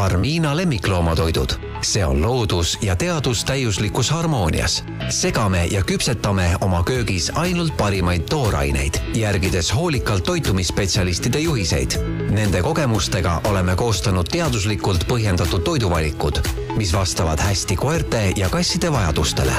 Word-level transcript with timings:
Farmina 0.00 0.56
lemmikloomatoidud. 0.56 1.50
see 1.82 2.06
on 2.06 2.22
loodus 2.22 2.78
ja 2.82 2.96
teadus 2.96 3.44
täiuslikus 3.44 4.10
harmoonias. 4.10 4.84
segame 5.08 5.66
ja 5.66 5.82
küpsetame 5.82 6.56
oma 6.60 6.82
köögis 6.84 7.32
ainult 7.34 7.76
parimaid 7.76 8.22
tooraineid, 8.22 8.94
järgides 9.14 9.74
hoolikalt 9.74 10.24
toitumisspetsialistide 10.24 11.38
juhiseid. 11.38 11.90
Nende 12.30 12.62
kogemustega 12.62 13.40
oleme 13.44 13.76
koostanud 13.76 14.26
teaduslikult 14.32 15.04
põhjendatud 15.08 15.62
toiduvalikud, 15.62 16.40
mis 16.76 16.92
vastavad 16.92 17.40
hästi 17.40 17.76
koerte 17.76 18.32
ja 18.36 18.48
kasside 18.48 18.92
vajadustele. 18.92 19.52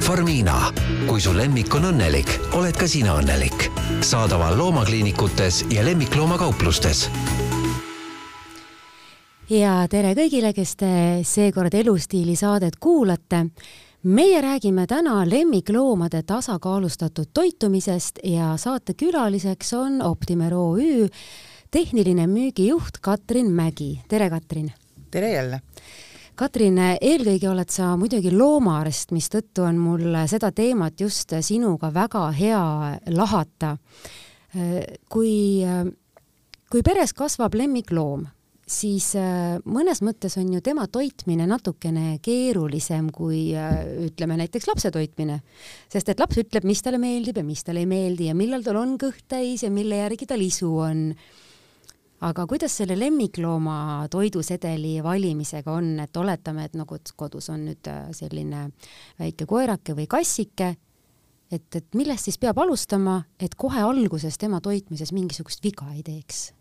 Farmina, 0.00 0.72
kui 1.06 1.20
su 1.20 1.34
lemmik 1.36 1.74
on 1.74 1.90
õnnelik, 1.90 2.38
oled 2.52 2.76
ka 2.76 2.86
sina 2.86 3.18
õnnelik. 3.18 3.70
saadaval 4.00 4.58
loomakliinikutes 4.58 5.64
ja 5.70 5.84
lemmikloomakauplustes 5.84 7.08
ja 9.52 9.82
tere 9.90 10.14
kõigile, 10.16 10.52
kes 10.56 10.76
te 10.80 10.92
seekord 11.26 11.74
Elustiili 11.74 12.36
saadet 12.36 12.78
kuulate. 12.80 13.46
meie 14.02 14.40
räägime 14.40 14.86
täna 14.86 15.22
lemmikloomade 15.28 16.22
tasakaalustatud 16.22 17.26
toitumisest 17.34 18.18
ja 18.24 18.56
saatekülaliseks 18.56 19.72
on 19.72 20.02
Optimer 20.02 20.54
OÜ 20.54 21.08
tehniline 21.70 22.26
müügijuht 22.26 22.98
Katrin 23.00 23.52
Mägi. 23.52 24.00
tere, 24.08 24.30
Katrin! 24.30 24.72
tere 25.10 25.32
jälle! 25.32 25.60
Katrin, 26.34 26.78
eelkõige 27.00 27.48
oled 27.48 27.68
sa 27.68 27.96
muidugi 27.96 28.32
loomaarst, 28.32 29.12
mistõttu 29.12 29.62
on 29.62 29.76
mul 29.76 30.16
seda 30.26 30.52
teemat 30.52 31.00
just 31.00 31.32
sinuga 31.40 31.94
väga 31.94 32.30
hea 32.30 32.98
lahata. 33.06 33.76
kui, 35.08 35.64
kui 36.70 36.82
peres 36.82 37.12
kasvab 37.12 37.54
lemmikloom 37.54 38.26
siis 38.68 39.12
äh, 39.18 39.58
mõnes 39.66 40.00
mõttes 40.04 40.36
on 40.38 40.50
ju 40.54 40.62
tema 40.64 40.86
toitmine 40.90 41.46
natukene 41.50 42.18
keerulisem 42.22 43.10
kui 43.14 43.50
äh, 43.58 43.82
ütleme 44.06 44.36
näiteks 44.38 44.68
lapse 44.70 44.92
toitmine. 44.94 45.40
sest 45.90 46.08
et 46.08 46.20
laps 46.20 46.38
ütleb, 46.38 46.66
mis 46.68 46.82
talle 46.82 47.00
meeldib 47.02 47.40
ja 47.40 47.44
mis 47.44 47.64
talle 47.64 47.82
ei 47.82 47.90
meeldi 47.90 48.30
ja 48.30 48.36
millal 48.38 48.62
tal 48.62 48.78
on 48.80 48.96
kõht 49.00 49.26
täis 49.28 49.66
ja 49.66 49.70
mille 49.70 49.98
järgi 50.04 50.26
tal 50.30 50.40
isu 50.40 50.70
on. 50.78 51.02
aga 52.22 52.46
kuidas 52.46 52.76
selle 52.78 52.94
lemmiklooma 52.98 54.06
toidusedeli 54.10 55.02
valimisega 55.02 55.72
on, 55.72 55.98
et 56.00 56.16
oletame, 56.16 56.64
et 56.64 56.78
nagu 56.78 56.98
kodus 57.16 57.50
on 57.50 57.66
nüüd 57.66 57.90
äh, 57.90 58.08
selline 58.14 58.70
väike 59.18 59.46
koerake 59.46 59.96
või 59.98 60.06
kassike, 60.06 60.76
et, 61.50 61.68
et 61.74 61.94
millest 61.98 62.30
siis 62.30 62.38
peab 62.38 62.62
alustama, 62.62 63.24
et 63.40 63.54
kohe 63.58 63.82
alguses 63.82 64.38
tema 64.38 64.60
toitmises 64.60 65.12
mingisugust 65.12 65.64
viga 65.64 65.90
ei 65.96 66.02
teeks? 66.06 66.52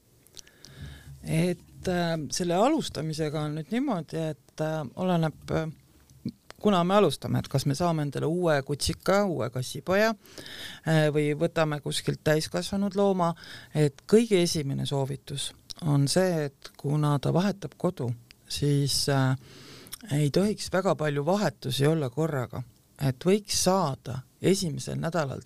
et 1.22 1.60
äh, 1.90 2.16
selle 2.34 2.58
alustamisega 2.58 3.46
on 3.48 3.60
nüüd 3.60 3.72
niimoodi, 3.74 4.26
et 4.34 4.64
äh, 4.64 4.82
oleneb 5.02 5.54
äh, 5.56 5.70
kuna 6.62 6.84
me 6.86 6.98
alustame, 7.00 7.42
et 7.42 7.50
kas 7.50 7.66
me 7.66 7.76
saame 7.78 8.06
endale 8.06 8.30
uue 8.30 8.60
kutsika, 8.66 9.24
uue 9.26 9.48
kassipoja 9.50 10.12
või 11.10 11.32
võtame 11.34 11.80
kuskilt 11.82 12.22
täiskasvanud 12.24 12.94
looma, 12.94 13.32
et 13.74 14.04
kõige 14.06 14.44
esimene 14.44 14.86
soovitus 14.86 15.48
on 15.90 16.06
see, 16.12 16.46
et 16.46 16.70
kuna 16.78 17.16
ta 17.18 17.34
vahetab 17.34 17.74
kodu, 17.82 18.12
siis 18.46 19.08
ei 20.14 20.30
tohiks 20.30 20.70
väga 20.70 20.94
palju 21.00 21.26
vahetusi 21.26 21.90
olla 21.90 22.12
korraga, 22.14 22.62
et 23.02 23.26
võiks 23.26 23.58
saada 23.66 24.20
esimesel 24.38 25.02
nädalal 25.02 25.42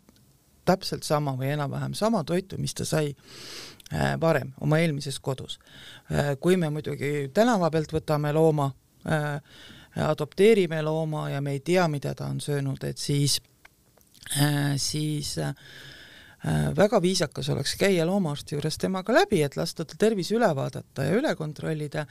täpselt 0.65 1.03
sama 1.03 1.35
või 1.39 1.53
enam-vähem 1.53 1.93
sama 1.93 2.23
toitu, 2.23 2.57
mis 2.57 2.73
ta 2.73 2.85
sai 2.85 3.13
Äh, 3.93 4.21
varem 4.21 4.53
oma 4.61 4.79
eelmises 4.81 5.19
kodus. 5.19 5.59
Äh, 6.11 6.33
kui 6.41 6.57
me 6.57 6.71
muidugi 6.73 7.29
tänava 7.33 7.69
pealt 7.69 7.91
võtame 7.93 8.31
looma, 8.33 8.71
äh, 9.05 9.35
adopteerime 10.07 10.79
looma 10.81 11.27
ja 11.29 11.41
me 11.41 11.53
ei 11.53 11.59
tea, 11.59 11.85
mida 11.87 12.15
ta 12.17 12.25
on 12.25 12.39
söönud, 12.41 12.81
et 12.83 12.97
siis, 12.97 13.37
siis 14.81 15.35
väga 16.77 16.99
viisakas 17.01 17.47
oleks 17.49 17.71
käia 17.79 18.05
loomaarsti 18.05 18.55
juures 18.55 18.77
temaga 18.77 19.13
läbi, 19.13 19.39
et 19.41 19.55
lasta 19.57 19.85
tal 19.85 19.97
tervis 19.97 20.29
üle 20.35 20.49
vaadata 20.55 21.07
ja 21.07 21.15
üle 21.17 21.31
kontrollida 21.35 22.05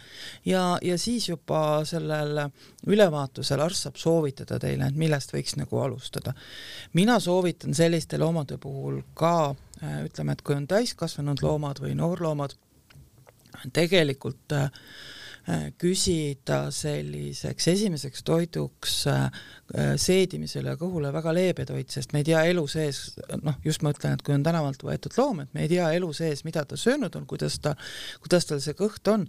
ja, 0.45 0.63
ja 0.83 0.97
siis 0.99 1.29
juba 1.29 1.85
sellel 1.87 2.41
ülevaatusel 2.87 3.63
arst 3.63 3.87
saab 3.87 4.01
soovitada 4.01 4.59
teile, 4.59 4.89
et 4.91 4.99
millest 4.99 5.35
võiks 5.37 5.55
nagu 5.61 5.79
alustada. 5.85 6.35
mina 6.93 7.21
soovitan 7.21 7.75
selliste 7.75 8.19
loomade 8.19 8.59
puhul 8.59 9.03
ka 9.15 9.55
Äh, 9.83 10.05
ütleme, 10.07 10.35
et 10.35 10.43
kui 10.47 10.55
on 10.55 10.69
täiskasvanud 10.71 11.43
loomad 11.43 11.81
või 11.83 11.97
noorloomad, 11.99 12.55
tegelikult 13.75 14.55
äh, 14.55 14.69
äh, 14.69 15.24
küsida 15.81 16.71
selliseks 16.73 17.67
esimeseks 17.75 18.23
toiduks 18.25 18.95
seedimisele 20.01 20.73
ja 20.73 20.79
kõhule 20.81 21.11
väga 21.13 21.35
leebe 21.37 21.67
toit, 21.69 21.91
sest 21.93 22.15
me 22.15 22.23
ei 22.23 22.29
tea 22.29 22.43
elu 22.49 22.65
sees, 22.71 23.01
noh, 23.43 23.59
just 23.65 23.85
ma 23.85 23.93
ütlen, 23.93 24.17
et 24.17 24.25
kui 24.25 24.35
on 24.37 24.45
tänavalt 24.45 24.85
võetud 24.85 25.17
loom, 25.19 25.43
et 25.45 25.53
me 25.57 25.65
ei 25.65 25.73
tea 25.73 25.91
elu 25.97 26.11
sees, 26.17 26.45
mida 26.49 26.65
ta 26.69 26.79
söönud 26.81 27.17
on, 27.19 27.27
kuidas 27.29 27.59
ta, 27.65 27.75
kuidas 28.25 28.49
tal 28.49 28.63
see 28.65 28.77
kõht 28.79 29.09
on. 29.13 29.27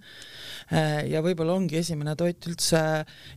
ja 1.12 1.24
võib-olla 1.26 1.56
ongi 1.56 1.80
esimene 1.82 2.16
toit 2.20 2.48
üldse 2.48 2.80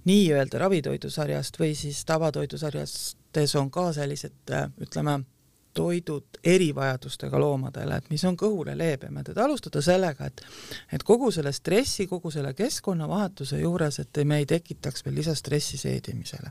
nii-öelda 0.09 0.63
ravitoidusarjast 0.63 1.59
või 1.59 1.75
siis 1.79 2.05
tavatoidusarjastes 2.09 3.59
on 3.59 3.73
ka 3.75 3.91
sellised, 3.97 4.55
ütleme 4.83 5.21
toidud 5.79 6.41
erivajadustega 6.45 7.39
loomadele, 7.41 7.99
et 7.99 8.11
mis 8.11 8.25
on 8.27 8.37
kõhule 8.39 8.75
leebemad, 8.79 9.31
et 9.31 9.39
alustada 9.39 9.83
sellega, 9.85 10.27
et 10.27 10.43
et 10.93 11.05
kogu 11.07 11.31
selle 11.35 11.53
stressi, 11.55 12.09
kogu 12.11 12.33
selle 12.35 12.55
keskkonnavahetuse 12.59 13.61
juures, 13.63 14.01
et 14.03 14.23
me 14.25 14.41
ei 14.43 14.47
tekitaks 14.49 15.05
veel 15.07 15.21
lisastressi 15.21 15.79
seedimisele. 15.79 16.51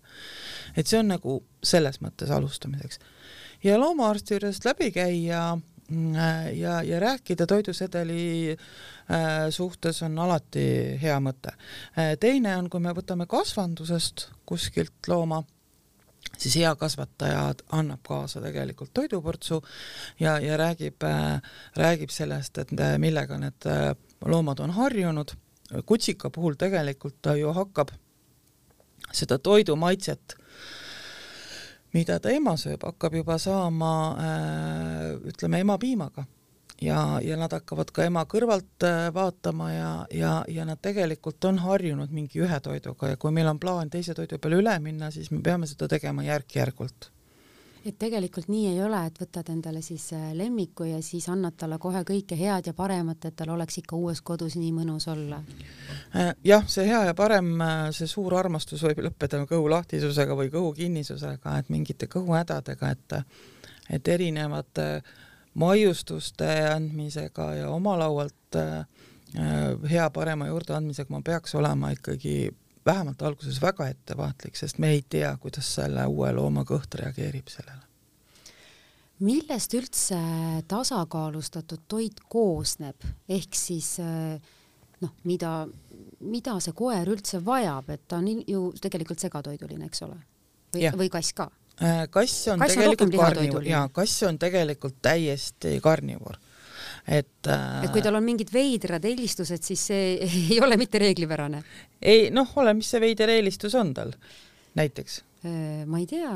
et 0.76 0.88
see 0.88 1.00
on 1.00 1.12
nagu 1.12 1.40
selles 1.64 2.02
mõttes 2.02 2.32
alustamiseks. 2.32 3.00
ja 3.64 3.80
loomaarsti 3.80 4.38
juurest 4.38 4.66
läbi 4.66 4.92
käia 4.92 5.42
mm, 5.56 6.16
ja, 6.54 6.82
ja 6.84 7.00
rääkida 7.00 7.48
toidusedeli 7.48 8.56
äh, 8.56 9.50
suhtes 9.50 10.02
on 10.04 10.20
alati 10.20 10.98
hea 11.02 11.20
mõte. 11.20 11.52
Äh, 11.98 12.16
teine 12.20 12.56
on, 12.58 12.70
kui 12.70 12.80
me 12.80 12.96
võtame 12.96 13.28
kasvandusest 13.28 14.30
kuskilt 14.46 15.08
looma 15.08 15.44
siis 16.38 16.56
hea 16.56 16.76
kasvataja 16.76 17.54
annab 17.72 18.04
kaasa 18.08 18.42
tegelikult 18.42 18.94
toiduportsu 18.94 19.62
ja, 20.20 20.40
ja 20.40 20.58
räägib 20.58 21.04
äh,, 21.04 21.42
räägib 21.76 22.10
sellest, 22.10 22.58
et 22.58 22.74
äh, 22.80 22.98
millega 22.98 23.38
need 23.38 23.66
äh, 23.66 23.94
loomad 24.26 24.60
on 24.60 24.72
harjunud. 24.72 25.32
kutsika 25.86 26.30
puhul 26.30 26.56
tegelikult 26.56 27.16
ta 27.22 27.36
ju 27.36 27.52
hakkab 27.54 27.90
seda 29.12 29.38
toidu 29.40 29.76
maitset, 29.76 30.36
mida 31.94 32.20
ta 32.20 32.30
ema 32.30 32.56
sööb, 32.58 32.84
hakkab 32.84 33.14
juba 33.14 33.38
saama 33.38 33.92
ütleme 35.28 35.60
emapiimaga 35.60 36.24
ja, 36.82 37.20
ja 37.24 37.38
nad 37.38 37.54
hakkavad 37.54 37.92
ka 37.94 38.06
ema 38.06 38.24
kõrvalt 38.30 38.86
äh, 38.86 39.10
vaatama 39.14 39.72
ja, 39.72 39.92
ja, 40.14 40.34
ja 40.48 40.66
nad 40.66 40.82
tegelikult 40.82 41.46
on 41.50 41.60
harjunud 41.64 42.14
mingi 42.14 42.42
ühe 42.44 42.60
toiduga 42.64 43.14
ja 43.14 43.18
kui 43.18 43.34
meil 43.34 43.50
on 43.50 43.60
plaan 43.60 43.90
teise 43.90 44.14
toidu 44.18 44.40
peale 44.40 44.62
üle 44.62 44.80
minna, 44.84 45.12
siis 45.12 45.32
me 45.32 45.42
peame 45.44 45.70
seda 45.70 45.90
tegema 45.92 46.26
järk-järgult 46.28 47.12
et 47.88 47.96
tegelikult 48.00 48.50
nii 48.52 48.66
ei 48.74 48.80
ole, 48.84 49.00
et 49.08 49.20
võtad 49.22 49.48
endale 49.54 49.82
siis 49.86 50.10
äh, 50.14 50.32
lemmiku 50.36 50.90
ja 50.90 51.02
siis 51.06 51.30
annad 51.32 51.56
talle 51.58 51.78
kohe 51.80 52.02
kõike 52.08 52.36
head 52.36 52.68
ja 52.68 52.74
paremat, 52.76 53.26
et 53.26 53.38
tal 53.40 53.54
oleks 53.56 53.80
ikka 53.82 53.96
uues 53.96 54.22
kodus 54.22 54.58
nii 54.60 54.74
mõnus 54.76 55.08
olla. 55.12 55.40
Äh, 56.16 56.34
jah, 56.44 56.66
see 56.70 56.88
hea 56.90 57.06
ja 57.10 57.16
parem, 57.18 57.54
see 57.96 58.10
suur 58.12 58.36
armastus 58.38 58.84
võib 58.84 59.06
lõppeda 59.08 59.40
kõhulahtisusega 59.50 60.36
või 60.36 60.52
kõhukinnisusega, 60.54 61.56
et 61.62 61.72
mingite 61.74 62.12
kõhuhädadega, 62.12 62.92
et 62.92 63.22
et 63.88 64.08
erinevate 64.12 64.84
äh, 64.98 65.16
maiustuste 65.58 66.48
andmisega 66.70 67.52
ja 67.62 67.70
oma 67.74 67.98
laualt 68.00 68.56
äh, 68.56 68.86
hea 69.90 70.10
parema 70.14 70.48
juurde 70.48 70.76
andmisega 70.78 71.14
ma 71.14 71.22
peaks 71.26 71.56
olema 71.58 71.92
ikkagi 71.96 72.52
vähemalt 72.88 73.22
alguses 73.22 73.60
väga 73.62 73.90
ettevaatlik, 73.92 74.56
sest 74.56 74.80
me 74.80 74.94
ei 74.96 75.04
tea, 75.10 75.34
kuidas 75.42 75.68
selle 75.76 76.06
uue 76.08 76.32
looma 76.32 76.64
kõht 76.68 76.96
reageerib 77.02 77.50
sellele. 77.52 77.84
millest 79.20 79.74
üldse 79.74 80.20
tasakaalustatud 80.70 81.88
toit 81.88 82.20
koosneb, 82.30 83.04
ehk 83.30 83.56
siis 83.58 83.98
äh, 84.00 84.38
noh, 85.02 85.14
mida, 85.24 85.52
mida 86.20 86.58
see 86.64 86.76
koer 86.78 87.10
üldse 87.12 87.42
vajab, 87.46 87.90
et 87.94 88.08
ta 88.08 88.22
on 88.22 88.44
ju 88.48 88.72
tegelikult 88.82 89.20
segatoiduline, 89.20 89.90
eks 89.90 90.06
ole? 90.08 90.20
või, 90.74 90.92
või 91.02 91.10
kass 91.18 91.34
ka? 91.34 91.50
Äh, 91.78 92.08
kass 92.10 92.48
on 92.50 92.62
kass 92.62 92.74
tegelikult 92.74 93.14
karnivoor 93.14 93.66
ja 93.68 93.84
kass 93.94 94.24
on 94.26 94.40
tegelikult 94.42 94.96
täiesti 95.06 95.76
karnivoor 95.84 96.40
et 97.06 97.50
äh, 97.54 97.84
et 97.86 97.92
kui 97.94 98.02
tal 98.02 98.18
on 98.18 98.26
mingid 98.26 98.50
veidrad 98.50 99.06
eelistused, 99.06 99.62
siis 99.62 99.84
see 99.92 100.08
ei 100.56 100.58
ole 100.64 100.80
mitte 100.82 100.98
reeglipärane? 101.04 101.62
ei 102.02 102.32
noh, 102.34 102.50
ole, 102.58 102.74
mis 102.80 102.90
see 102.90 103.04
veider 103.04 103.30
eelistus 103.36 103.78
on 103.78 103.94
tal 103.94 104.16
näiteks? 104.80 105.22
Äh, 105.46 105.86
ma 105.86 106.02
ei 106.02 106.10
tea. 106.10 106.34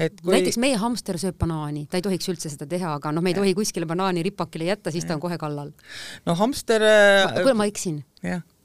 et 0.00 0.16
kui 0.24 0.38
näiteks 0.38 0.56
meie 0.62 0.80
hamster 0.80 1.20
sööb 1.20 1.36
banaani, 1.44 1.84
ta 1.92 2.00
ei 2.00 2.08
tohiks 2.08 2.32
üldse 2.32 2.48
seda 2.48 2.64
teha, 2.70 2.96
aga 2.96 3.12
noh, 3.12 3.20
me 3.20 3.34
ei 3.34 3.38
tohi 3.38 3.52
kuskile 3.60 3.84
banaani 3.90 4.24
ripakile 4.24 4.72
jätta, 4.72 4.94
siis 4.94 5.04
ta 5.04 5.18
on 5.18 5.22
kohe 5.22 5.36
kallal. 5.36 5.74
no 6.24 6.40
hamster 6.40 6.88
kuule, 7.36 7.58
ma 7.60 7.68
eksin. 7.68 8.00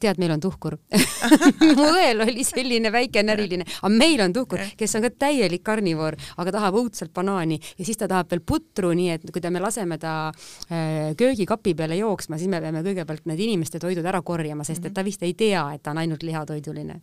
Tead, 0.01 0.19
meil 0.21 0.33
on 0.33 0.41
tuhkur. 0.43 0.77
Mu 1.77 1.87
õel 1.91 2.23
oli 2.25 2.45
selline 2.47 2.91
väike 2.93 3.23
näriline, 3.25 3.65
aga 3.81 3.91
meil 3.93 4.21
on 4.23 4.33
tuhkur, 4.35 4.63
kes 4.79 4.95
on 4.97 5.05
ka 5.05 5.11
täielik 5.25 5.63
karnivoor, 5.65 6.17
aga 6.41 6.53
tahab 6.55 6.79
õudselt 6.81 7.13
banaani 7.15 7.59
ja 7.59 7.85
siis 7.87 7.99
ta 7.99 8.09
tahab 8.11 8.31
veel 8.31 8.43
putru, 8.45 8.93
nii 8.97 9.11
et 9.15 9.27
kui 9.33 9.43
ta, 9.43 9.51
me 9.53 9.61
laseme 9.63 9.99
ta 10.01 10.15
äh, 10.29 11.11
köögikapi 11.19 11.75
peale 11.77 11.99
jooksma, 11.99 12.39
siis 12.39 12.51
me 12.51 12.61
peame 12.63 12.83
kõigepealt 12.85 13.27
need 13.29 13.43
inimeste 13.47 13.81
toidud 13.81 14.05
ära 14.05 14.23
korjama, 14.25 14.67
sest 14.67 14.89
et 14.89 14.95
ta 14.95 15.05
vist 15.05 15.23
ei 15.27 15.35
tea, 15.37 15.65
et 15.75 15.83
ta 15.83 15.93
on 15.93 16.01
ainult 16.03 16.23
lihatoiduline. 16.25 17.01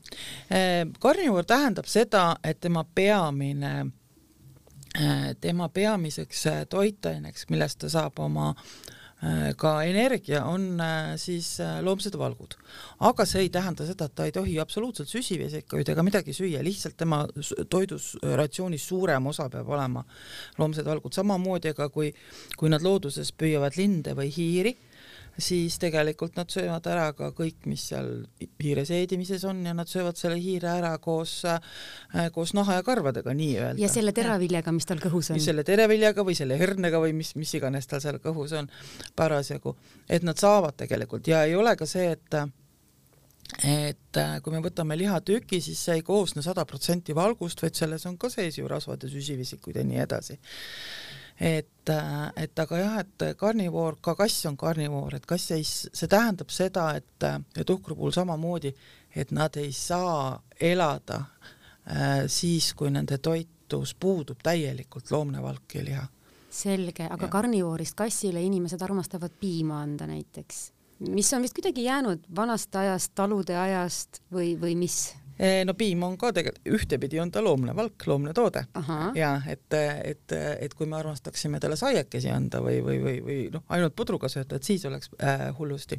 Äh, 0.51 0.83
karnivoor 1.01 1.49
tähendab 1.49 1.89
seda, 1.91 2.29
et 2.45 2.61
tema 2.65 2.85
peamine 2.95 3.75
äh, 4.97 5.33
tema 5.41 5.69
peamiseks 5.69 6.47
toitaineks, 6.73 7.51
millest 7.53 7.85
ta 7.85 7.93
saab 7.93 8.25
oma 8.25 8.53
Äh, 8.57 9.03
ka 9.57 9.71
energia 9.89 10.43
on 10.45 10.81
äh, 10.81 11.15
siis 11.17 11.57
äh, 11.61 11.79
loomsed 11.81 12.19
valgud. 12.21 12.53
aga 13.01 13.25
see 13.25 13.47
ei 13.47 13.49
tähenda 13.49 13.87
seda, 13.89 14.11
et 14.11 14.15
ta 14.15 14.27
ei 14.29 14.33
tohi 14.33 14.59
absoluutselt 14.61 15.09
süsivesikuid 15.09 15.89
ega 15.89 16.05
midagi 16.05 16.35
süüa, 16.37 16.61
lihtsalt 16.65 16.99
tema 17.01 17.23
toidus, 17.73 18.13
ratsioonis 18.23 18.85
suurem 18.89 19.27
osa 19.27 19.49
peab 19.49 19.69
olema 19.73 20.05
loomsed 20.59 20.85
valgud, 20.85 21.17
samamoodi 21.17 21.73
aga 21.73 21.89
kui, 21.89 22.13
kui 22.57 22.69
nad 22.73 22.85
looduses 22.85 23.33
püüavad 23.33 23.81
linde 23.81 24.13
või 24.19 24.29
hiiri, 24.37 24.77
siis 25.39 25.79
tegelikult 25.81 26.37
nad 26.39 26.51
söövad 26.53 26.87
ära 26.91 27.07
ka 27.17 27.31
kõik, 27.37 27.67
mis 27.69 27.85
seal 27.91 28.11
hiire 28.63 28.87
seedimises 28.89 29.45
on 29.49 29.63
ja 29.67 29.75
nad 29.77 29.91
söövad 29.91 30.19
selle 30.19 30.39
hiire 30.41 30.71
ära 30.79 30.95
koos 31.03 31.39
äh,, 31.49 31.61
koos 32.35 32.55
naha 32.57 32.79
ja 32.79 32.85
karvadega 32.87 33.35
nii-öelda. 33.37 33.81
ja 33.81 33.91
selle 33.93 34.15
teraviljaga, 34.17 34.73
mis 34.73 34.89
tal 34.89 35.01
kõhus 35.03 35.33
on. 35.35 35.41
selle 35.43 35.65
teraviljaga 35.67 36.25
või 36.27 36.37
selle 36.39 36.59
hernega 36.61 37.01
või 37.03 37.17
mis, 37.17 37.35
mis 37.37 37.55
iganes 37.59 37.89
tal 37.91 38.03
seal 38.05 38.21
kõhus 38.23 38.55
on 38.57 38.71
parasjagu, 39.17 39.77
et 40.09 40.25
nad 40.27 40.39
saavad 40.41 40.79
tegelikult 40.81 41.29
ja 41.29 41.45
ei 41.45 41.57
ole 41.57 41.77
ka 41.77 41.89
see, 41.89 42.13
et 42.17 42.41
et 43.63 44.19
äh, 44.19 44.39
kui 44.43 44.51
me 44.51 44.59
võtame 44.59 44.97
lihatüki, 44.99 45.61
siis 45.63 45.79
see 45.87 46.01
ei 46.01 46.03
koosne 46.03 46.43
sada 46.43 46.65
protsenti 46.67 47.15
valgust, 47.15 47.61
vaid 47.63 47.77
selles 47.79 48.03
on 48.11 48.17
ka 48.19 48.31
sees 48.33 48.59
ju 48.59 48.67
rasvad 48.69 49.05
ja 49.07 49.11
süsivesikuid 49.13 49.79
ja 49.79 49.85
nii 49.87 50.01
edasi 50.03 50.41
et, 51.41 51.91
et 52.37 52.59
aga 52.59 52.79
jah, 52.79 52.99
et 53.01 53.25
karnivoor, 53.37 53.99
ka 54.01 54.15
kass 54.17 54.47
on 54.49 54.57
karnivoor, 54.57 55.19
et 55.19 55.27
kass 55.27 55.53
ei, 55.57 55.65
see 55.67 56.09
tähendab 56.09 56.51
seda, 56.55 56.91
et 56.97 57.27
ja 57.57 57.65
tuhkru 57.65 57.97
puhul 57.97 58.15
samamoodi, 58.17 58.73
et 59.17 59.33
nad 59.37 59.57
ei 59.57 59.73
saa 59.73 60.43
elada 60.61 61.23
äh, 61.25 62.25
siis, 62.27 62.73
kui 62.75 62.91
nende 62.91 63.19
toitus 63.19 63.95
puudub 63.95 64.41
täielikult 64.43 65.11
loomne 65.11 65.43
valk 65.43 65.79
ja 65.79 65.85
liha. 65.85 66.07
selge, 66.51 67.05
aga 67.11 67.27
ja. 67.27 67.31
karnivoorist 67.31 67.95
kassile 67.95 68.41
inimesed 68.43 68.81
armastavad 68.83 69.33
piima 69.41 69.83
anda 69.83 70.07
näiteks, 70.09 70.71
mis 71.13 71.33
on 71.37 71.45
vist 71.45 71.55
kuidagi 71.55 71.85
jäänud 71.85 72.25
vanast 72.37 72.77
ajast, 72.77 73.13
talude 73.15 73.57
ajast 73.61 74.23
või, 74.33 74.55
või 74.61 74.77
mis? 74.77 75.15
Eh, 75.39 75.65
no 75.69 75.75
piim 75.77 76.01
on 76.07 76.15
ka 76.17 76.31
tegelikult, 76.33 76.65
ühtepidi 76.79 77.19
on 77.21 77.31
ta 77.33 77.43
loomne 77.45 77.75
valk, 77.77 78.07
loomne 78.09 78.33
toode 78.33 78.63
ja 79.19 79.35
et, 79.53 79.75
et, 79.77 80.33
et 80.33 80.75
kui 80.75 80.89
me 80.89 80.97
armastaksime 80.97 81.61
talle 81.61 81.77
saiakesi 81.77 82.31
anda 82.33 82.63
või, 82.65 82.79
või, 82.85 83.01
või, 83.03 83.17
või 83.25 83.37
noh, 83.53 83.67
ainult 83.69 83.93
pudruga 83.97 84.31
sööta, 84.33 84.57
et 84.57 84.65
siis 84.65 84.87
oleks 84.89 85.11
äh, 85.21 85.51
hullusti. 85.59 85.99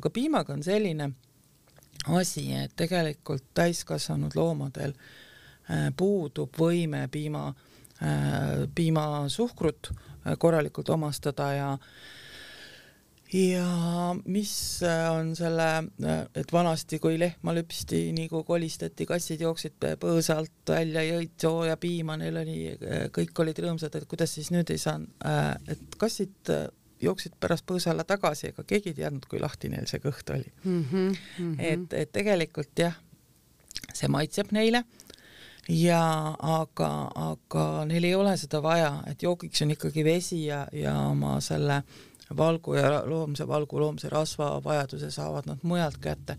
aga 0.00 0.10
piimaga 0.10 0.56
on 0.56 0.64
selline 0.64 1.10
asi, 2.16 2.46
et 2.56 2.72
tegelikult 2.76 3.50
täiskasvanud 3.54 4.32
loomadel 4.38 4.96
äh, 4.96 5.90
puudub 5.96 6.56
võime 6.56 7.04
piima 7.12 7.50
äh,, 8.00 8.64
piimasuhkrut 8.74 9.92
äh, 9.92 10.38
korralikult 10.38 10.88
omastada 10.96 11.52
ja 11.52 11.72
äh, 11.74 11.92
ja 13.32 14.16
mis 14.24 14.82
äh, 14.82 15.12
on 15.12 15.36
selle, 15.36 15.68
äh, 16.04 16.22
et 16.34 16.52
vanasti, 16.52 16.98
kui 17.02 17.18
lehma 17.18 17.54
lüpsti, 17.54 18.08
nii 18.16 18.28
kui 18.30 18.44
kolistati, 18.46 19.06
kassid 19.06 19.44
jooksid 19.44 19.78
põõsa 20.02 20.40
alt 20.40 20.72
välja, 20.72 21.04
jõid 21.06 21.36
sooja 21.40 21.76
piima, 21.80 22.18
neil 22.20 22.40
oli, 22.42 22.58
äh, 22.74 23.06
kõik 23.14 23.44
olid 23.44 23.62
rõõmsad, 23.62 23.94
et 23.96 24.08
kuidas 24.10 24.34
siis 24.34 24.50
nüüd 24.54 24.70
ei 24.74 24.80
saa, 24.82 24.98
et 25.70 25.98
kassid 26.00 26.50
jooksid 27.00 27.36
pärast 27.40 27.66
põõsa 27.68 27.94
alla 27.94 28.04
tagasi, 28.04 28.50
ega 28.50 28.66
keegi 28.66 28.92
ei 28.92 28.98
teadnud, 29.02 29.28
kui 29.30 29.40
lahti 29.40 29.70
neil 29.72 29.86
see 29.88 30.02
kõht 30.02 30.34
oli 30.34 30.50
mm. 30.64 30.82
-hmm, 30.90 31.14
mm 31.38 31.54
-hmm. 31.54 31.60
et, 31.60 31.92
et 32.02 32.12
tegelikult 32.12 32.78
jah, 32.78 32.98
see 33.94 34.08
maitseb 34.08 34.50
neile 34.52 34.84
ja 35.68 36.34
aga, 36.38 36.90
aga 37.14 37.84
neil 37.86 38.04
ei 38.04 38.14
ole 38.14 38.36
seda 38.36 38.60
vaja, 38.62 39.02
et 39.06 39.22
joogiks 39.22 39.62
on 39.62 39.70
ikkagi 39.70 40.04
vesi 40.04 40.44
ja, 40.44 40.66
ja 40.72 40.98
oma 41.08 41.40
selle 41.40 41.76
äh, 41.76 42.09
valgu 42.36 42.74
ja 42.74 43.02
loomse 43.06 43.46
valgu, 43.48 43.80
loomse 43.80 44.08
rasva 44.08 44.52
vajaduse 44.64 45.10
saavad 45.10 45.46
nad 45.46 45.58
mujalt 45.62 45.98
kätte. 46.00 46.36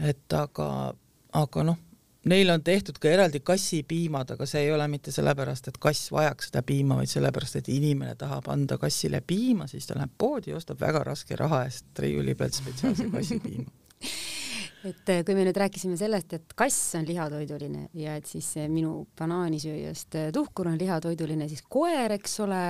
et 0.00 0.32
aga, 0.32 0.94
aga 1.32 1.62
noh, 1.64 1.78
neil 2.28 2.50
on 2.50 2.62
tehtud 2.64 2.98
ka 3.00 3.08
eraldi 3.08 3.40
kassipiimad, 3.40 4.30
aga 4.34 4.46
see 4.46 4.66
ei 4.66 4.72
ole 4.72 4.88
mitte 4.92 5.12
sellepärast, 5.12 5.68
et 5.68 5.78
kass 5.80 6.10
vajaks 6.12 6.50
seda 6.50 6.62
piima, 6.62 6.98
vaid 7.00 7.08
sellepärast, 7.08 7.56
et 7.56 7.70
inimene 7.72 8.14
tahab 8.20 8.50
anda 8.52 8.76
kassile 8.78 9.22
piima, 9.26 9.66
siis 9.70 9.86
ta 9.86 9.96
läheb 9.96 10.12
poodi 10.18 10.52
ja 10.52 10.60
ostab 10.60 10.80
väga 10.80 11.04
raske 11.06 11.36
raha 11.36 11.64
eest 11.64 12.04
riiuli 12.04 12.34
pealt 12.34 12.58
spetsiaalse 12.60 13.08
kassipiima 13.14 13.70
et 14.86 15.10
äh, 15.10 15.22
kui 15.26 15.34
me 15.36 15.44
nüüd 15.46 15.56
rääkisime 15.58 15.96
sellest, 15.98 16.34
et 16.36 16.54
kass 16.58 16.94
on 16.98 17.06
lihatoiduline 17.08 17.88
ja 17.98 18.16
et 18.18 18.28
siis 18.30 18.52
minu 18.70 19.06
banaanisööjast 19.18 20.18
äh, 20.18 20.28
tuhkur 20.34 20.70
on 20.70 20.78
lihatoiduline, 20.80 21.48
siis 21.50 21.64
koer, 21.68 22.14
eks 22.16 22.38
ole, 22.44 22.60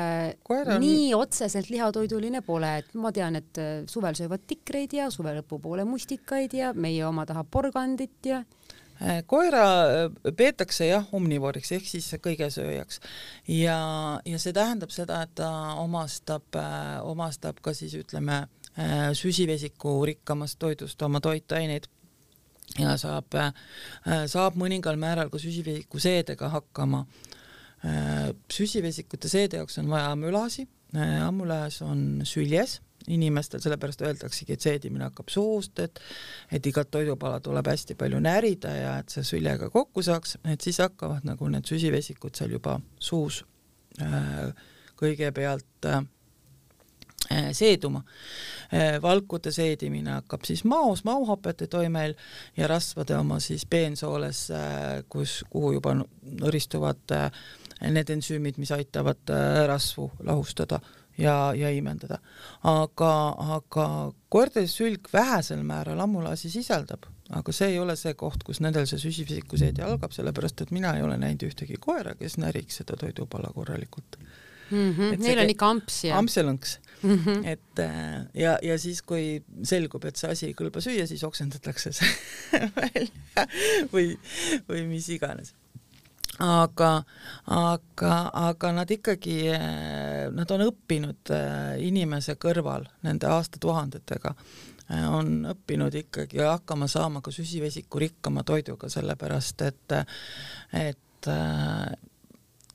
on... 0.52 0.72
nii 0.82 1.10
otseselt 1.16 1.70
lihatoiduline 1.72 2.42
pole, 2.46 2.72
et 2.82 2.96
ma 2.98 3.12
tean, 3.14 3.38
et 3.40 3.60
äh, 3.62 3.74
suvel 3.90 4.16
söövad 4.18 4.46
tikreid 4.48 4.96
ja 4.96 5.10
suve 5.12 5.34
lõpupoole 5.40 5.86
mustikaid 5.88 6.56
ja 6.56 6.72
meie 6.76 7.04
oma 7.06 7.26
tahab 7.28 7.50
porgandit 7.52 8.32
ja 8.32 8.42
koera 9.28 9.64
peetakse 10.38 10.86
jah 10.88 11.10
omnivoriks 11.12 11.74
ehk 11.76 11.84
siis 11.84 12.06
kõigesööjaks 12.24 13.02
ja, 13.52 13.76
ja 14.24 14.38
see 14.40 14.54
tähendab 14.56 14.94
seda, 14.94 15.18
et 15.26 15.34
ta 15.36 15.50
omastab, 15.82 16.56
omastab 17.04 17.60
ka 17.60 17.74
siis 17.76 17.92
ütleme 17.98 18.46
süsivesiku 19.16 19.98
rikkamast 20.08 20.56
toidust 20.64 21.04
oma 21.04 21.20
toitaineid 21.20 21.90
ja 22.80 22.96
saab, 23.00 23.34
äh, 23.38 23.52
saab 24.30 24.56
mõningal 24.60 24.98
määral 25.00 25.30
ka 25.32 25.40
süsivesikuseedega 25.40 26.50
hakkama. 26.52 27.04
Äh, 27.86 28.32
süsivesikute 28.52 29.28
seede 29.30 29.60
jaoks 29.60 29.78
on 29.82 29.90
vaja 29.92 30.10
amülasi, 30.14 30.66
äh, 30.96 31.20
amülaas 31.26 31.82
on 31.82 32.22
süljes 32.24 32.80
inimestel, 33.06 33.60
sellepärast 33.62 34.00
öeldaksegi, 34.02 34.56
et 34.56 34.64
seedimine 34.64 35.06
hakkab 35.06 35.28
suust, 35.30 35.78
et 35.78 36.00
et 36.50 36.66
igat 36.66 36.90
toidupala 36.90 37.38
tuleb 37.40 37.68
hästi 37.70 37.94
palju 37.94 38.18
närida 38.20 38.72
ja 38.74 38.96
et 38.98 39.12
see 39.14 39.22
süljega 39.22 39.68
kokku 39.70 40.02
saaks, 40.02 40.38
et 40.44 40.60
siis 40.60 40.80
hakkavad 40.82 41.28
nagu 41.28 41.48
need 41.52 41.68
süsivesikud 41.68 42.34
seal 42.34 42.56
juba 42.56 42.80
suus 42.98 43.44
äh, 44.02 44.50
kõigepealt 44.96 45.86
Äh, 45.86 46.02
seeduma. 47.52 48.02
Äh, 48.74 48.96
valkude 49.02 49.52
seedimine 49.52 50.18
hakkab 50.18 50.44
siis 50.44 50.64
maos, 50.64 51.04
mauhapete 51.04 51.66
toimel 51.70 52.14
ja 52.56 52.68
rasvade 52.70 53.16
oma 53.18 53.40
siis 53.40 53.66
peensooles, 53.66 54.50
äh, 54.50 55.02
kus, 55.08 55.42
kuhu 55.50 55.76
juba 55.78 55.94
nõristuvad 55.96 57.16
need 57.92 58.10
ensüümid, 58.10 58.56
mis 58.56 58.72
aitavad 58.72 59.34
rasvu 59.68 60.08
lahustada 60.24 60.80
ja, 61.18 61.54
ja 61.54 61.70
imendada. 61.70 62.18
aga, 62.62 63.12
aga 63.56 63.86
koerte 64.32 64.66
sülg 64.70 65.10
vähesel 65.12 65.62
määral 65.66 66.00
ammulaasi 66.04 66.50
sisaldab, 66.52 67.08
aga 67.36 67.54
see 67.54 67.74
ei 67.74 67.78
ole 67.82 67.96
see 67.98 68.14
koht, 68.18 68.44
kus 68.46 68.60
nendel 68.64 68.88
see 68.88 69.00
süsivesikuseedi 69.02 69.84
algab, 69.86 70.14
sellepärast 70.16 70.64
et 70.64 70.74
mina 70.76 70.94
ei 70.96 71.04
ole 71.06 71.18
näinud 71.20 71.46
ühtegi 71.48 71.80
koera, 71.80 72.14
kes 72.18 72.38
näriks 72.42 72.82
seda 72.82 72.98
toidupala 73.00 73.52
korralikult 73.54 74.18
mm. 74.70 74.92
-hmm. 74.92 75.18
Neil 75.22 75.44
on 75.44 75.54
ikka 75.54 75.70
amps 75.70 76.04
ja. 76.04 76.18
ampselõnks 76.18 76.78
mm. 77.06 77.18
-hmm. 77.24 77.46
et 77.46 77.78
äh, 77.78 78.26
ja, 78.34 78.58
ja 78.62 78.78
siis, 78.78 79.02
kui 79.02 79.42
selgub, 79.62 80.04
et 80.04 80.16
see 80.16 80.30
asi 80.30 80.46
ei 80.50 80.56
kõlba 80.58 80.82
süüa, 80.84 81.06
siis 81.06 81.24
oksendatakse 81.24 81.92
see 81.92 82.10
välja 82.80 83.46
või, 83.92 84.18
või 84.68 84.86
mis 84.90 85.08
iganes 85.08 85.54
aga, 86.42 86.92
aga, 87.46 88.14
aga 88.50 88.72
nad 88.72 88.90
ikkagi, 88.90 89.38
äh, 89.54 90.28
nad 90.34 90.50
on 90.50 90.66
õppinud 90.68 91.32
äh, 91.34 91.76
inimese 91.86 92.36
kõrval 92.40 92.88
nende 93.06 93.30
aastatuhandetega, 93.32 94.34
on 95.10 95.40
õppinud 95.50 95.94
ikkagi 95.98 96.38
hakkama 96.38 96.86
saama 96.86 97.18
ka 97.20 97.32
süsivesiku 97.34 97.98
rikkama 97.98 98.44
toiduga, 98.46 98.86
sellepärast 98.88 99.64
et, 99.66 99.94
et 100.78 101.28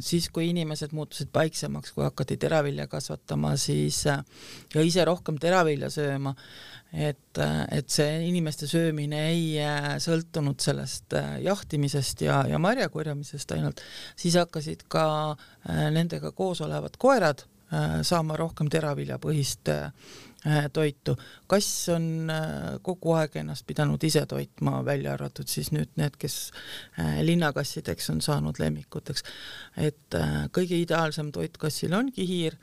siis, 0.05 0.29
kui 0.34 0.50
inimesed 0.50 0.93
muutusid 0.96 1.31
paiksemaks, 1.34 1.93
kui 1.96 2.03
hakati 2.05 2.38
teravilja 2.41 2.88
kasvatama, 2.91 3.55
siis 3.60 4.03
ja 4.05 4.86
ise 4.86 5.05
rohkem 5.08 5.39
teravilja 5.41 5.89
sööma, 5.93 6.36
et, 6.91 7.39
et 7.72 7.91
see 7.91 8.20
inimeste 8.27 8.67
söömine 8.67 9.22
ei 9.29 9.46
äh, 9.63 9.93
sõltunud 10.03 10.60
sellest 10.63 11.15
äh, 11.15 11.38
jahtimisest 11.46 12.25
ja, 12.25 12.41
ja 12.50 12.60
marjakorjamisest 12.62 13.55
ainult, 13.55 13.84
siis 14.20 14.36
hakkasid 14.39 14.86
ka 14.91 15.05
äh, 15.31 15.88
nendega 15.96 16.34
koos 16.36 16.63
olevad 16.65 17.00
koerad 17.01 17.48
saama 18.03 18.36
rohkem 18.36 18.67
teraviljapõhist 18.67 19.70
toitu. 20.74 21.15
kass 21.48 21.89
on 21.93 22.31
kogu 22.81 23.13
aeg 23.13 23.36
ennast 23.43 23.65
pidanud 23.69 24.03
ise 24.03 24.24
toitma, 24.25 24.79
välja 24.86 25.13
arvatud 25.13 25.48
siis 25.48 25.69
nüüd 25.71 25.91
need, 26.01 26.15
kes 26.17 26.38
linnakassideks 27.21 28.10
on 28.10 28.21
saanud 28.25 28.57
lemmikuteks. 28.60 29.24
et 29.77 30.17
kõige 30.51 30.81
ideaalsem 30.81 31.29
toit 31.31 31.57
kassil 31.62 31.93
ongi 31.93 32.25
hiir 32.27 32.57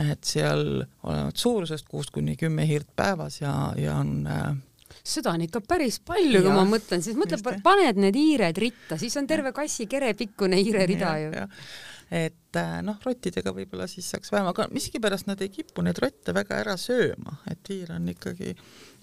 et 0.00 0.24
seal 0.24 0.82
olevat 1.02 1.36
suurusest 1.36 1.88
kuus 1.88 2.10
kuni 2.12 2.36
kümme 2.40 2.64
hiirt 2.68 2.88
päevas 2.96 3.40
ja, 3.42 3.52
ja 3.76 3.96
on 4.00 4.26
äh, 4.26 4.52
seda 5.04 5.34
on 5.34 5.44
ikka 5.46 5.62
päris 5.66 5.98
palju, 6.04 6.42
kui 6.44 6.52
ma 6.54 6.64
mõtlen, 6.68 7.02
siis 7.04 7.16
mõtle, 7.18 7.38
paned 7.64 7.98
need 8.00 8.16
hiired 8.18 8.58
ritta, 8.60 8.98
siis 9.00 9.16
on 9.20 9.28
terve 9.30 9.52
kassi 9.56 9.88
kere 9.90 10.12
pikkune 10.18 10.60
hiirerida 10.60 11.14
ju. 11.22 11.46
Et 12.12 12.60
äh, 12.60 12.78
noh, 12.84 12.98
rottidega 13.04 13.54
võib-olla 13.56 13.86
siis 13.88 14.10
saaks 14.12 14.32
vähem, 14.34 14.50
aga 14.50 14.66
miskipärast 14.72 15.30
nad 15.30 15.40
ei 15.40 15.48
kipu 15.52 15.84
neid 15.84 16.00
rotte 16.02 16.34
väga 16.36 16.58
ära 16.60 16.76
sööma, 16.80 17.38
et 17.50 17.72
hiir 17.72 17.94
on 17.94 18.10
ikkagi 18.12 18.52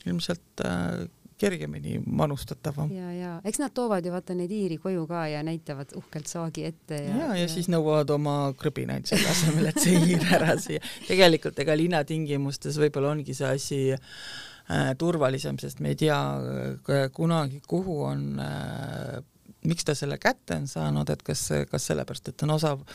ilmselt 0.05 0.65
äh, 0.65 1.07
kergemini 1.39 2.01
manustatavam. 2.05 2.91
ja, 2.91 3.11
ja 3.15 3.31
eks 3.47 3.61
nad 3.61 3.73
toovad 3.75 4.05
ju 4.05 4.11
vaata 4.13 4.35
neid 4.35 4.51
hiiri 4.51 4.77
koju 4.81 5.05
ka 5.07 5.23
ja 5.31 5.41
näitavad 5.47 5.95
uhkelt 5.95 6.27
saagi 6.27 6.65
ette 6.67 6.99
ja. 7.05 7.15
ja, 7.21 7.29
ja 7.41 7.47
siis 7.51 7.69
nõuavad 7.71 8.11
oma 8.13 8.35
krõbinaid 8.59 9.07
selle 9.09 9.31
asemel, 9.31 9.71
et 9.71 9.79
see 9.81 9.95
hiir 10.03 10.25
ära 10.35 10.57
süüa. 10.59 10.83
tegelikult 11.07 11.59
ega 11.63 11.77
linnatingimustes 11.79 12.77
võib-olla 12.83 13.13
ongi 13.15 13.33
see 13.37 13.53
asi 13.55 13.81
äh, 13.95 14.91
turvalisem, 14.99 15.57
sest 15.63 15.81
me 15.81 15.95
ei 15.95 15.99
tea 16.03 16.19
äh, 16.19 17.05
kunagi, 17.15 17.63
kuhu 17.67 18.01
on 18.11 18.25
äh, 18.43 19.19
miks 19.67 19.87
ta 19.87 19.95
selle 19.95 20.17
kätte 20.17 20.55
on 20.55 20.67
saanud, 20.67 21.09
et 21.09 21.23
kas, 21.23 21.49
kas 21.71 21.89
sellepärast, 21.91 22.31
et 22.31 22.47
on 22.47 22.55
osav 22.55 22.85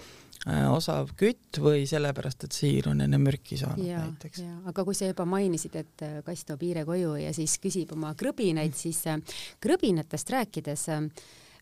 Äh, 0.44 0.66
osav 0.68 1.14
kütt 1.16 1.56
või 1.62 1.86
sellepärast, 1.88 2.44
et 2.44 2.52
siir 2.52 2.90
on 2.90 2.98
enne 3.00 3.16
mürki 3.16 3.56
saanud 3.56 3.86
ja, 3.86 4.02
näiteks. 4.02 4.42
aga 4.68 4.82
kui 4.84 4.96
sa 4.96 5.06
juba 5.08 5.24
mainisid, 5.24 5.78
et 5.80 6.04
äh, 6.04 6.18
kass 6.26 6.44
toob 6.44 6.60
hiire 6.66 6.82
koju 6.84 7.14
ja 7.16 7.30
siis 7.32 7.54
küsib 7.62 7.94
oma 7.96 8.10
krõbinaid, 8.18 8.74
siis 8.76 9.00
äh, 9.08 9.38
krõbinatest 9.64 10.34
rääkides, 10.34 10.84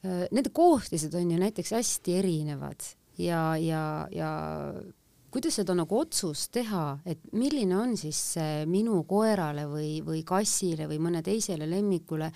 nende 0.03 0.51
koostised 0.51 1.15
on 1.15 1.31
ju 1.31 1.39
näiteks 1.39 1.71
hästi 1.77 2.17
erinevad 2.19 2.83
ja, 3.23 3.53
ja, 3.55 3.85
ja 4.11 4.33
kuidas 5.33 5.57
seda 5.61 5.75
nagu 5.77 5.97
otsust 5.97 6.51
teha, 6.53 6.99
et 7.09 7.23
milline 7.33 7.77
on 7.79 7.95
siis 7.97 8.21
minu 8.69 8.99
koerale 9.09 9.65
või, 9.71 9.95
või 10.05 10.21
kassile 10.29 10.89
või 10.91 11.01
mõne 11.01 11.23
teisele 11.25 11.69
lemmikule 11.71 12.29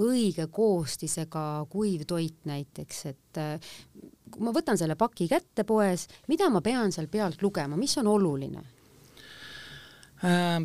õige 0.00 0.48
koostisega 0.52 1.44
kuiv 1.68 2.06
toit 2.08 2.48
näiteks, 2.48 3.04
et 3.12 3.42
kui 4.30 4.44
ma 4.44 4.52
võtan 4.54 4.78
selle 4.80 4.96
paki 4.98 5.28
kätte 5.30 5.64
poes, 5.68 6.06
mida 6.28 6.48
ma 6.52 6.62
pean 6.64 6.92
seal 6.94 7.08
pealt 7.12 7.42
lugema, 7.42 7.76
mis 7.80 7.96
on 8.00 8.10
oluline? 8.12 8.64
Äh, 10.24 10.58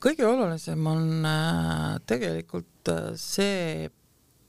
kõige 0.00 0.26
olulisem 0.28 0.86
on 0.88 1.26
äh, 1.28 1.98
tegelikult 2.08 2.92
äh, 2.92 3.12
see, 3.20 3.90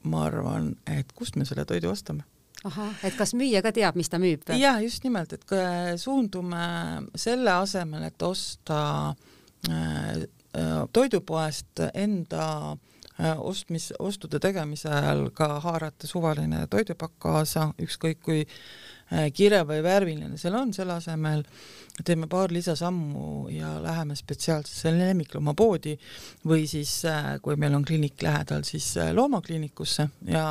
ma 0.08 0.26
arvan, 0.28 0.72
et 0.88 1.12
kust 1.16 1.36
me 1.36 1.46
selle 1.48 1.66
toidu 1.68 1.92
ostame 1.92 2.26
ahah, 2.66 3.04
et 3.06 3.16
kas 3.18 3.34
müüja 3.38 3.62
ka 3.64 3.72
teab, 3.76 3.98
mis 3.98 4.10
ta 4.12 4.20
müüb? 4.22 4.46
ja 4.58 4.76
just 4.84 5.04
nimelt, 5.06 5.32
et 5.36 5.56
suundume 6.00 6.66
selle 7.14 7.54
asemel, 7.56 8.08
et 8.10 8.22
osta 8.22 9.14
toidupoest 10.92 11.82
enda 11.92 12.76
ostmis, 13.40 13.90
ostude 13.98 14.38
tegemise 14.40 14.90
ajal 14.92 15.30
ka 15.34 15.56
haarata 15.64 16.08
suvaline 16.08 16.66
toidupakk 16.70 17.16
kaasa, 17.24 17.70
ükskõik 17.82 18.20
kui 18.24 18.44
Äh, 19.06 19.28
kire 19.30 19.60
või 19.62 19.84
värviline 19.86 20.34
seal 20.34 20.56
on, 20.58 20.72
selle 20.74 20.96
asemel 20.98 21.44
teeme 22.02 22.26
paar 22.26 22.50
lisasammu 22.50 23.44
ja 23.54 23.76
läheme 23.78 24.16
spetsiaalsesse 24.18 24.90
lemmikloomapoodi 24.96 25.92
või 26.50 26.64
siis, 26.66 27.04
äh, 27.06 27.36
kui 27.42 27.54
meil 27.54 27.76
on 27.78 27.84
kliinik 27.86 28.18
lähedal, 28.26 28.64
siis 28.66 28.88
äh, 28.98 29.12
loomakliinikusse 29.14 30.08
ja 30.26 30.48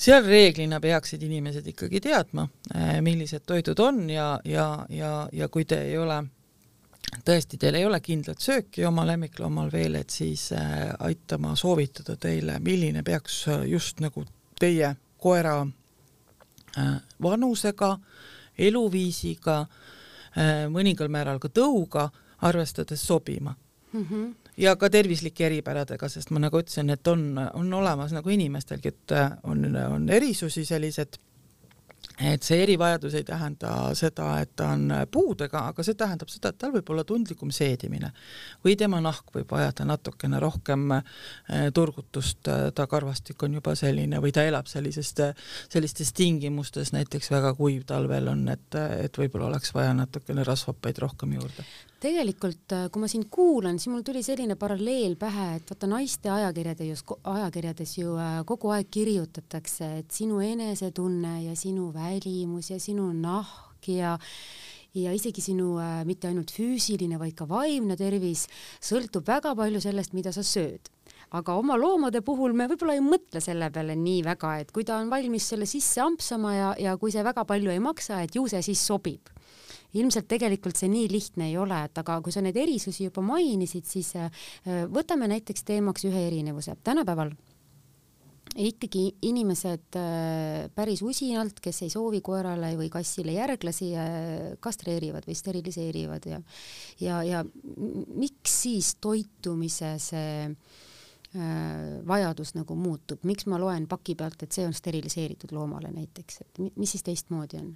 seal 0.00 0.24
reeglina 0.24 0.80
peaksid 0.80 1.22
inimesed 1.22 1.66
ikkagi 1.74 2.00
teadma, 2.00 2.46
millised 3.04 3.44
toidud 3.46 3.78
on 3.84 4.06
ja, 4.10 4.40
ja, 4.44 4.86
ja, 4.88 5.28
ja 5.32 5.48
kui 5.52 5.66
te 5.68 5.82
ei 5.90 5.98
ole 6.00 6.22
tõesti, 7.26 7.58
teil 7.60 7.76
ei 7.76 7.84
ole 7.84 8.00
kindlat 8.00 8.40
sööki 8.40 8.86
oma 8.88 9.04
lemmikloomal 9.06 9.68
veel, 9.72 9.98
et 10.00 10.10
siis 10.10 10.46
aitama 10.98 11.52
soovitada 11.56 12.16
teile, 12.16 12.56
milline 12.64 13.02
peaks 13.04 13.44
just 13.68 14.00
nagu 14.00 14.24
teie 14.60 14.94
koera 15.20 15.58
Äh, 16.78 17.00
vanusega, 17.22 17.98
eluviisiga, 18.58 19.60
äh, 20.38 20.68
mõningal 20.70 21.08
määral 21.10 21.40
ka 21.42 21.48
tõuga 21.50 22.04
arvestades 22.46 23.02
sobima 23.02 23.56
mm. 23.92 24.04
-hmm. 24.04 24.34
Ja 24.56 24.76
ka 24.76 24.90
tervislike 24.90 25.46
eripäradega, 25.46 26.08
sest 26.08 26.30
ma 26.34 26.42
nagu 26.42 26.60
ütlesin, 26.60 26.92
et 26.94 27.06
on, 27.10 27.32
on 27.54 27.74
olemas 27.80 28.14
nagu 28.16 28.30
inimestelgi, 28.30 28.94
et 28.94 29.16
äh, 29.16 29.34
on, 29.44 29.66
on 29.86 30.08
erisusi 30.10 30.64
sellised. 30.68 31.20
Et 32.20 32.42
see 32.44 32.56
erivajadus 32.60 33.14
ei 33.16 33.24
tähenda 33.24 33.70
seda, 33.96 34.26
et 34.42 34.50
ta 34.56 34.70
on 34.74 34.90
puudega, 35.12 35.62
aga 35.70 35.84
see 35.84 35.96
tähendab 35.96 36.28
seda, 36.32 36.50
et 36.50 36.58
tal 36.60 36.72
võib 36.74 36.90
olla 36.92 37.04
tundlikum 37.08 37.52
seedimine. 37.52 38.10
Või 38.64 38.74
tema 38.80 39.00
nahk 39.04 39.32
võib 39.32 39.52
vajada 39.52 39.86
natukene 39.88 40.40
rohkem 40.40 40.96
eh, 40.96 41.68
turgutust, 41.76 42.48
ta 42.76 42.86
karvastik 42.92 43.40
on 43.44 43.56
juba 43.56 43.76
selline 43.76 44.20
või 44.20 44.32
ta 44.36 44.44
elab 44.48 44.68
sellisest, 44.68 45.22
sellistes 45.72 46.12
tingimustes, 46.16 46.92
näiteks 46.96 47.32
väga 47.32 47.54
kuiv 47.56 47.86
talvel 47.88 48.32
on, 48.32 48.48
et, 48.52 48.80
et 49.06 49.20
võib-olla 49.20 49.52
oleks 49.52 49.72
vaja 49.76 49.96
natukene 49.96 50.44
rasvhappeid 50.44 51.00
rohkem 51.04 51.38
juurde 51.40 51.68
tegelikult 52.00 52.72
äh, 52.74 52.86
kui 52.92 53.02
ma 53.02 53.08
sind 53.10 53.28
kuulan, 53.32 53.78
siis 53.78 53.92
mul 53.92 54.04
tuli 54.06 54.22
selline 54.24 54.56
paralleel 54.60 55.16
pähe, 55.20 55.46
et 55.58 55.70
vaata 55.70 55.88
naiste 55.90 56.30
ajakirjades, 56.32 57.04
ajakirjades 57.34 57.94
ju 57.98 58.16
äh, 58.16 58.40
kogu 58.48 58.72
aeg 58.74 58.88
kirjutatakse, 58.92 59.90
et 60.00 60.14
sinu 60.14 60.40
enesetunne 60.44 61.36
ja 61.44 61.56
sinu 61.58 61.90
välimus 61.94 62.72
ja 62.72 62.80
sinu 62.80 63.10
nahk 63.16 63.88
ja 63.92 64.16
ja 64.96 65.12
isegi 65.14 65.42
sinu 65.44 65.76
äh, 65.78 66.00
mitte 66.08 66.30
ainult 66.30 66.50
füüsiline, 66.54 67.18
vaid 67.20 67.36
ka 67.38 67.46
vaimne 67.48 67.94
tervis 68.00 68.46
sõltub 68.82 69.28
väga 69.28 69.54
palju 69.58 69.82
sellest, 69.82 70.16
mida 70.16 70.32
sa 70.34 70.42
sööd. 70.46 70.88
Aga 71.36 71.54
oma 71.60 71.76
loomade 71.78 72.24
puhul 72.26 72.56
me 72.58 72.66
võib-olla 72.66 72.96
ei 72.96 73.04
mõtle 73.04 73.38
selle 73.44 73.68
peale 73.70 73.94
nii 73.94 74.24
väga, 74.26 74.56
et 74.64 74.72
kui 74.74 74.82
ta 74.88 74.96
on 74.98 75.12
valmis 75.12 75.46
selle 75.52 75.68
sisse 75.68 76.02
ampsama 76.02 76.54
ja, 76.56 76.70
ja 76.88 76.96
kui 76.98 77.12
see 77.14 77.22
väga 77.22 77.44
palju 77.46 77.70
ei 77.70 77.82
maksa, 77.82 78.18
et 78.24 78.34
ju 78.34 78.48
see 78.50 78.64
siis 78.66 78.82
sobib 78.82 79.30
ilmselt 79.98 80.28
tegelikult 80.30 80.78
see 80.78 80.90
nii 80.90 81.08
lihtne 81.10 81.50
ei 81.50 81.58
ole, 81.60 81.84
et 81.86 82.00
aga 82.02 82.20
kui 82.24 82.34
sa 82.34 82.42
neid 82.44 82.58
erisusi 82.60 83.08
juba 83.08 83.24
mainisid, 83.24 83.86
siis 83.88 84.12
äh, 84.18 84.30
võtame 84.92 85.30
näiteks 85.30 85.64
teemaks 85.66 86.06
ühe 86.08 86.26
erinevuse. 86.28 86.76
tänapäeval 86.84 87.32
ikkagi 88.60 89.04
inimesed 89.22 89.98
äh, 89.98 90.68
päris 90.74 91.02
usinalt, 91.06 91.60
kes 91.62 91.82
ei 91.86 91.90
soovi 91.92 92.20
koerale 92.24 92.72
või 92.78 92.90
kassile 92.92 93.34
järglasi, 93.36 93.90
äh, 93.94 94.12
kastreerivad 94.60 95.26
või 95.26 95.38
steriliseerivad 95.38 96.30
ja 96.30 96.42
ja, 97.00 97.22
ja 97.22 97.44
miks 98.14 98.62
siis 98.62 98.94
toitumise 99.00 99.96
see 100.02 100.54
vajadus 102.10 102.56
nagu 102.56 102.74
muutub, 102.74 103.20
miks 103.22 103.46
ma 103.46 103.54
loen 103.62 103.84
paki 103.86 104.16
pealt, 104.18 104.40
et 104.42 104.50
see 104.50 104.64
on 104.66 104.72
steriliseeritud 104.74 105.52
loomale 105.54 105.92
näiteks, 105.94 106.40
et 106.42 106.58
mis 106.74 106.90
siis 106.90 107.06
teistmoodi 107.06 107.60
on? 107.60 107.68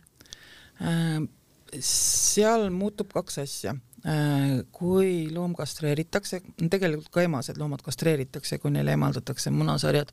Seal 1.82 2.68
muutub 2.74 3.12
kaks 3.14 3.40
asja. 3.44 3.74
Äh, 4.04 4.60
kui 4.72 5.30
loom 5.32 5.54
kastreeritakse, 5.56 6.42
tegelikult 6.70 7.08
ka 7.12 7.24
emased 7.24 7.56
loomad 7.56 7.80
kastreeritakse, 7.86 8.58
kui 8.60 8.74
neile 8.74 8.92
emaldatakse 8.98 9.48
munasarjad, 9.54 10.12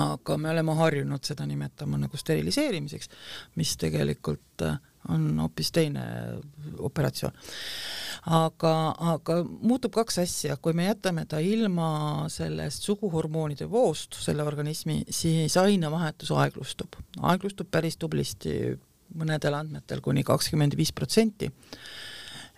aga 0.00 0.36
me 0.38 0.50
oleme 0.50 0.74
harjunud 0.74 1.22
seda 1.26 1.46
nimetama 1.46 2.00
nagu 2.02 2.18
steriliseerimiseks, 2.18 3.12
mis 3.58 3.76
tegelikult 3.78 4.66
äh, 4.66 4.80
on 5.08 5.38
hoopis 5.38 5.72
teine 5.72 6.02
operatsioon. 6.78 7.32
aga, 8.26 8.72
aga 9.14 9.38
muutub 9.46 9.94
kaks 9.94 10.18
asja, 10.24 10.56
kui 10.56 10.74
me 10.76 10.90
jätame 10.90 11.24
ta 11.26 11.38
ilma 11.38 12.26
sellest 12.28 12.84
suguhormoonide 12.84 13.70
voost 13.70 14.18
selle 14.20 14.44
organismi, 14.44 15.04
siis 15.08 15.56
ainevahetus 15.56 16.34
aeglustub, 16.36 16.98
aeglustub 17.22 17.70
päris 17.70 17.96
tublisti 17.96 18.76
mõnedel 19.18 19.56
andmetel 19.58 20.02
kuni 20.04 20.24
kakskümmend 20.26 20.76
viis 20.78 20.92
protsenti. 20.92 21.50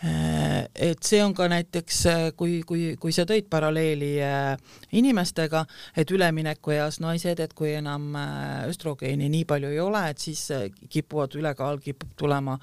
Et 0.02 0.98
see 1.06 1.20
on 1.22 1.30
ka 1.30 1.46
näiteks, 1.46 1.98
kui, 2.34 2.56
kui, 2.66 2.96
kui 2.98 3.12
sa 3.14 3.22
tõid 3.28 3.46
paralleeli 3.50 4.16
äh, 4.26 4.56
inimestega, 4.98 5.60
et 5.94 6.10
üleminekueas 6.10 6.98
naised, 7.04 7.38
et 7.38 7.54
kui 7.54 7.70
enam 7.76 8.08
äh, 8.18 8.64
östrogeeni 8.72 9.30
nii 9.30 9.44
palju 9.46 9.70
ei 9.70 9.78
ole, 9.78 10.02
et 10.10 10.18
siis 10.18 10.42
äh, 10.50 10.64
kipuvad, 10.90 11.38
ülekaal 11.38 11.78
kipub 11.84 12.16
tulema 12.18 12.58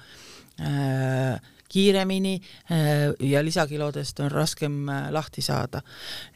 kiiremini 1.70 2.34
ja 3.20 3.44
lisakilodest 3.44 4.20
on 4.24 4.30
raskem 4.30 4.86
lahti 5.10 5.42
saada. 5.42 5.82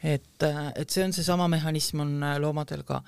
et, 0.03 0.43
et 0.75 0.89
see 0.89 1.03
on 1.05 1.13
seesama 1.13 1.47
mehhanism 1.51 1.99
on 2.03 2.13
loomadel 2.41 2.83
ka. 2.87 3.01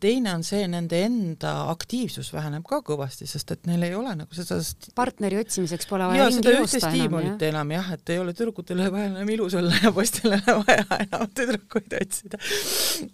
teine 0.00 0.34
on 0.34 0.44
see, 0.46 0.66
nende 0.70 1.00
enda 1.04 1.54
aktiivsus 1.72 2.32
väheneb 2.34 2.64
ka 2.68 2.80
kõvasti, 2.86 3.28
sest 3.30 3.54
et 3.56 3.66
neil 3.70 3.82
ei 3.88 3.94
ole 3.98 4.14
nagu 4.18 4.36
seda 4.36 4.60
partneri 4.94 5.38
otsimiseks 5.42 5.90
pole 5.90 6.08
vaja 6.10 6.28
ringi 6.30 6.56
joosta 6.56 6.90
enam, 6.90 7.20
jah? 7.26 7.36
enam 7.50 7.74
jah, 7.76 7.92
et 7.98 8.14
ei 8.14 8.22
ole 8.22 8.34
tüdrukutel 8.36 8.84
vaja 8.86 9.10
enam 9.12 9.34
ilus 9.36 9.58
olla 9.58 9.82
ja 9.82 9.92
poistel 9.94 10.38
ei 10.38 10.42
ole 10.54 10.56
vaja 10.64 11.00
enam 11.06 11.30
tüdrukuid 11.34 11.98
otsida 12.00 12.40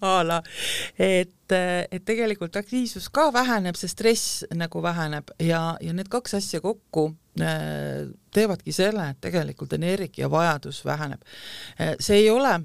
a 0.00 0.17
la, 0.26 0.40
et 0.99 1.37
et 1.50 2.05
tegelikult 2.07 2.55
aktiivsus 2.61 3.09
ka 3.11 3.31
väheneb, 3.35 3.75
see 3.79 3.90
stress 3.90 4.45
nagu 4.55 4.83
väheneb 4.85 5.33
ja, 5.43 5.75
ja 5.83 5.95
need 5.97 6.11
kaks 6.12 6.37
asja 6.38 6.61
kokku 6.62 7.09
äh, 7.11 7.20
teevadki 7.39 8.73
selle, 8.75 9.11
et 9.13 9.21
tegelikult 9.21 9.73
energiavajadus 9.77 10.85
väheneb. 10.85 11.23
Äh, 11.81 11.95
see 12.03 12.25
ei 12.25 12.31
ole, 12.31 12.57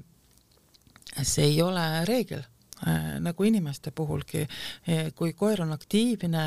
see 1.22 1.46
ei 1.52 1.62
ole 1.62 1.86
reegel 2.08 2.42
Äh, 2.84 3.20
nagu 3.24 3.44
inimeste 3.48 3.90
puhulgi, 3.90 4.42
äh, 4.84 5.06
kui 5.16 5.30
koer 5.32 5.62
on 5.64 5.70
aktiivne 5.72 6.42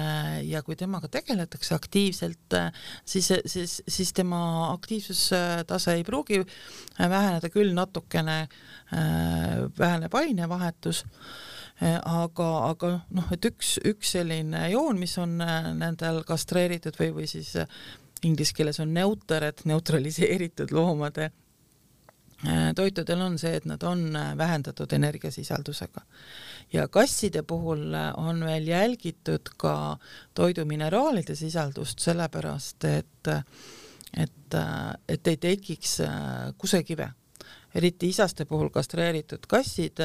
ja 0.46 0.62
kui 0.62 0.76
temaga 0.78 1.08
tegeletakse 1.10 1.74
aktiivselt, 1.74 2.54
äh, 2.54 2.68
siis, 3.02 3.32
siis, 3.50 3.80
siis 3.88 4.14
tema 4.14 4.70
aktiivsustase 4.70 5.96
ei 5.98 6.04
pruugi 6.06 6.44
väheneda, 7.00 7.50
küll 7.50 7.74
natukene 7.74 8.44
väheneb 9.80 10.14
ainevahetus, 10.14 11.04
aga, 11.82 12.48
aga 12.68 12.94
noh, 13.10 13.34
et 13.34 13.46
üks, 13.50 13.76
üks 13.90 14.14
selline 14.18 14.68
joon, 14.70 15.02
mis 15.02 15.18
on 15.22 15.38
nendel 15.82 16.22
kastreeritud 16.30 16.98
või, 17.02 17.12
või 17.20 17.30
siis 17.30 17.56
inglise 18.24 18.54
keeles 18.54 18.80
on 18.80 18.94
neuter, 18.94 19.44
et 19.44 19.66
neutraliseeritud 19.66 20.72
loomade 20.72 21.32
Äh, 22.48 22.70
toitudel 22.76 23.20
on 23.20 23.34
see, 23.38 23.52
et 23.58 23.66
nad 23.68 23.82
on 23.84 24.16
äh, 24.16 24.30
vähendatud 24.38 24.94
energiasisaldusega. 24.96 26.02
Ja 26.74 26.88
kasside 26.88 27.44
puhul 27.44 27.94
äh, 27.94 28.14
on 28.16 28.40
veel 28.46 28.68
jälgitud 28.68 29.52
ka 29.60 29.98
toidu 30.34 30.64
mineraalide 30.66 31.36
sisaldust, 31.36 32.00
sellepärast 32.00 32.88
et, 32.88 33.32
et, 34.16 34.56
et 35.10 35.28
ei 35.28 35.38
tekiks 35.38 35.98
kusekive 36.58 37.10
eriti 37.76 38.10
isaste 38.10 38.46
puhul 38.50 38.70
kastreeritud 38.74 39.46
kassid, 39.50 40.02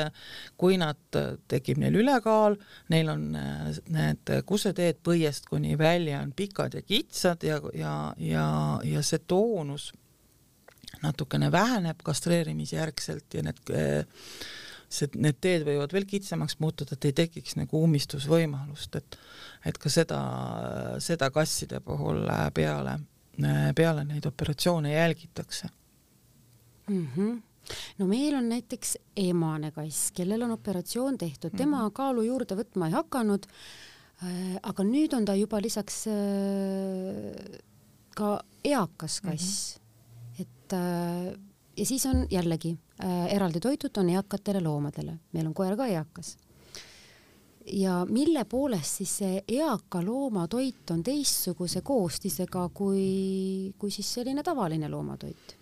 kui 0.61 0.79
nad, 0.81 1.01
tekib 1.49 1.81
neil 1.83 1.97
ülekaal, 2.03 2.57
neil 2.93 3.13
on 3.13 3.27
need 3.35 4.35
kuseteed 4.47 5.01
põiest 5.05 5.49
kuni 5.51 5.79
välja 5.79 6.21
on 6.23 6.33
pikad 6.37 6.75
ja 6.75 6.83
kitsad 6.83 7.47
ja, 7.47 7.61
ja, 7.75 7.95
ja, 8.19 8.49
ja 8.85 9.03
see 9.03 9.23
toonus 9.27 9.93
natukene 11.03 11.51
väheneb 11.53 12.05
kastreerimisjärgselt 12.05 13.35
ja 13.35 13.43
need 13.45 13.73
see, 14.95 15.09
need 15.17 15.41
teed 15.43 15.65
võivad 15.67 15.93
veel 15.95 16.07
kitsamaks 16.09 16.59
muutuda, 16.63 16.97
et 16.97 17.09
ei 17.09 17.17
tekiks 17.25 17.57
nagu 17.61 17.83
ummistusvõimalust, 17.87 19.01
et 19.01 19.19
et 19.65 19.79
ka 19.81 19.89
seda, 19.89 20.19
seda 21.01 21.31
kasside 21.33 21.81
puhul 21.81 22.27
peale, 22.55 22.99
peale 23.77 24.05
neid 24.05 24.27
operatsioone 24.29 24.93
jälgitakse 24.93 25.69
mm. 26.89 27.09
-hmm 27.17 27.54
no 27.99 28.07
meil 28.07 28.35
on 28.35 28.49
näiteks 28.49 28.97
emane 29.17 29.71
kass, 29.75 30.11
kellel 30.17 30.43
on 30.43 30.57
operatsioon 30.57 31.19
tehtud, 31.19 31.57
tema 31.57 31.83
mm 31.83 31.89
-hmm. 31.89 31.93
kaalu 31.93 32.23
juurde 32.23 32.55
võtma 32.55 32.87
ei 32.87 32.99
hakanud. 32.99 33.47
Äh, 34.23 34.59
aga 34.63 34.83
nüüd 34.85 35.15
on 35.17 35.25
ta 35.25 35.35
juba 35.35 35.61
lisaks 35.61 36.07
äh, 36.07 37.59
ka 38.15 38.41
eakas 38.65 39.21
kass 39.21 39.77
mm. 39.77 39.79
-hmm 39.79 39.85
et 40.65 40.73
äh, 40.73 41.41
ja 41.77 41.87
siis 41.87 42.07
on 42.07 42.27
jällegi 42.31 42.77
äh, 43.05 43.35
eraldi 43.35 43.61
toitud 43.61 43.97
on 43.97 44.11
eakatele 44.11 44.61
loomadele, 44.61 45.19
meil 45.33 45.47
on 45.47 45.55
koer 45.55 45.77
ka 45.77 45.87
eakas. 45.87 46.37
ja 47.73 48.05
mille 48.09 48.45
poolest 48.45 49.01
siis 49.01 49.17
see 49.19 49.43
eaka 49.49 50.03
looma 50.05 50.49
toit 50.49 50.91
on 50.91 51.03
teistsuguse 51.03 51.81
koostisega 51.81 52.69
kui, 52.75 53.73
kui 53.79 53.91
siis 53.91 54.15
selline 54.15 54.43
tavaline 54.43 54.89
loomatoit? 54.89 55.57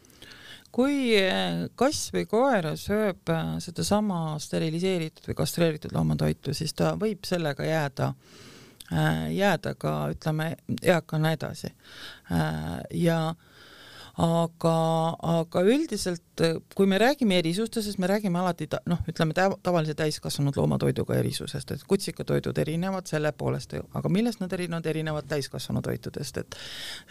Kui 0.72 1.12
äh, 1.20 1.66
kass 1.76 2.10
või 2.14 2.26
koer 2.30 2.72
sööb 2.80 3.32
äh, 3.32 3.56
sedasama 3.64 4.38
steriliseeritud 4.40 5.28
või 5.28 5.38
kastreeritud 5.42 5.94
loomatoitu, 5.96 6.54
siis 6.56 6.74
ta 6.74 6.94
võib 7.00 7.28
sellega 7.28 7.68
jääda 7.68 8.14
jääda 9.32 9.70
ka 9.80 9.90
ütleme 10.12 10.50
eakana 10.84 11.30
edasi. 11.32 11.70
Ja 12.92 13.16
äh, 13.30 13.51
aga, 14.20 14.74
aga 15.40 15.62
üldiselt, 15.64 16.42
kui 16.76 16.88
me 16.88 16.98
räägime 17.00 17.38
erisustest, 17.40 17.86
siis 17.86 17.98
me 18.02 18.10
räägime 18.10 18.42
alati 18.42 18.66
ta, 18.72 18.82
noh, 18.90 19.00
ütleme 19.08 19.32
ta, 19.36 19.46
tavalise 19.64 19.94
täiskasvanud 19.96 20.56
loomatoiduga 20.56 21.16
erisusest, 21.16 21.72
et 21.72 21.86
kutsikatoidud 21.88 22.58
erinevad 22.60 23.08
selle 23.08 23.32
poolest, 23.32 23.72
aga 23.80 24.12
millest 24.12 24.42
nad 24.42 24.52
erinevad, 24.52 24.86
erinevad 24.92 25.28
täiskasvanutoitudest, 25.32 26.42
et 26.44 26.58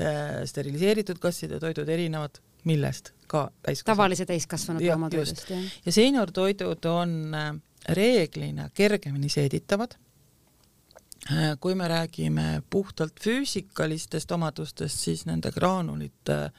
äh, 0.01 0.43
steriliseeritud 0.49 1.21
kasside 1.21 1.59
toidud 1.63 1.89
erinevad 1.89 2.37
millest 2.69 3.13
ka 3.27 3.47
täiskasvanud. 3.63 3.95
tavalise 3.95 4.25
täiskasvanud 4.29 4.85
loomatoidust, 4.85 5.49
jah. 5.49 5.65
ja 5.85 5.91
seeniortoidud 5.91 6.85
on 6.91 7.17
äh, 7.33 7.49
reeglina 7.89 8.69
kergemini 8.73 9.29
seeditavad 9.29 9.97
äh, 11.31 11.57
kui 11.59 11.75
me 11.75 11.87
räägime 11.87 12.61
puhtalt 12.69 13.17
füüsikalistest 13.23 14.31
omadustest, 14.31 14.99
siis 14.99 15.25
nende 15.25 15.51
graanulid 15.51 16.29
äh, 16.29 16.51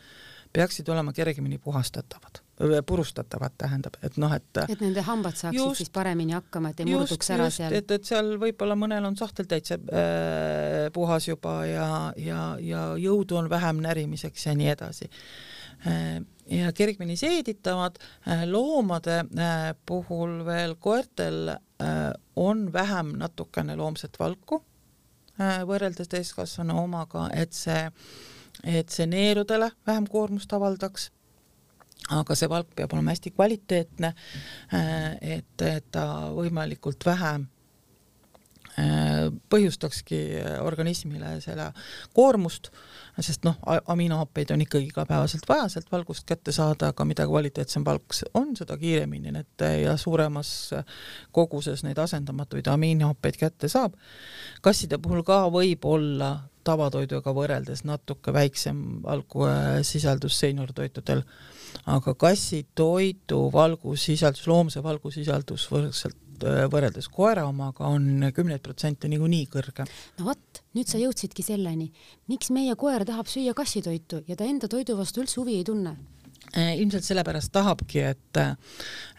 peaksid 0.53 0.89
olema 0.89 1.13
kergemini 1.13 1.59
puhastatavad, 1.59 2.41
purustatavad, 2.87 3.55
tähendab, 3.59 3.97
et 4.05 4.17
noh, 4.21 4.33
et 4.37 4.61
et 4.67 4.83
nende 4.85 5.05
hambad 5.07 5.37
saaksid 5.39 5.59
just, 5.59 5.81
siis 5.81 5.93
paremini 5.95 6.37
hakkama, 6.37 6.73
et 6.73 6.83
ei 6.83 6.91
murduks 6.91 7.31
ära 7.35 7.49
just, 7.49 7.63
seal. 7.63 7.77
et, 7.79 7.95
et 7.97 8.11
seal 8.11 8.35
võib-olla 8.43 8.77
mõnel 8.79 9.09
on 9.09 9.17
sahtel 9.19 9.49
täitsa 9.51 9.79
äh, 9.81 10.91
puhas 10.95 11.29
juba 11.29 11.57
ja, 11.67 11.89
ja, 12.21 12.43
ja 12.61 12.85
jõudu 13.01 13.41
on 13.41 13.51
vähem 13.53 13.81
närimiseks 13.85 14.47
ja 14.47 14.55
nii 14.59 14.69
edasi 14.75 15.09
äh, 15.09 16.21
ja 16.53 16.73
kergemini 16.77 17.17
seeditavad 17.17 17.97
äh, 18.01 18.45
loomade 18.51 19.23
äh, 19.23 19.73
puhul 19.87 20.43
veel 20.47 20.77
koertel 20.81 21.57
on 22.39 22.69
vähem 22.73 23.17
natukene 23.19 23.75
loomset 23.75 24.15
valku 24.21 24.61
võrreldes 25.67 26.07
täiskasvanu 26.07 26.77
omaga, 26.85 27.25
et 27.35 27.57
see 27.57 27.89
et 28.65 28.89
see 28.93 29.07
neerudele 29.07 29.71
vähem 29.87 30.07
koormust 30.11 30.53
avaldaks 30.53 31.11
aga 32.11 32.37
see 32.37 32.51
valk 32.51 32.75
peab 32.77 32.93
olema 32.97 33.13
hästi 33.15 33.33
kvaliteetne, 33.35 34.13
äh, 34.75 35.11
et, 35.39 35.67
ta 35.95 36.05
võimalikult 36.35 37.05
vähe 37.07 37.33
äh, 37.39 39.29
põhjustakski 39.53 40.19
organismile 40.65 41.37
selle 41.45 41.71
koormust, 42.17 42.73
sest 43.21 43.47
noh, 43.47 43.59
aminohappeid 43.93 44.51
on 44.55 44.65
ikkagi 44.65 44.91
igapäevaselt 44.91 45.47
vaja 45.49 45.69
sealt 45.73 45.93
valgust 45.93 46.27
kätte 46.29 46.53
saada, 46.55 46.91
aga 46.93 47.07
mida 47.07 47.27
kvaliteetsem 47.29 47.85
valk 47.87 48.17
on, 48.35 48.55
seda 48.59 48.79
kiiremini 48.81 49.35
need 49.37 49.67
ja 49.85 49.97
suuremas 50.01 50.73
koguses 51.33 51.85
neid 51.87 52.01
asendamatuid 52.03 52.67
aminohappeid 52.73 53.39
kätte 53.41 53.71
saab. 53.71 53.95
kasside 54.63 54.99
puhul 54.99 55.23
ka 55.23 55.45
võib 55.53 55.85
olla 55.87 56.39
tavatoiduga 56.65 57.35
võrreldes 57.37 57.85
natuke 57.89 58.35
väiksem 58.35 59.03
valgusisaldus 59.05 60.39
seenortoitudel, 60.43 61.23
aga 61.91 62.15
kassitoidu 62.15 63.47
valgusisaldus, 63.55 64.47
loomse 64.51 64.83
valgusisaldus 64.85 65.69
võrdselt 65.73 66.19
võrreldes 66.43 67.07
koera 67.13 67.45
omaga 67.47 67.87
on 67.87 68.33
kümneid 68.35 68.63
protsente 68.65 69.09
niikuinii 69.09 69.47
kõrgem. 69.53 69.87
no 70.19 70.25
vot, 70.27 70.63
nüüd 70.75 70.91
sa 70.91 70.99
jõudsidki 70.99 71.45
selleni, 71.47 71.93
miks 72.29 72.51
meie 72.51 72.75
koer 72.75 73.05
tahab 73.07 73.31
süüa 73.31 73.55
kassitoitu 73.55 74.25
ja 74.27 74.37
ta 74.37 74.49
enda 74.49 74.69
toidu 74.69 74.97
vastu 74.99 75.23
üldse 75.23 75.39
huvi 75.41 75.61
ei 75.61 75.65
tunne? 75.65 75.95
Äh, 75.95 76.22
ilmselt 76.53 77.05
sellepärast 77.07 77.53
tahabki, 77.53 78.03
et, 78.13 78.41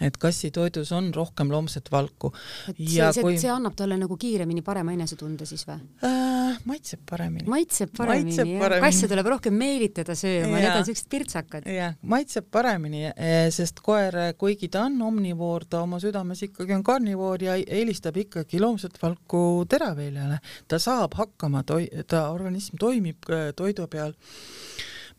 et 0.01 0.17
kassitoidus 0.21 0.91
on 0.93 1.09
rohkem 1.15 1.51
loomset 1.51 1.89
valku. 1.91 2.33
see, 2.77 2.99
see, 3.11 3.23
kui... 3.23 3.37
see 3.41 3.49
annab 3.49 3.75
talle 3.77 3.97
nagu 3.97 4.17
kiiremini 4.19 4.61
parema 4.65 4.93
enesetunde 4.93 5.47
siis 5.49 5.65
või 5.67 5.79
äh,? 6.05 6.59
maitseb 6.69 7.01
paremini. 7.09 7.47
maitseb 7.49 7.93
paremini, 7.97 8.35
jah. 8.37 8.77
kasse 8.83 9.09
tuleb 9.09 9.29
rohkem 9.33 9.57
meelitada 9.57 10.15
sööma, 10.17 10.59
need 10.61 10.75
on 10.75 10.85
siuksed 10.87 11.09
pirtsakad. 11.11 11.67
jah, 11.69 11.97
maitseb 12.13 12.47
paremini, 12.53 13.07
eh, 13.11 13.47
sest 13.53 13.81
koer, 13.85 14.17
kuigi 14.39 14.69
ta 14.73 14.85
on 14.89 15.01
omnivoor, 15.09 15.67
ta 15.69 15.83
oma 15.87 15.99
südames 16.03 16.45
ikkagi 16.47 16.77
on 16.77 16.85
karnivoor 16.85 17.49
ja 17.49 17.57
eelistab 17.57 18.17
ikkagi 18.23 18.61
loomset 18.61 18.97
valku 19.01 19.63
teraviljale. 19.69 20.39
ta 20.67 20.79
saab 20.79 21.17
hakkama, 21.17 21.63
ta 21.65 22.25
organism 22.29 22.77
toimib 22.81 23.29
toidu 23.57 23.87
peal 23.89 24.13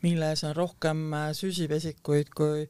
milles 0.03 0.43
on 0.47 0.55
rohkem 0.55 1.05
äh, 1.13 1.27
süsivesikuid 1.37 2.31
kui, 2.35 2.65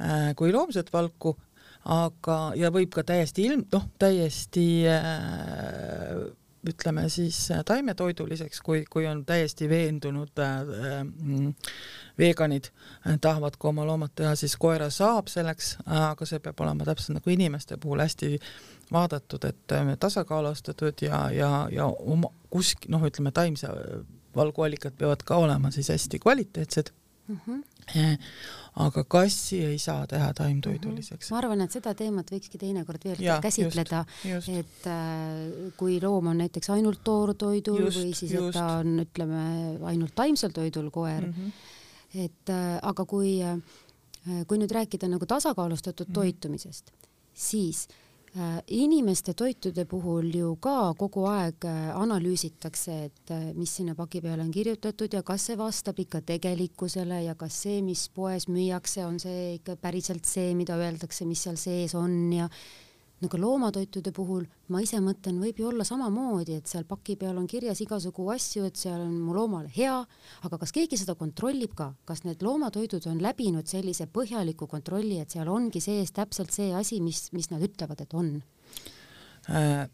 äh, 0.00 0.32
kui 0.36 0.52
loomset 0.52 0.92
valku, 0.92 1.36
aga, 1.84 2.40
ja 2.58 2.72
võib 2.74 2.94
ka 2.94 3.06
täiesti 3.06 3.46
ilm, 3.48 3.66
noh, 3.72 3.88
täiesti 3.98 4.66
äh, 4.90 6.26
ütleme 6.68 7.08
siis 7.08 7.48
taimetoiduliseks, 7.64 8.60
kui, 8.60 8.84
kui 8.90 9.06
on 9.06 9.24
täiesti 9.26 9.68
veendunud 9.68 10.38
äh, 10.38 11.04
mm, 11.04 11.54
veganid 12.18 12.70
äh, 12.70 13.18
tahavad 13.20 13.56
ka 13.58 13.68
oma 13.68 13.86
loomad 13.86 14.14
teha, 14.14 14.34
siis 14.34 14.56
koera 14.60 14.90
saab 14.90 15.30
selleks, 15.32 15.76
aga 15.86 16.28
see 16.28 16.40
peab 16.42 16.60
olema 16.64 16.86
täpselt 16.88 17.18
nagu 17.18 17.32
inimeste 17.32 17.78
puhul 17.82 18.02
hästi 18.02 18.38
vaadatud, 18.92 19.44
et 19.48 19.76
äh, 19.76 19.94
tasakaalustatud 20.00 21.06
ja, 21.06 21.26
ja, 21.34 21.52
ja 21.72 21.86
oma 21.86 22.32
kusk-, 22.50 22.88
noh, 22.92 23.04
ütleme 23.06 23.32
taimse 23.34 23.70
valguallikad 24.36 24.96
peavad 24.98 25.24
ka 25.26 25.40
olema 25.42 25.70
siis 25.74 25.88
hästi 25.92 26.18
kvaliteetsed 26.22 26.92
mm. 27.28 27.38
-hmm. 27.46 28.18
aga 28.76 29.04
kassi 29.04 29.64
ei 29.64 29.78
saa 29.78 30.06
teha 30.06 30.34
taimtoiduliseks. 30.34 31.26
-hmm. 31.26 31.34
ma 31.34 31.38
arvan, 31.38 31.60
et 31.60 31.72
seda 31.72 31.94
teemat 31.94 32.30
võikski 32.32 32.58
teinekord 32.58 33.04
veel 33.04 33.22
ja, 33.22 33.38
käsitleda, 33.42 34.04
et 34.58 34.86
äh, 34.86 35.72
kui 35.76 36.00
loom 36.02 36.26
on 36.26 36.38
näiteks 36.38 36.70
ainult 36.70 37.00
toortoidul 37.04 37.80
just, 37.84 37.98
või 37.98 38.14
siis, 38.14 38.32
et 38.32 38.52
ta 38.52 38.66
on, 38.82 39.00
ütleme, 39.06 39.42
ainult 39.92 40.14
taimsel 40.14 40.52
toidul 40.52 40.90
koer 40.90 41.26
mm, 41.26 41.32
-hmm. 41.32 42.24
et 42.24 42.50
äh, 42.50 42.78
aga 42.82 43.04
kui 43.04 43.42
äh,, 43.42 43.58
kui 44.46 44.58
nüüd 44.58 44.72
rääkida 44.74 45.08
nagu 45.08 45.26
tasakaalustatud 45.26 46.08
mm 46.08 46.10
-hmm. 46.10 46.14
toitumisest, 46.14 46.92
siis 47.34 47.88
Äh, 47.88 48.05
inimeste 48.66 49.32
toitude 49.32 49.84
puhul 49.88 50.28
ju 50.34 50.56
ka 50.60 50.92
kogu 50.98 51.24
aeg 51.30 51.64
äh, 51.64 51.90
analüüsitakse, 51.96 52.96
et 53.08 53.32
äh, 53.32 53.52
mis 53.56 53.72
sinna 53.78 53.94
paki 53.96 54.20
peale 54.20 54.44
on 54.44 54.50
kirjutatud 54.52 55.12
ja 55.16 55.22
kas 55.22 55.46
see 55.48 55.56
vastab 55.56 55.98
ikka 56.02 56.20
tegelikkusele 56.20 57.22
ja 57.24 57.34
kas 57.34 57.62
see, 57.64 57.80
mis 57.82 58.08
poes 58.12 58.48
müüakse, 58.52 59.06
on 59.06 59.20
see 59.22 59.54
ikka 59.56 59.78
päriselt 59.80 60.28
see, 60.28 60.52
mida 60.58 60.76
öeldakse, 60.76 61.24
mis 61.24 61.46
seal 61.46 61.56
sees 61.60 61.94
on 61.96 62.18
ja 62.32 62.50
nagu 63.24 63.38
loomatoitude 63.40 64.12
puhul 64.12 64.44
ma 64.72 64.82
ise 64.84 64.98
mõtlen, 65.00 65.38
võib 65.40 65.60
ju 65.60 65.68
olla 65.70 65.84
samamoodi, 65.88 66.58
et 66.58 66.68
seal 66.68 66.84
paki 66.88 67.16
peal 67.20 67.38
on 67.40 67.46
kirjas 67.48 67.80
igasugu 67.80 68.26
asju, 68.34 68.66
et 68.68 68.76
seal 68.76 69.00
on 69.00 69.14
mu 69.24 69.34
loomale 69.36 69.70
hea, 69.72 69.96
aga 70.44 70.58
kas 70.60 70.74
keegi 70.76 70.98
seda 71.00 71.16
kontrollib 71.16 71.72
ka, 71.78 71.90
kas 72.08 72.26
need 72.26 72.44
loomatoidud 72.44 73.08
on 73.08 73.22
läbinud 73.24 73.68
sellise 73.70 74.08
põhjaliku 74.12 74.68
kontrolli, 74.68 75.20
et 75.22 75.32
seal 75.32 75.48
ongi 75.52 75.80
sees 75.80 76.12
täpselt 76.16 76.52
see 76.52 76.72
asi, 76.76 77.00
mis, 77.04 77.28
mis 77.36 77.48
nad 77.52 77.64
ütlevad, 77.64 78.04
et 78.04 78.16
on? 78.16 78.34
Äh, 79.48 79.86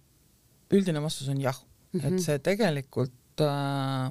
üldine 0.74 1.02
vastus 1.04 1.30
on 1.30 1.40
jah 1.40 1.56
mm, 1.56 2.00
-hmm. 2.00 2.06
et 2.06 2.12
mhm. 2.12 2.24
see 2.26 2.38
tegelikult 2.38 3.46
äh, 3.46 4.10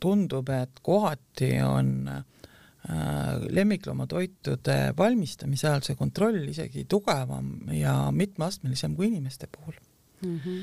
tundub, 0.00 0.48
et 0.48 0.80
kohati 0.82 1.54
on 1.64 1.94
Äh, 2.08 2.37
lemmikloomatoitude 2.88 4.78
valmistamise 4.96 5.68
ajal 5.68 5.84
see 5.84 5.96
kontroll 5.98 6.40
isegi 6.48 6.86
tugevam 6.88 7.50
ja 7.76 7.94
mitmeastmelisem 8.14 8.94
kui 8.96 9.10
inimeste 9.10 9.48
puhul 9.52 9.74
mm. 10.22 10.40
-hmm. 10.44 10.62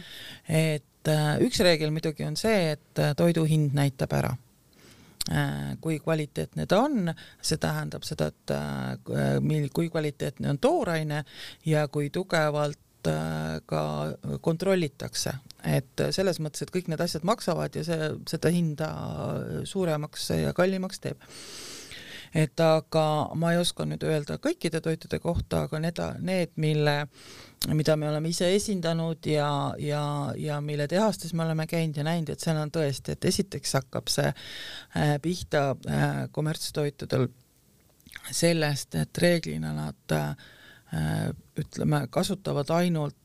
et 0.49 1.07
äh, 1.07 1.38
üks 1.41 1.59
reegel 1.59 1.91
muidugi 1.91 2.25
on 2.25 2.38
see, 2.38 2.71
et 2.71 2.99
äh, 2.99 3.13
toidu 3.15 3.45
hind 3.45 3.73
näitab 3.73 4.13
ära 4.13 4.35
kui 5.81 5.99
kvaliteetne 5.99 6.67
ta 6.69 6.83
on, 6.85 7.09
see 7.41 7.57
tähendab 7.57 8.03
seda, 8.05 8.27
et 8.27 8.51
mil-, 9.41 9.71
kui 9.73 9.89
kvaliteetne 9.89 10.49
on 10.49 10.59
tooraine 10.61 11.23
ja 11.65 11.88
kui 11.88 12.11
tugevalt 12.13 13.09
ka 13.65 13.81
kontrollitakse, 14.41 15.33
et 15.65 16.05
selles 16.11 16.39
mõttes, 16.39 16.61
et 16.61 16.71
kõik 16.73 16.88
need 16.89 17.01
asjad 17.01 17.25
maksavad 17.25 17.75
ja 17.75 17.83
see 17.85 18.11
seda 18.29 18.51
hinda 18.53 18.89
suuremaks 19.65 20.29
ja 20.29 20.53
kallimaks 20.53 21.01
teeb 21.01 21.25
et 22.35 22.59
aga 22.59 23.05
ma 23.39 23.53
ei 23.53 23.59
oska 23.61 23.85
nüüd 23.87 24.03
öelda 24.03 24.35
kõikide 24.43 24.81
toitude 24.83 25.21
kohta, 25.23 25.63
aga 25.65 25.79
need, 25.79 26.01
need, 26.27 26.51
mille, 26.59 26.95
mida 27.71 27.95
me 27.95 28.09
oleme 28.09 28.31
ise 28.33 28.49
esindanud 28.57 29.29
ja, 29.29 29.47
ja, 29.79 30.03
ja 30.39 30.59
mille 30.61 30.89
tehastes 30.91 31.31
me 31.33 31.45
oleme 31.45 31.67
käinud 31.71 31.97
ja 32.01 32.03
näinud, 32.07 32.33
et 32.33 32.43
seal 32.43 32.59
on 32.59 32.73
tõesti, 32.75 33.15
et 33.15 33.29
esiteks 33.31 33.77
hakkab 33.79 34.11
see 34.11 34.27
äh, 34.27 35.15
pihta 35.23 35.63
äh, 35.87 36.05
kommertstoitudel 36.35 37.29
sellest, 38.35 38.99
et 38.99 39.23
reeglina 39.23 39.71
nad 39.77 40.17
äh, 40.17 41.31
ütleme, 41.59 42.05
kasutavad 42.11 42.69
ainult 42.75 43.15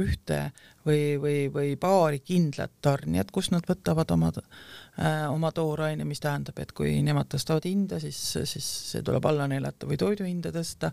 ühte 0.00 0.40
või, 0.86 1.16
või, 1.20 1.36
või 1.52 1.72
paari 1.80 2.20
kindlat 2.24 2.76
tarnijat, 2.84 3.30
kust 3.34 3.52
nad 3.54 3.66
võtavad 3.68 4.10
oma 4.14 4.30
äh, 4.36 5.24
oma 5.30 5.52
tooraine, 5.56 6.04
mis 6.04 6.20
tähendab, 6.22 6.58
et 6.62 6.72
kui 6.76 6.94
nemad 7.06 7.30
tõstavad 7.32 7.66
hinda, 7.68 8.00
siis, 8.02 8.20
siis 8.44 8.68
see 8.92 9.02
tuleb 9.06 9.26
alla 9.26 9.48
neelata 9.50 9.88
või 9.88 9.98
toidu 10.00 10.28
hinda 10.28 10.52
tõsta, 10.54 10.92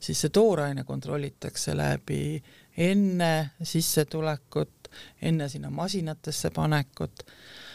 siis 0.00 0.20
see 0.20 0.34
tooraine 0.34 0.84
kontrollitakse 0.88 1.76
läbi 1.76 2.42
enne 2.76 3.32
sissetulekut, 3.62 4.92
enne 5.22 5.48
sinna 5.52 5.70
masinatesse 5.72 6.52
panekut. 6.54 7.26
Äh, 7.26 7.71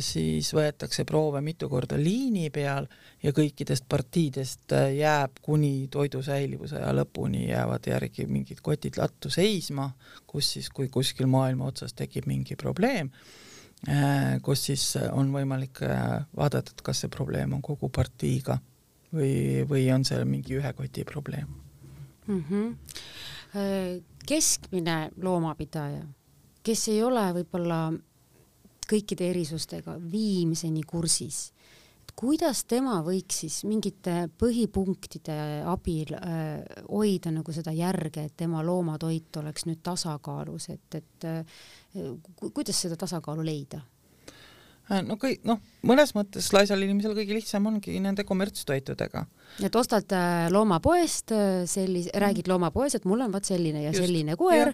siis 0.00 0.48
võetakse 0.54 1.04
proove 1.04 1.40
mitu 1.44 1.68
korda 1.68 1.98
liini 2.00 2.50
peal 2.54 2.86
ja 3.22 3.32
kõikidest 3.34 3.86
partiidest 3.90 4.72
äh, 4.76 4.92
jääb 4.98 5.40
kuni 5.42 5.88
toidu 5.90 6.22
säilivuse 6.22 6.78
aja 6.78 6.92
lõpuni 6.96 7.48
jäävad 7.48 7.88
järgi 7.90 8.26
mingid 8.30 8.62
kotid 8.64 8.98
lattu 9.00 9.30
seisma, 9.30 9.90
kus 10.26 10.52
siis, 10.54 10.70
kui 10.70 10.88
kuskil 10.92 11.28
maailma 11.30 11.68
otsas 11.68 11.96
tekib 11.98 12.28
mingi 12.30 12.56
probleem, 12.56 13.10
äh, 13.88 14.38
kus 14.42 14.68
siis 14.70 14.86
on 15.12 15.32
võimalik 15.34 15.82
vaadata, 16.36 16.74
et 16.74 16.84
kas 16.86 17.04
see 17.04 17.12
probleem 17.12 17.56
on 17.58 17.62
kogu 17.62 17.90
partiiga 17.90 18.58
või, 19.14 19.64
või 19.68 19.88
on 19.94 20.06
see 20.08 20.22
mingi 20.28 20.58
ühe 20.60 20.72
koti 20.76 21.04
probleem 21.08 21.48
mm. 22.26 22.44
-hmm. 22.48 24.02
keskmine 24.26 25.10
loomapidaja, 25.22 26.04
kes 26.62 26.88
ei 26.88 27.02
ole 27.02 27.24
võib-olla 27.40 27.80
kõikide 28.88 29.30
erisustega 29.32 29.96
viimseni 30.12 30.82
kursis. 30.86 31.52
et 32.02 32.14
kuidas 32.16 32.64
tema 32.64 33.02
võiks 33.04 33.42
siis 33.44 33.64
mingite 33.64 34.28
põhipunktide 34.40 35.64
abil 35.68 36.14
äh, 36.16 36.62
hoida 36.88 37.30
nagu 37.30 37.52
seda 37.52 37.72
järge, 37.72 38.24
et 38.24 38.36
tema 38.36 38.62
loomatoit 38.64 39.36
oleks 39.36 39.66
nüüd 39.68 39.82
tasakaalus, 39.82 40.68
et, 40.68 40.94
et 40.94 41.28
äh, 41.28 41.62
kuidas 42.52 42.80
seda 42.80 42.96
tasakaalu 42.96 43.44
leida? 43.44 43.82
Äh, 44.88 45.02
no 45.04 45.18
kõik, 45.20 45.42
noh, 45.48 45.60
mõnes 45.84 46.14
mõttes 46.16 46.48
laisal 46.56 46.82
inimesel 46.84 47.16
kõige 47.16 47.36
lihtsam 47.36 47.66
ongi 47.68 47.98
nende 48.00 48.24
kommertstoitudega. 48.24 49.26
Et 49.64 49.78
ostad 49.78 50.12
äh, 50.16 50.48
loomapoest 50.52 51.32
äh, 51.36 51.62
sellise, 51.70 52.12
räägid 52.20 52.50
loomapoes, 52.50 52.98
et 52.98 53.08
mul 53.08 53.24
on 53.26 53.32
vot 53.34 53.44
selline 53.44 53.82
ja 53.84 53.92
Just, 53.92 54.04
selline 54.04 54.36
koer, 54.38 54.72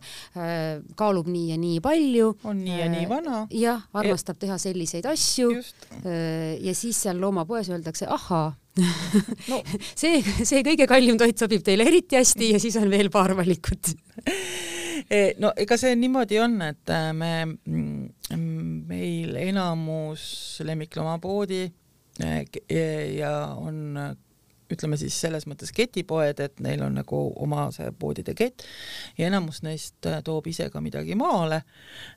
kaalub 0.99 1.29
nii 1.31 1.47
ja 1.53 1.61
nii 1.61 1.81
palju. 1.85 2.33
on 2.45 2.61
nii 2.65 2.81
ja 2.81 2.91
nii 2.93 3.07
vana. 3.11 3.45
jah, 3.55 3.87
armastab 3.95 4.39
teha 4.41 4.59
selliseid 4.61 5.07
asju. 5.11 5.55
ja 6.05 6.75
siis 6.75 7.01
seal 7.07 7.21
loomapoes 7.21 7.71
öeldakse, 7.73 8.09
ahaa 8.11 8.53
no. 9.49 9.61
see, 10.01 10.21
see 10.43 10.63
kõige 10.67 10.89
kallim 10.91 11.19
toit 11.21 11.39
sobib 11.39 11.63
teile 11.67 11.87
eriti 11.87 12.19
hästi 12.19 12.55
ja 12.55 12.63
siis 12.63 12.77
on 12.81 12.91
veel 12.91 13.13
paar 13.15 13.37
valikut 13.39 13.95
Eh, 15.11 15.35
no 15.39 15.51
ega 15.61 15.77
see 15.77 15.93
niimoodi 16.01 16.39
on, 16.41 16.57
et 16.65 16.91
äh, 16.93 17.11
me, 17.17 17.31
mm, 17.45 18.37
meil 18.89 19.37
enamus 19.37 20.25
lemmikloomapoodi 20.65 21.61
äh, 22.25 22.45
ja 23.19 23.35
on 23.61 23.99
ütleme 24.75 24.99
siis 25.01 25.17
selles 25.25 25.47
mõttes 25.51 25.73
ketipoed, 25.75 26.41
et 26.45 26.61
neil 26.65 26.83
on 26.87 26.99
nagu 26.99 27.21
oma 27.43 27.67
see 27.75 27.91
poodide 27.99 28.35
kett 28.39 28.65
ja 29.19 29.29
enamus 29.31 29.63
neist 29.67 30.09
äh, 30.11 30.21
toob 30.25 30.49
ise 30.51 30.69
ka 30.73 30.83
midagi 30.85 31.17
maale, 31.19 31.63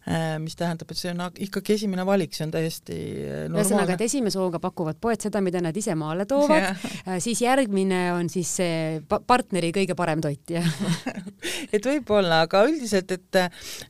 äh, 0.10 0.36
mis 0.44 0.58
tähendab, 0.60 0.92
et 0.92 1.02
see 1.02 1.14
on 1.14 1.24
ikkagi 1.48 1.78
esimene 1.78 2.06
valik, 2.08 2.36
see 2.36 2.48
on 2.48 2.54
täiesti 2.56 2.98
äh, 2.98 3.48
ühesõnaga, 3.52 3.98
et 3.98 4.06
esimese 4.08 4.42
hooga 4.42 4.62
pakuvad 4.64 5.00
poed 5.02 5.24
seda, 5.24 5.42
mida 5.46 5.62
nad 5.64 5.78
ise 5.78 5.96
maale 5.98 6.28
toovad, 6.30 6.76
siis 7.24 7.42
järgmine 7.46 8.04
on 8.16 8.32
siis 8.32 8.54
see 8.60 9.02
partneri 9.08 9.74
kõige 9.76 9.98
parem 9.98 10.24
toit, 10.24 10.44
jah. 10.58 10.68
Et 11.76 11.84
võib-olla, 11.84 12.44
aga 12.46 12.64
üldiselt, 12.68 13.12
et, 13.12 13.38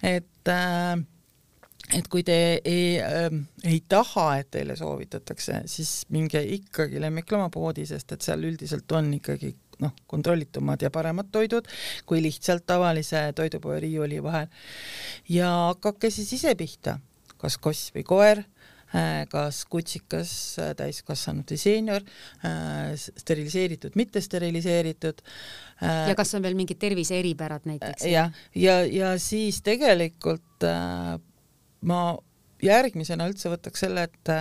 et 0.05 0.51
äh, 0.51 0.97
et 1.95 2.07
kui 2.11 2.23
te 2.27 2.37
ei 2.65 2.97
äh,, 2.99 3.29
ei 3.63 3.79
taha, 3.89 4.27
et 4.41 4.51
teile 4.51 4.75
soovitatakse, 4.79 5.61
siis 5.71 6.01
minge 6.13 6.41
ikkagi 6.57 7.01
lemmikloomapoodi, 7.03 7.87
sest 7.87 8.11
et 8.15 8.25
seal 8.25 8.43
üldiselt 8.49 8.91
on 8.97 9.13
ikkagi 9.19 9.53
noh, 9.83 9.93
kontrollitumad 10.09 10.81
ja 10.81 10.91
paremad 10.93 11.31
toidud 11.31 11.67
kui 12.09 12.21
lihtsalt 12.23 12.65
tavalise 12.67 13.29
toidupoe 13.37 13.79
riiuli 13.83 14.21
vahel. 14.23 14.47
ja 15.29 15.51
hakake 15.71 16.11
siis 16.13 16.33
ise 16.39 16.55
pihta, 16.57 16.97
kas 17.37 17.57
koss 17.61 17.91
või 17.95 18.03
koer 18.07 18.41
äh, 18.41 19.23
kas 19.31 19.63
kutsikas, 19.69 20.31
äh, 20.63 20.73
täiskasvanud 20.79 21.53
või 21.53 21.61
seenior, 21.61 22.09
äh, 22.47 22.95
steriliseeritud, 22.97 23.95
mitte 23.95 24.21
steriliseeritud. 24.21 25.23
ja 25.81 26.15
kas 26.17 26.33
on 26.35 26.43
veel 26.43 26.57
mingid 26.57 26.79
tervise 26.81 27.19
eripärad 27.19 27.69
näiteks? 27.69 28.05
jah, 28.09 28.33
ja, 28.55 28.79
ja, 28.81 29.11
ja 29.13 29.15
siis 29.21 29.61
tegelikult 29.61 30.65
ma 31.81 32.01
järgmisena 32.63 33.27
üldse 33.29 33.51
võtaks 33.53 33.85
selle, 33.85 34.07
et 34.07 34.33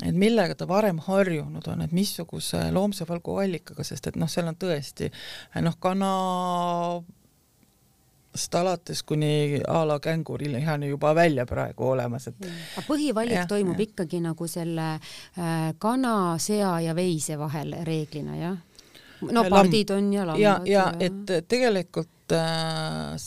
et 0.00 0.16
millega 0.16 0.54
ta 0.56 0.64
varem 0.68 1.00
harjunud 1.04 1.66
on, 1.68 1.82
et 1.84 1.92
missuguse 1.92 2.60
loomse 2.72 3.04
valguallikaga, 3.08 3.84
sest 3.84 4.06
et 4.08 4.16
noh, 4.16 4.30
seal 4.30 4.48
on 4.48 4.56
tõesti 4.56 5.10
noh, 5.60 5.76
kana 5.82 6.12
sest 8.34 8.54
alates 8.54 9.02
kuni 9.02 9.60
a 9.68 9.82
la 9.88 9.98
kängurilihani 10.00 10.88
juba 10.88 11.14
välja 11.14 11.46
praegu 11.46 11.88
olemas, 11.90 12.28
et 12.30 12.46
aga 12.46 12.86
põhivalik 12.86 13.40
ja, 13.42 13.46
toimub 13.50 13.80
ja. 13.80 13.88
ikkagi 13.88 14.20
nagu 14.22 14.46
selle 14.48 14.92
äh, 14.94 15.72
kana, 15.82 16.14
sea 16.38 16.76
ja 16.84 16.94
veise 16.96 17.38
vahel 17.38 17.74
reeglina, 17.86 18.38
jah? 18.38 18.56
no 19.20 19.44
pardid 19.50 19.90
on 19.90 20.12
ja 20.14 20.26
lambad. 20.28 20.42
ja, 20.42 20.60
ja 20.64 20.86
et 21.02 21.48
tegelikult 21.50 22.36
äh, 22.36 23.18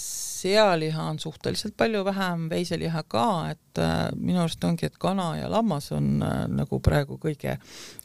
sealiha 0.44 1.08
on 1.12 1.20
suhteliselt 1.20 1.76
palju 1.78 2.04
vähem, 2.06 2.48
veiseliha 2.52 3.04
ka, 3.12 3.26
et 3.54 3.82
äh, 3.82 4.06
minu 4.16 4.44
arust 4.44 4.64
ongi, 4.68 4.88
et 4.90 4.98
kana 5.02 5.34
ja 5.40 5.50
lammas 5.52 5.92
on 5.96 6.16
äh, 6.24 6.40
nagu 6.52 6.80
praegu 6.84 7.18
kõige, 7.22 7.58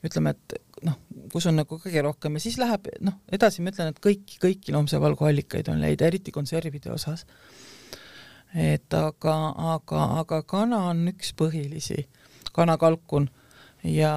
ütleme, 0.06 0.34
et 0.36 0.58
noh, 0.86 0.98
kus 1.32 1.48
on 1.50 1.58
nagu 1.60 1.80
kõige 1.82 2.02
rohkem 2.06 2.38
ja 2.38 2.44
siis 2.44 2.58
läheb 2.60 2.90
noh, 3.04 3.18
edasi 3.34 3.64
ma 3.64 3.72
ütlen, 3.74 3.92
et 3.92 4.02
kõiki, 4.04 4.38
kõiki 4.42 4.74
loomsevalguallikaid 4.76 5.70
on 5.72 5.82
leida, 5.82 6.06
eriti 6.08 6.34
konservide 6.34 6.92
osas. 6.94 7.26
et 8.54 8.94
aga, 8.94 9.34
aga, 9.74 10.04
aga 10.22 10.42
kana 10.48 10.84
on 10.92 11.02
üks 11.10 11.34
põhilisi, 11.36 12.06
kanakalkun 12.56 13.28
ja, 13.84 14.14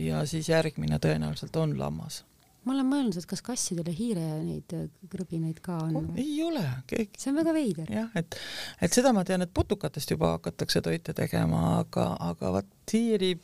ja 0.00 0.22
siis 0.26 0.48
järgmine 0.48 0.98
tõenäoliselt 1.02 1.56
on 1.60 1.76
lammas 1.78 2.22
ma 2.64 2.74
olen 2.74 2.88
mõelnud, 2.88 3.16
et 3.18 3.26
kas 3.28 3.42
kassidel 3.44 3.88
ja 3.90 3.94
hiire 3.96 4.24
neid 4.40 4.72
äh, 4.76 4.86
krõbinaid 5.12 5.60
ka 5.64 5.76
on 5.84 5.98
oh,? 6.00 6.06
ei 6.20 6.38
ole 6.44 6.62
keegi.... 6.90 7.20
see 7.20 7.32
on 7.32 7.38
väga 7.40 7.54
veider. 7.56 7.90
jah, 7.92 8.08
et, 8.18 8.38
et 8.84 8.96
seda 8.96 9.12
ma 9.16 9.24
tean, 9.28 9.44
et 9.44 9.52
putukatest 9.54 10.14
juba 10.14 10.34
hakatakse 10.36 10.82
toite 10.84 11.14
tegema, 11.16 11.62
aga, 11.82 12.08
aga 12.30 12.54
vot 12.58 12.94
hiiri 12.94 13.34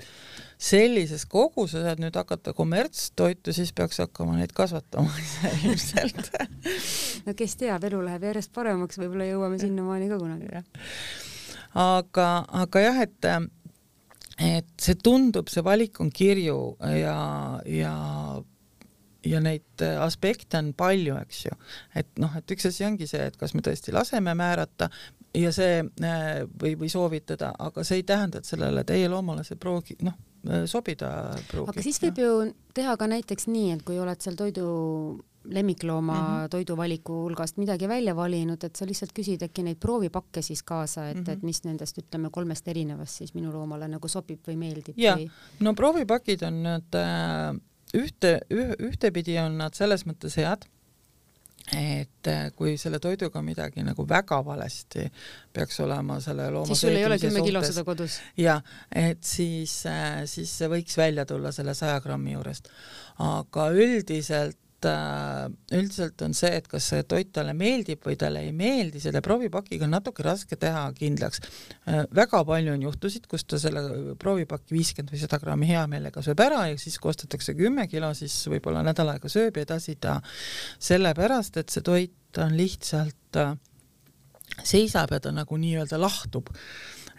sellises 0.61 1.25
koguses, 1.31 1.85
et 1.89 2.01
nüüd 2.03 2.17
hakata 2.17 2.55
kommertstoitu, 2.57 3.55
siis 3.57 3.73
peaks 3.77 4.01
hakkama 4.03 4.39
neid 4.39 4.55
kasvatama 4.57 5.13
ise 5.25 5.55
ilmselt 5.61 6.33
no 7.27 7.37
kes 7.37 7.57
teab, 7.61 7.85
elu 7.91 8.03
läheb 8.09 8.29
järjest 8.31 8.55
paremaks, 8.57 9.01
võib-olla 9.01 9.29
jõuame 9.29 9.61
sinnamaani 9.63 10.11
ka 10.11 10.21
kunagi. 10.21 10.65
aga, 11.77 12.29
aga 12.65 12.87
jah, 12.89 13.03
et 13.05 13.33
et 14.41 14.69
see 14.81 14.97
tundub, 14.97 15.51
see 15.53 15.61
valik 15.65 16.01
on 16.01 16.09
kirju 16.15 16.57
ja, 16.97 17.17
ja 17.69 17.95
ja 19.25 19.41
neid 19.41 19.85
äh, 19.85 19.99
aspekte 20.03 20.59
on 20.61 20.73
palju, 20.77 21.17
eks 21.25 21.45
ju, 21.47 21.57
et 21.97 22.11
noh, 22.23 22.33
et 22.39 22.55
üks 22.55 22.69
asi 22.71 22.87
ongi 22.87 23.09
see, 23.11 23.23
et 23.31 23.37
kas 23.41 23.55
me 23.55 23.65
tõesti 23.65 23.95
laseme 23.95 24.35
määrata 24.39 24.91
ja 25.37 25.53
see 25.55 25.81
äh, 25.85 26.43
või, 26.63 26.75
või 26.81 26.91
soovitada, 26.93 27.53
aga 27.59 27.85
see 27.87 28.01
ei 28.01 28.07
tähenda, 28.09 28.41
et 28.41 28.49
sellele 28.49 28.85
teie 28.89 29.09
loomale 29.11 29.45
see 29.47 29.61
proogi, 29.61 29.99
noh, 30.07 30.17
äh, 30.49 30.65
sobida 30.71 31.11
pruugib. 31.51 31.75
aga 31.75 31.87
siis 31.87 32.01
võib 32.03 32.23
ju 32.23 32.37
teha 32.77 32.97
ka 32.97 33.11
näiteks 33.11 33.51
nii, 33.51 33.75
et 33.77 33.85
kui 33.87 34.01
oled 34.01 34.25
seal 34.25 34.39
toidu 34.41 34.71
lemmiklooma 35.45 36.15
mm 36.15 36.27
-hmm. 36.27 36.49
toiduvaliku 36.49 37.13
hulgast 37.13 37.57
midagi 37.57 37.89
välja 37.89 38.17
valinud, 38.17 38.65
et 38.65 38.77
sa 38.77 38.87
lihtsalt 38.87 39.13
küsid 39.19 39.43
äkki 39.43 39.63
neid 39.63 39.77
proovipakke 39.81 40.43
siis 40.43 40.63
kaasa, 40.63 41.09
et 41.09 41.17
mm, 41.17 41.23
-hmm. 41.23 41.33
et 41.33 41.43
mis 41.43 41.65
nendest 41.65 41.99
ütleme 41.99 42.29
kolmest 42.31 42.69
erinevast 42.69 43.15
siis 43.15 43.35
minu 43.35 43.53
loomale 43.53 43.89
nagu 43.89 44.09
sobib 44.09 44.41
või 44.49 44.57
meeldib. 44.57 44.95
ja 44.97 45.17
või... 45.17 45.31
no 45.61 45.75
proovipakid 45.75 46.43
on 46.43 46.63
nüüd 46.63 46.95
äh, 46.95 47.61
ühte, 47.96 48.38
ühtepidi 48.50 49.38
on 49.42 49.59
nad 49.61 49.76
selles 49.76 50.07
mõttes 50.09 50.37
head, 50.40 50.66
et 51.76 52.29
äh, 52.31 52.48
kui 52.57 52.74
selle 52.81 52.98
toiduga 53.03 53.42
midagi 53.44 53.85
nagu 53.87 54.07
väga 54.09 54.40
valesti 54.46 55.05
peaks 55.55 55.79
olema 55.85 56.16
selle 56.24 56.48
looma 56.50 56.70
siis 56.70 56.83
sul 56.87 56.96
ei 56.96 57.05
ole 57.07 57.18
kümme 57.20 57.44
kilo 57.44 57.62
seda 57.66 57.85
kodus? 57.87 58.18
jah, 58.38 58.64
et 58.90 59.22
siis, 59.26 59.76
äh, 59.87 60.22
siis 60.31 60.50
see 60.50 60.70
võiks 60.72 60.98
välja 60.98 61.26
tulla 61.29 61.53
selle 61.55 61.76
saja 61.79 62.00
grammi 62.03 62.35
juurest. 62.35 62.72
aga 63.22 63.68
üldiselt 63.76 64.59
üldiselt 64.88 66.23
on 66.25 66.35
see, 66.37 66.51
et 66.61 66.66
kas 66.71 66.87
see 66.93 67.05
toit 67.09 67.31
talle 67.35 67.53
meeldib 67.57 68.05
või 68.07 68.16
talle 68.21 68.43
ei 68.47 68.53
meeldi, 68.57 69.01
selle 69.03 69.23
proovipakiga 69.25 69.87
on 69.87 69.95
natuke 69.97 70.25
raske 70.25 70.57
teha 70.61 70.87
kindlaks. 70.97 71.43
Äh, 71.88 72.05
väga 72.16 72.43
palju 72.49 72.75
on 72.75 72.85
juhtusid, 72.87 73.27
kus 73.31 73.45
ta 73.45 73.61
selle 73.61 74.14
proovipaki 74.21 74.75
viiskümmend 74.77 75.14
või 75.14 75.23
sada 75.23 75.40
grammi 75.43 75.71
hea 75.71 75.87
meelega 75.90 76.25
sööb 76.25 76.40
ära 76.45 76.66
ja 76.71 76.79
siis 76.81 76.99
kui 77.01 77.12
ostetakse 77.12 77.57
kümme 77.59 77.87
kilo, 77.90 78.12
siis 78.16 78.37
võib-olla 78.53 78.85
nädal 78.87 79.12
aega 79.14 79.33
sööb 79.33 79.59
ja 79.59 79.66
edasi 79.69 79.97
ta 80.01 80.21
sellepärast, 80.79 81.61
et 81.61 81.75
see 81.75 81.85
toit 81.87 82.40
on 82.40 82.57
lihtsalt 82.57 83.40
äh, 83.40 83.55
seisab 84.64 85.12
ja 85.14 85.21
ta 85.21 85.35
nagu 85.35 85.61
nii-öelda 85.61 86.01
lahtub 86.01 86.51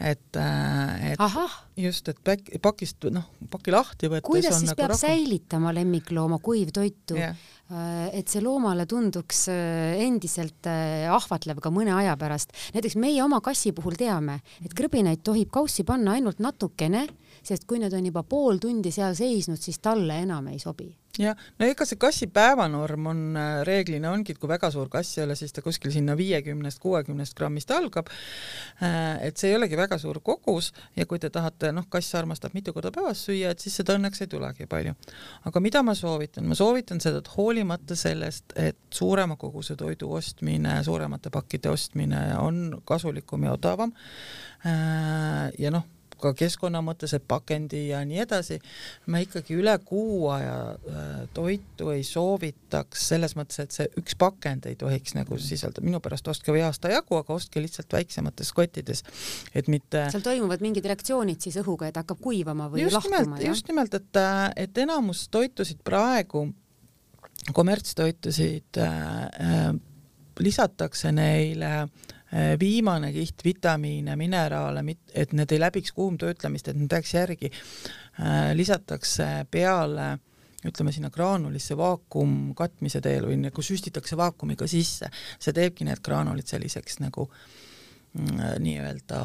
et, 0.02 0.36
äh, 0.36 1.12
et 1.12 1.22
Aha. 1.22 1.46
just, 1.78 2.08
et 2.12 2.20
päk-, 2.26 2.52
pakist, 2.62 3.06
noh, 3.14 3.26
paki 3.52 3.74
lahti 3.74 4.10
võttes 4.12 4.28
kuidas 4.28 4.58
siis 4.58 4.72
nagu 4.72 4.80
peab 4.80 4.94
rahu... 4.94 5.02
säilitama 5.02 5.74
lemmiklooma 5.78 6.40
kuivtoitu 6.44 7.18
yeah., 7.20 7.38
äh, 7.72 8.10
et 8.20 8.32
see 8.32 8.44
loomale 8.44 8.88
tunduks 8.90 9.46
äh, 9.54 10.02
endiselt 10.06 10.68
ahvatlev 10.68 11.62
ka 11.64 11.74
mõne 11.74 11.94
aja 11.96 12.18
pärast. 12.20 12.56
näiteks 12.76 12.98
meie 13.02 13.22
oma 13.24 13.42
kassi 13.46 13.74
puhul 13.78 13.98
teame, 14.00 14.42
et 14.66 14.76
krõbinaid 14.78 15.24
tohib 15.26 15.52
kaussi 15.54 15.86
panna 15.88 16.18
ainult 16.18 16.42
natukene, 16.44 17.08
sest 17.44 17.68
kui 17.68 17.80
need 17.82 17.94
on 17.94 18.06
juba 18.12 18.24
pool 18.24 18.62
tundi 18.62 18.92
seal 18.92 19.16
seisnud, 19.18 19.62
siis 19.62 19.80
talle 19.80 20.22
enam 20.26 20.48
ei 20.52 20.60
sobi 20.60 20.92
jah, 21.20 21.38
no 21.60 21.68
ega 21.68 21.86
see 21.88 22.00
kassi 22.00 22.28
päevanorm 22.32 23.08
on 23.12 23.22
äh, 23.40 23.50
reeglina 23.68 24.12
ongi, 24.14 24.36
et 24.36 24.40
kui 24.40 24.50
väga 24.50 24.70
suur 24.74 24.90
kass 24.92 25.18
ei 25.18 25.26
ole, 25.26 25.36
siis 25.40 25.54
ta 25.56 25.64
kuskil 25.66 25.92
sinna 25.94 26.16
viiekümnest, 26.20 26.80
kuuekümnest 26.84 27.36
grammist 27.38 27.72
algab. 27.76 28.10
Äh, 28.84 29.28
et 29.28 29.42
see 29.42 29.52
ei 29.52 29.58
olegi 29.60 29.80
väga 29.80 30.00
suur 30.02 30.22
kogus 30.24 30.72
ja 30.98 31.06
kui 31.10 31.20
te 31.20 31.32
tahate, 31.34 31.74
noh, 31.76 31.88
kass 31.92 32.16
armastab 32.20 32.56
mitu 32.58 32.74
korda 32.76 32.94
päevas 32.96 33.26
süüa, 33.28 33.52
et 33.52 33.64
siis 33.64 33.76
seda 33.82 33.98
õnneks 34.00 34.24
ei 34.24 34.32
tulegi 34.32 34.68
palju. 34.72 34.96
aga 35.50 35.64
mida 35.64 35.84
ma 35.84 35.96
soovitan, 35.98 36.48
ma 36.48 36.58
soovitan 36.58 37.02
seda, 37.04 37.22
et 37.22 37.32
hoolimata 37.36 37.98
sellest, 38.00 38.56
et 38.56 38.80
suurema 38.94 39.38
koguse 39.42 39.76
toidu 39.80 40.12
ostmine, 40.16 40.82
suuremate 40.88 41.32
pakkide 41.34 41.72
ostmine 41.72 42.22
on 42.40 42.82
kasulikum 42.86 43.44
ja 43.48 43.58
odavam. 43.58 43.94
Äh, 44.66 45.50
ja 45.60 45.74
noh 45.74 45.90
ka 46.22 46.32
keskkonna 46.38 46.82
mõttes, 46.86 47.14
et 47.18 47.26
pakendi 47.28 47.88
ja 47.90 48.02
nii 48.08 48.22
edasi, 48.24 48.58
ma 49.12 49.22
ikkagi 49.24 49.58
üle 49.58 49.74
kuu 49.86 50.30
aja 50.34 50.56
äh, 50.74 51.10
toitu 51.36 51.92
ei 51.94 52.04
soovitaks 52.08 53.08
selles 53.12 53.36
mõttes, 53.40 53.60
et 53.64 53.76
see 53.76 53.90
üks 54.02 54.18
pakend 54.20 54.68
ei 54.70 54.78
tohiks 54.80 55.16
nagu 55.18 55.40
sisaldada, 55.42 55.86
minu 55.86 56.02
pärast 56.04 56.30
ostke 56.32 56.54
või 56.54 56.64
aasta 56.68 56.94
jagu, 56.94 57.18
aga 57.20 57.36
ostke 57.36 57.64
lihtsalt 57.64 57.94
väiksemates 57.98 58.54
kottides, 58.58 59.04
et 59.56 59.70
mitte 59.72 60.08
seal 60.14 60.26
toimuvad 60.26 60.64
mingid 60.64 60.88
reaktsioonid 60.92 61.44
siis 61.44 61.60
õhuga, 61.64 61.92
et 61.92 62.02
hakkab 62.02 62.22
kuivama 62.24 62.70
või 62.72 62.86
just 62.86 63.00
lahtuma, 63.00 63.24
nimelt, 63.26 63.48
just 63.50 63.70
nimelt, 63.72 63.98
et, 63.98 64.12
äh, 64.22 64.48
et 64.68 64.84
enamus 64.86 65.28
toitusid 65.34 65.84
praegu, 65.88 66.48
kommertstoitusid 67.58 68.78
äh, 68.78 68.98
äh, 69.26 69.70
lisatakse 70.42 71.12
neile 71.14 71.72
Äh, 71.82 72.21
viimane 72.60 73.12
kiht 73.12 73.44
vitamiine, 73.44 74.16
mineraale, 74.16 74.84
et 75.14 75.34
need 75.36 75.52
ei 75.52 75.60
läbiks 75.60 75.92
kuumtöötlemist, 75.92 76.70
et 76.72 76.78
need 76.80 76.94
jääks 76.96 77.14
järgi, 77.14 77.52
äh, 78.22 78.52
lisatakse 78.56 79.48
peale 79.52 80.18
ütleme 80.68 80.94
sinna 80.94 81.10
graanulisse 81.10 81.76
vaakum 81.78 82.54
katmise 82.58 83.02
teel 83.02 83.26
või 83.26 83.40
nagu 83.42 83.64
süstitakse 83.66 84.18
vaakumiga 84.18 84.68
sisse, 84.70 85.10
see 85.42 85.56
teebki 85.58 85.88
need 85.88 86.04
graanulid 86.06 86.48
selliseks 86.48 87.02
nagu 87.02 87.26
mm, 88.14 88.62
nii-öelda 88.62 89.22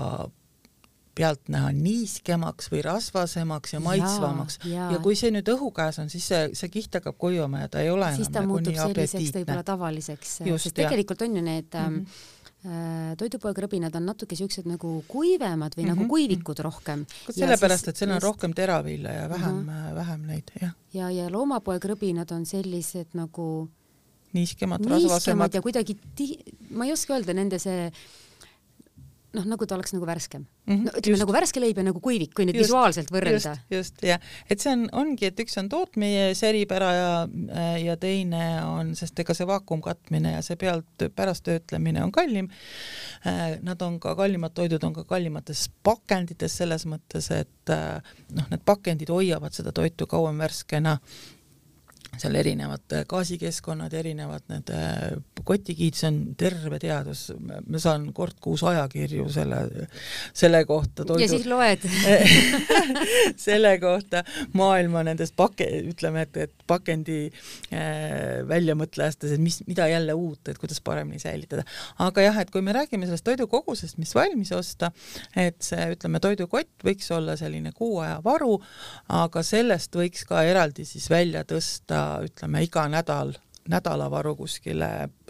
pealtnäha 1.16 1.70
niiskemaks 1.72 2.70
või 2.72 2.82
rasvasemaks 2.84 3.72
ja 3.76 3.80
maitsvamaks. 3.84 4.58
ja, 4.64 4.72
ja. 4.72 4.88
ja 4.96 5.02
kui 5.04 5.16
see 5.16 5.30
nüüd 5.32 5.48
õhu 5.48 5.70
käes 5.76 6.00
on, 6.02 6.10
siis 6.12 6.26
see, 6.28 6.42
see 6.56 6.72
kiht 6.72 6.98
hakkab 6.98 7.16
kuivama 7.20 7.62
ja 7.64 7.70
ta 7.72 7.84
ei 7.84 7.92
ole 7.92 8.10
siis 8.16 8.32
enam 8.32 8.50
nagu 8.50 8.60
nii 8.64 8.80
apetiitne. 8.84 9.40
võib-olla 9.40 9.64
tavaliseks, 9.70 10.38
sest 10.44 10.76
tegelikult 10.76 11.24
on 11.24 11.38
ju 11.40 11.44
need 11.44 11.70
mm 11.72 12.00
-hmm 12.00 12.34
Äh, 12.64 13.12
toidupoekrõbinad 13.20 13.94
on 13.94 14.08
natuke 14.08 14.34
siuksed 14.34 14.64
nagu 14.66 14.88
kuivemad 15.06 15.76
või 15.76 15.84
mm 15.84 15.86
-hmm. 15.86 15.92
nagu 15.92 16.00
mhm. 16.00 16.08
kuivikud 16.10 16.58
rohkem. 16.64 17.04
sellepärast, 17.28 17.88
et 17.88 17.96
seal 17.96 18.10
on 18.10 18.16
just... 18.16 18.24
rohkem 18.24 18.54
teravilja 18.56 19.12
ja 19.12 19.28
vähem 19.28 19.58
uh, 19.60 19.74
-huh. 19.74 19.94
vähem 19.94 20.26
neid, 20.26 20.50
jah. 20.60 20.72
ja, 20.92 21.10
ja 21.10 21.28
loomapoekrõbinad 21.30 22.32
on 22.32 22.46
sellised 22.46 23.12
nagu 23.12 23.68
niiskemad, 24.32 24.86
rasvasemad. 24.86 25.54
ja 25.54 25.62
kuidagi 25.62 25.98
ti-, 26.16 26.38
ma 26.70 26.84
ei 26.84 26.92
oska 26.92 27.14
öelda, 27.14 27.34
nende 27.34 27.58
see 27.58 27.92
noh, 29.36 29.46
nagu 29.48 29.66
ta 29.68 29.76
oleks 29.76 29.92
nagu 29.94 30.06
värskem 30.08 30.42
mm. 30.42 30.72
-hmm, 30.72 30.84
no 30.86 30.92
ütleme 30.92 31.14
just. 31.14 31.22
nagu 31.24 31.34
värske 31.36 31.62
leib 31.62 31.80
ja 31.80 31.84
nagu 31.86 32.00
kuivik, 32.02 32.32
kui 32.36 32.46
nüüd 32.48 32.58
just, 32.58 32.70
visuaalselt 32.70 33.12
võrrelda. 33.14 33.52
just, 33.56 33.76
just 33.76 34.04
jah, 34.06 34.22
et 34.50 34.62
see 34.62 34.72
on, 34.72 34.86
ongi, 34.92 35.28
et 35.30 35.44
üks 35.44 35.58
on 35.60 35.68
tootmises 35.72 36.42
eripära 36.48 36.90
ja, 36.96 37.12
ja 37.82 37.96
teine 38.00 38.44
on, 38.66 38.94
sest 38.98 39.18
ega 39.22 39.36
see 39.36 39.48
vaakumkatmine 39.48 40.36
ja 40.36 40.42
see 40.46 40.58
pealt 40.60 41.06
pärasttöötlemine 41.16 42.02
on 42.04 42.12
kallim. 42.12 42.48
Nad 43.66 43.82
on 43.82 43.98
ka 44.00 44.14
kallimad 44.18 44.54
toidud 44.56 44.84
on 44.86 44.94
ka 44.96 45.04
kallimates 45.08 45.66
pakendites 45.86 46.56
selles 46.60 46.86
mõttes, 46.88 47.30
et 47.34 47.74
noh, 48.36 48.50
need 48.50 48.62
pakendid 48.64 49.10
hoiavad 49.12 49.54
seda 49.56 49.72
toitu 49.74 50.06
kauem 50.10 50.38
värskena 50.42 50.98
seal 52.20 52.36
erinevad 52.38 52.96
gaasikeskkonnad, 53.08 53.94
erinevad 53.96 54.44
need 54.52 54.70
äh, 54.74 55.16
kotikiid, 55.46 55.96
see 55.96 56.08
on 56.10 56.18
terve 56.38 56.78
teadus, 56.82 57.28
ma 57.38 57.80
saan 57.82 58.08
kord 58.16 58.38
kuus 58.42 58.64
ajakirju 58.66 59.26
selle, 59.32 59.60
selle 60.36 60.62
kohta. 60.68 61.06
ja 61.20 61.28
siis 61.30 61.46
loed 61.50 61.84
selle 63.46 63.76
kohta 63.82 64.22
maailma 64.58 65.04
nendest 65.06 65.36
pake-, 65.38 65.68
ütleme, 65.92 66.26
et, 66.26 66.40
et 66.46 66.66
pakendi 66.66 67.18
äh, 67.28 68.42
väljamõtlejatest, 68.48 69.36
et 69.36 69.42
mis, 69.42 69.60
mida 69.68 69.88
jälle 69.90 70.16
uut, 70.16 70.42
et 70.50 70.58
kuidas 70.60 70.80
paremini 70.84 71.22
säilitada. 71.22 71.66
aga 72.02 72.26
jah, 72.26 72.40
et 72.42 72.50
kui 72.54 72.64
me 72.64 72.74
räägime 72.76 73.08
sellest 73.08 73.26
toidukogusest, 73.26 74.00
mis 74.02 74.14
valmis 74.16 74.52
osta, 74.56 74.90
et 75.36 75.60
see, 75.64 75.90
ütleme, 75.94 76.20
toidukott 76.22 76.86
võiks 76.86 77.10
olla 77.14 77.36
selline 77.38 77.72
kuu 77.76 78.00
aja 78.04 78.18
varu, 78.24 78.56
aga 79.12 79.42
sellest 79.46 79.94
võiks 79.96 80.26
ka 80.28 80.42
eraldi 80.46 80.86
siis 80.88 81.08
välja 81.12 81.44
tõsta 81.46 82.05
ütleme 82.26 82.64
iga 82.66 82.86
nädal 82.92 83.34
nädalavaru 83.70 84.34
kuskile 84.36 84.88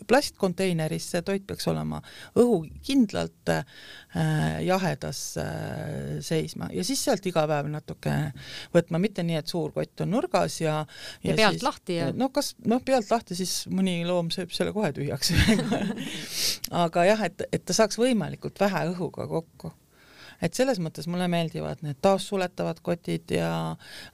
plastkonteinerisse, 0.09 1.23
toit 1.25 1.47
peaks 1.47 1.67
olema 1.71 2.01
õhukindlalt 2.39 3.53
äh, 3.53 3.63
jahedas 4.67 5.21
äh, 5.41 6.19
seisma. 6.25 6.69
Ja 6.75 6.85
siis 6.85 7.03
sealt 7.05 7.27
iga 7.27 7.47
päev 7.49 7.71
natuke 7.73 8.15
võtma, 8.75 9.01
mitte 9.03 9.25
nii, 9.27 9.39
et 9.41 9.53
suur 9.53 9.73
kott 9.77 10.05
on 10.05 10.13
nurgas 10.15 10.61
ja 10.61 10.77
ja, 10.77 11.31
ja 11.31 11.39
pealt 11.39 11.59
siis, 11.59 11.67
lahti 11.67 11.99
ja 12.01 12.11
no 12.13 12.29
kas 12.35 12.53
noh, 12.69 12.83
pealt 12.85 13.11
lahti, 13.11 13.39
siis 13.39 13.57
mõni 13.73 13.99
loom 14.09 14.31
sööb 14.35 14.53
selle 14.55 14.75
kohe 14.77 14.93
tühjaks. 14.97 15.33
Aga 16.85 17.09
jah, 17.09 17.27
et, 17.31 17.49
et 17.53 17.65
ta 17.65 17.77
saaks 17.77 17.99
võimalikult 18.01 18.61
vähe 18.61 18.89
õhuga 18.93 19.29
kokku 19.31 19.73
et 20.43 20.55
selles 20.55 20.81
mõttes 20.83 21.09
mulle 21.11 21.29
meeldivad 21.33 21.83
need 21.87 21.99
taassuletavad 22.05 22.81
kotid 22.85 23.37
ja 23.37 23.51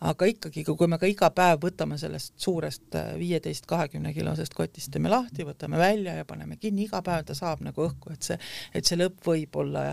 aga 0.01 0.29
ikkagi, 0.31 0.65
kui 0.67 0.91
me 0.91 0.99
ka 1.01 1.11
iga 1.11 1.31
päev 1.35 1.63
võtame 1.65 1.99
sellest 2.01 2.35
suurest 2.41 2.99
äh, 2.99 3.15
viieteist, 3.21 3.67
kahekümne 3.71 4.15
kilosest 4.17 4.55
kotist, 4.57 4.93
teeme 4.95 5.13
lahti, 5.13 5.47
võtame 5.49 5.81
välja 5.81 6.17
ja 6.21 6.29
paneme 6.29 6.59
kinni, 6.61 6.87
iga 6.89 7.03
päev 7.05 7.27
ta 7.29 7.37
saab 7.39 7.65
nagu 7.67 7.87
õhku, 7.89 8.13
et 8.15 8.31
see, 8.31 8.39
et 8.75 8.89
see 8.89 9.01
lõpp 9.01 9.27
võib 9.27 9.63
olla 9.63 9.91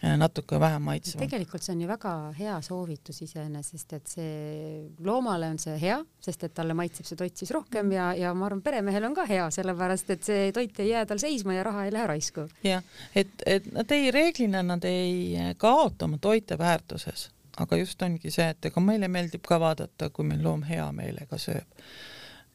natuke 0.00 0.60
vähem 0.60 0.82
maitsvam. 0.82 1.20
tegelikult 1.20 1.64
see 1.64 1.74
on 1.74 1.80
ju 1.84 1.88
väga 1.88 2.12
hea 2.38 2.54
soovitus 2.64 3.20
iseenesest, 3.26 3.92
et 3.98 4.12
see 4.14 4.84
loomale 5.04 5.50
on 5.52 5.58
see 5.60 5.76
hea, 5.80 5.98
sest 6.24 6.46
et 6.48 6.54
talle 6.56 6.76
maitseb 6.76 7.08
see 7.08 7.18
toit 7.20 7.36
siis 7.36 7.52
rohkem 7.54 7.92
ja, 7.92 8.10
ja 8.16 8.32
ma 8.34 8.48
arvan, 8.48 8.62
peremehel 8.64 9.10
on 9.10 9.16
ka 9.18 9.26
hea, 9.28 9.48
sellepärast 9.52 10.14
et 10.16 10.24
see 10.24 10.46
toit 10.56 10.80
ei 10.80 10.92
jää 10.94 11.04
tal 11.06 11.20
seisma 11.22 11.58
ja 11.58 11.66
raha 11.68 11.84
ei 11.84 11.92
lähe 11.92 12.06
raisku. 12.14 12.46
jah, 12.64 12.86
et, 13.14 13.34
et 13.46 13.68
nad 13.72 13.92
ei, 13.96 14.10
reeglina 14.14 14.62
nad 14.62 14.84
ei 14.88 15.52
kaota 15.60 16.08
oma 16.08 16.18
toite 16.18 16.58
väärtuses, 16.58 17.28
aga 17.60 17.82
just 17.82 18.02
ongi 18.02 18.32
see, 18.32 18.48
et 18.54 18.70
ega 18.70 18.80
meile 18.84 19.08
meeldib 19.08 19.44
ka 19.46 19.60
vaadata, 19.60 20.08
kui 20.10 20.24
meil 20.24 20.42
loom 20.44 20.64
hea 20.68 20.88
meelega 20.96 21.38
sööb 21.38 21.68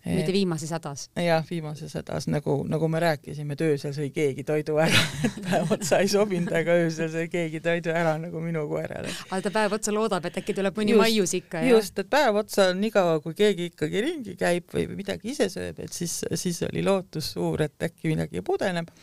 mitte 0.06 0.34
viimases 0.34 0.72
hädas. 0.72 1.10
jah, 1.20 1.46
viimases 1.50 1.94
hädas, 1.98 2.28
nagu, 2.28 2.58
nagu 2.70 2.88
me 2.92 3.00
rääkisime, 3.02 3.56
et 3.56 3.64
öösel 3.66 3.94
sõi 3.96 4.12
keegi 4.14 4.46
toidu 4.46 4.78
ära 4.82 5.02
päev 5.48 5.74
otsa 5.76 6.00
ei 6.04 6.10
sobinud, 6.12 6.54
aga 6.56 6.78
öösel 6.84 7.10
sõi 7.14 7.26
keegi 7.32 7.62
toidu 7.66 7.94
ära 7.96 8.16
nagu 8.22 8.42
minu 8.44 8.66
koerale. 8.70 9.12
aga 9.30 9.42
ta 9.48 9.54
päev 9.58 9.78
otsa 9.80 9.94
loodab, 9.96 10.28
et 10.30 10.40
äkki 10.42 10.58
tuleb 10.58 10.78
mõni 10.78 10.94
just, 10.94 11.02
maius 11.02 11.36
ikka, 11.40 11.64
jah? 11.66 11.74
just, 11.74 12.00
et 12.02 12.12
päev 12.12 12.42
otsa 12.44 12.70
niikaua, 12.78 13.20
kui 13.26 13.38
keegi 13.38 13.72
ikkagi 13.74 14.04
ringi 14.06 14.38
käib 14.40 14.70
või 14.76 14.88
midagi 14.94 15.34
ise 15.34 15.50
sööb, 15.54 15.82
et 15.86 15.94
siis, 15.94 16.22
siis 16.38 16.62
oli 16.70 16.86
lootus 16.86 17.34
suur, 17.36 17.66
et 17.66 17.90
äkki 17.90 18.14
midagi 18.14 18.46
pudeneb 18.46 18.94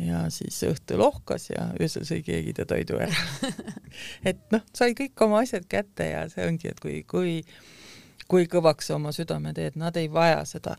ja 0.00 0.24
siis 0.32 0.56
õhtul 0.66 1.04
ohkas 1.04 1.50
ja 1.52 1.68
öösel 1.80 2.08
sõi 2.08 2.24
keegi 2.26 2.56
ta 2.56 2.66
toidu 2.66 2.96
ära 3.04 3.14
et 4.30 4.40
noh, 4.54 4.64
sai 4.74 4.96
kõik 4.96 5.20
oma 5.26 5.44
asjad 5.44 5.68
kätte 5.70 6.08
ja 6.08 6.24
see 6.32 6.48
ongi, 6.48 6.72
et 6.72 6.80
kui, 6.82 7.02
kui 7.06 7.42
kui 8.28 8.46
kõvaks 8.50 8.88
sa 8.88 8.96
oma 8.96 9.12
südame 9.12 9.52
teed, 9.56 9.76
nad 9.80 9.96
ei 9.96 10.08
vaja 10.12 10.44
seda. 10.48 10.76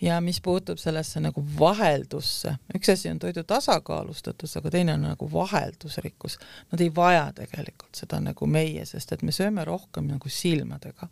ja 0.00 0.20
mis 0.20 0.40
puutub 0.40 0.78
sellesse 0.78 1.20
nagu 1.20 1.44
vaheldusse, 1.58 2.56
üks 2.76 2.92
asi 2.92 3.08
on 3.10 3.18
toidu 3.18 3.44
tasakaalustatus, 3.44 4.56
aga 4.56 4.70
teine 4.70 4.94
on 4.94 5.06
nagu 5.08 5.28
vaheldusrikkus. 5.32 6.38
Nad 6.72 6.80
ei 6.80 6.90
vaja 6.94 7.30
tegelikult 7.34 7.94
seda 7.96 8.20
nagu 8.20 8.46
meie, 8.46 8.84
sest 8.86 9.12
et 9.12 9.22
me 9.22 9.32
sööme 9.32 9.64
rohkem 9.64 10.10
nagu 10.10 10.28
silmadega 10.28 11.08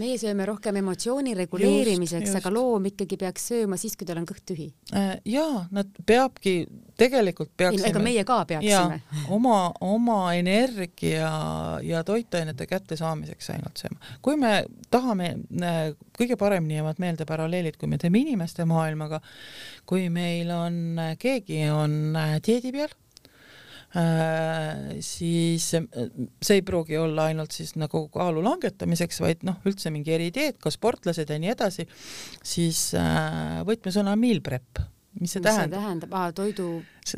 meie 0.00 0.16
sööme 0.20 0.46
rohkem 0.48 0.76
emotsiooni 0.80 1.34
reguleerimiseks, 1.38 2.34
aga 2.40 2.52
loom 2.52 2.88
ikkagi 2.90 3.18
peaks 3.20 3.48
sööma 3.52 3.78
siis, 3.80 3.96
kui 3.98 4.08
tal 4.08 4.20
on 4.20 4.26
kõht 4.28 4.44
tühi. 4.48 4.68
Äh, 4.96 5.14
jaa, 5.28 5.64
nad 5.74 5.90
peabki, 6.06 6.56
tegelikult 6.98 7.52
peaksime. 7.56 7.90
ega 7.90 8.02
meie 8.02 8.24
ka 8.28 8.40
peaksime. 8.48 9.00
oma, 9.32 9.60
oma 9.84 10.20
energia 10.38 11.30
ja 11.84 12.02
toitainete 12.06 12.68
kättesaamiseks 12.70 13.50
ainult 13.56 13.82
sööma. 13.82 14.00
kui 14.22 14.36
me 14.40 14.52
tahame, 14.90 15.32
äh, 15.62 15.80
kõige 16.18 16.38
paremini 16.40 16.80
jäävad 16.80 17.00
meelde 17.02 17.28
paralleelid, 17.28 17.80
kui 17.80 17.88
me 17.88 17.98
teeme 17.98 18.20
inimeste 18.24 18.64
maailmaga, 18.68 19.20
kui 19.86 20.08
meil 20.12 20.50
on, 20.50 21.00
keegi 21.18 21.66
on 21.72 22.16
äh, 22.16 22.38
dieedi 22.44 22.72
peal 22.76 22.92
Äh, 22.92 23.05
siis 25.00 25.68
äh, 25.78 26.10
see 26.42 26.58
ei 26.58 26.64
pruugi 26.66 26.98
olla 27.00 27.30
ainult 27.30 27.54
siis 27.56 27.76
nagu 27.80 28.06
kaalu 28.12 28.42
langetamiseks, 28.44 29.22
vaid 29.24 29.46
noh, 29.48 29.60
üldse 29.68 29.92
mingi 29.94 30.12
eridieet, 30.16 30.58
ka 30.62 30.72
sportlased 30.74 31.30
ja 31.32 31.38
nii 31.40 31.54
edasi, 31.54 31.86
siis 32.44 32.90
äh, 32.98 33.62
võtmesõna 33.68 34.16
meal 34.20 34.42
prep 34.44 34.84
mis 35.20 35.32
see 35.32 35.40
mis 35.40 35.46
tähendab? 35.48 35.78
see 35.78 35.80
tähendab, 35.80 36.14
aa, 36.16 36.32
toidu 36.36 36.66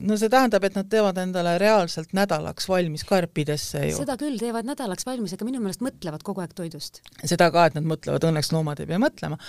no 0.07 0.19
see 0.21 0.31
tähendab, 0.33 0.64
et 0.69 0.77
nad 0.79 0.88
teevad 0.91 1.19
endale 1.23 1.55
reaalselt 1.61 2.12
nädalaks 2.17 2.69
valmis 2.71 3.05
karpidesse 3.09 3.83
ju. 3.88 3.97
seda 3.99 4.19
küll, 4.21 4.38
teevad 4.41 4.69
nädalaks 4.69 5.07
valmis, 5.09 5.35
aga 5.35 5.49
minu 5.49 5.62
meelest 5.62 5.83
mõtlevad 5.85 6.23
kogu 6.27 6.45
aeg 6.45 6.55
toidust. 6.59 7.03
seda 7.25 7.51
ka, 7.55 7.69
et 7.69 7.79
nad 7.79 7.88
mõtlevad, 7.88 8.29
õnneks 8.31 8.53
loomad 8.55 8.83
ei 8.83 8.91
pea 8.91 9.01
mõtlema, 9.03 9.41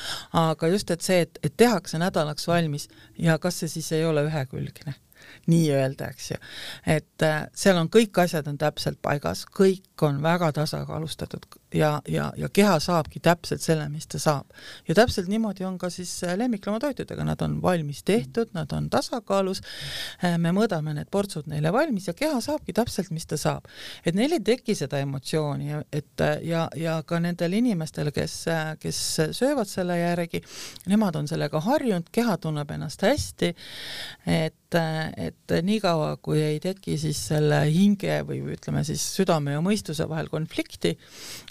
aga 0.42 0.72
just, 0.74 0.96
et 0.96 1.06
see, 1.06 1.22
et, 1.28 1.42
et 1.46 1.56
tehakse 1.58 2.02
nädalaks 2.02 2.50
valmis 2.50 2.89
ja 3.20 3.38
kas 3.42 3.62
see 3.62 3.76
siis 3.78 3.92
ei 4.00 4.08
ole 4.08 4.26
ühekülgne 4.30 4.98
nii-öelda, 5.47 6.10
eks 6.13 6.32
ju. 6.32 6.38
et 6.86 7.25
äh, 7.25 7.41
seal 7.54 7.78
on 7.78 7.89
kõik 7.91 8.23
asjad 8.23 8.47
on 8.47 8.58
täpselt 8.58 9.02
paigas, 9.02 9.45
kõik 9.45 10.08
on 10.08 10.21
väga 10.23 10.52
tasakaalustatud 10.60 11.59
ja, 11.74 12.02
ja, 12.08 12.32
ja 12.38 12.50
keha 12.54 12.80
saabki 12.80 13.20
täpselt 13.24 13.62
selle, 13.62 13.88
mis 13.90 14.08
ta 14.08 14.20
saab. 14.20 14.50
ja 14.88 14.96
täpselt 14.96 15.28
niimoodi 15.30 15.66
on 15.66 15.78
ka 15.78 15.90
siis 15.94 16.12
äh, 16.24 16.36
lemmikloomatoitudega, 16.38 17.24
nad 17.24 17.42
on 17.42 17.62
valmis 17.62 18.04
tehtud, 18.04 18.54
nad 18.54 18.72
on 18.74 18.90
tasakaalus, 18.90 19.62
äh, 20.24 20.38
me 20.38 20.54
mõõdame 20.56 20.94
need 20.98 21.10
portsud 21.12 21.50
neile 21.52 21.74
valmis 21.74 22.08
ja 22.08 22.14
keha 22.18 22.42
saabki 22.42 22.74
täpselt, 22.74 23.12
mis 23.12 23.28
ta 23.30 23.38
saab. 23.38 23.68
et 24.06 24.16
neil 24.16 24.34
ei 24.38 24.44
teki 24.44 24.76
seda 24.76 25.00
emotsiooni, 25.00 25.84
et 25.94 26.26
ja, 26.44 26.68
ja 26.76 27.00
ka 27.06 27.20
nendel 27.20 27.54
inimestel, 27.60 28.12
kes, 28.16 28.46
kes 28.80 29.02
söövad 29.38 29.70
selle 29.70 30.00
järgi, 30.00 30.42
nemad 30.90 31.16
on 31.16 31.28
sellega 31.28 31.62
harjunud, 31.62 32.10
keha 32.12 32.38
tunneb 32.38 32.72
ennast 32.72 33.06
hästi, 33.06 33.54
et 34.26 34.56
et 34.78 35.54
niikaua, 35.66 36.18
kui 36.22 36.42
ei 36.44 36.60
teki 36.62 36.98
siis 37.02 37.18
selle 37.32 37.64
hinge 37.74 38.20
või 38.28 38.44
ütleme 38.54 38.84
siis 38.86 39.02
südame 39.16 39.56
ja 39.56 39.64
mõistuse 39.66 40.06
vahel 40.10 40.30
konflikti, 40.30 40.92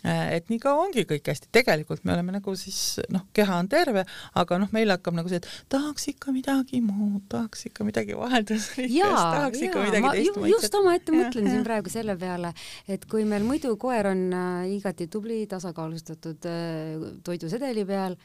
et 0.08 0.48
niikaua 0.52 0.84
ongi 0.86 1.04
kõik 1.08 1.28
hästi, 1.30 1.50
tegelikult 1.54 2.04
me 2.08 2.14
oleme 2.14 2.34
nagu 2.38 2.54
siis 2.58 2.98
noh, 3.12 3.26
keha 3.36 3.58
on 3.62 3.68
terve, 3.70 4.04
aga 4.38 4.58
noh, 4.62 4.70
meil 4.74 4.92
hakkab 4.94 5.16
nagu 5.18 5.30
see, 5.30 5.40
et 5.42 5.48
tahaks 5.72 6.08
ikka 6.14 6.32
midagi 6.34 6.80
muud, 6.84 7.24
tahaks 7.32 7.66
ikka 7.70 7.86
midagi 7.88 8.16
vaheldusrikkust, 8.18 9.18
tahaks 9.36 9.60
jaa, 9.60 9.68
ikka 9.68 9.84
midagi 9.84 10.14
teist 10.14 10.38
maitset. 10.38 10.54
just 10.54 10.78
omaette 10.80 11.14
mõtlen 11.16 11.48
ja, 11.48 11.54
siin 11.56 11.66
praegu 11.66 11.92
selle 11.92 12.16
peale, 12.20 12.54
et 12.88 13.04
kui 13.10 13.26
meil 13.28 13.46
muidu 13.46 13.74
koer 13.80 14.10
on 14.12 14.24
äh, 14.32 14.64
igati 14.78 15.08
tubli, 15.12 15.42
tasakaalustatud 15.50 16.48
äh, 16.48 17.06
toidusedeli 17.26 17.84
peal, 17.88 18.16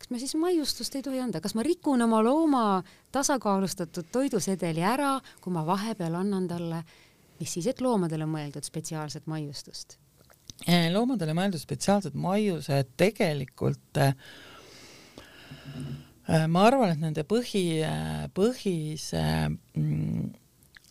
kas 0.00 0.10
me 0.10 0.20
siis 0.22 0.34
maiustust 0.40 0.96
ei 0.96 1.04
tohi 1.04 1.20
anda, 1.22 1.42
kas 1.44 1.54
ma 1.54 1.64
rikun 1.66 2.02
oma 2.06 2.22
looma 2.24 2.64
tasakaalustatud 3.12 4.10
toidusedeli 4.12 4.84
ära, 4.86 5.18
kui 5.44 5.52
ma 5.54 5.64
vahepeal 5.68 6.16
annan 6.22 6.48
talle, 6.50 6.84
mis 7.40 7.56
siis, 7.56 7.68
et 7.70 7.80
loomadele 7.84 8.28
mõeldud 8.28 8.66
spetsiaalset 8.66 9.28
maiustust? 9.30 9.98
Eh, 10.68 10.90
loomadele 10.92 11.32
mõeldud 11.36 11.62
spetsiaalsed 11.62 12.16
maiused 12.20 12.90
tegelikult 13.00 14.00
äh, 14.02 14.12
ma 16.48 16.66
arvan, 16.68 16.92
et 16.92 17.00
nende 17.00 17.24
põhi, 17.26 17.80
põhise 18.36 19.22
mm, 19.48 20.28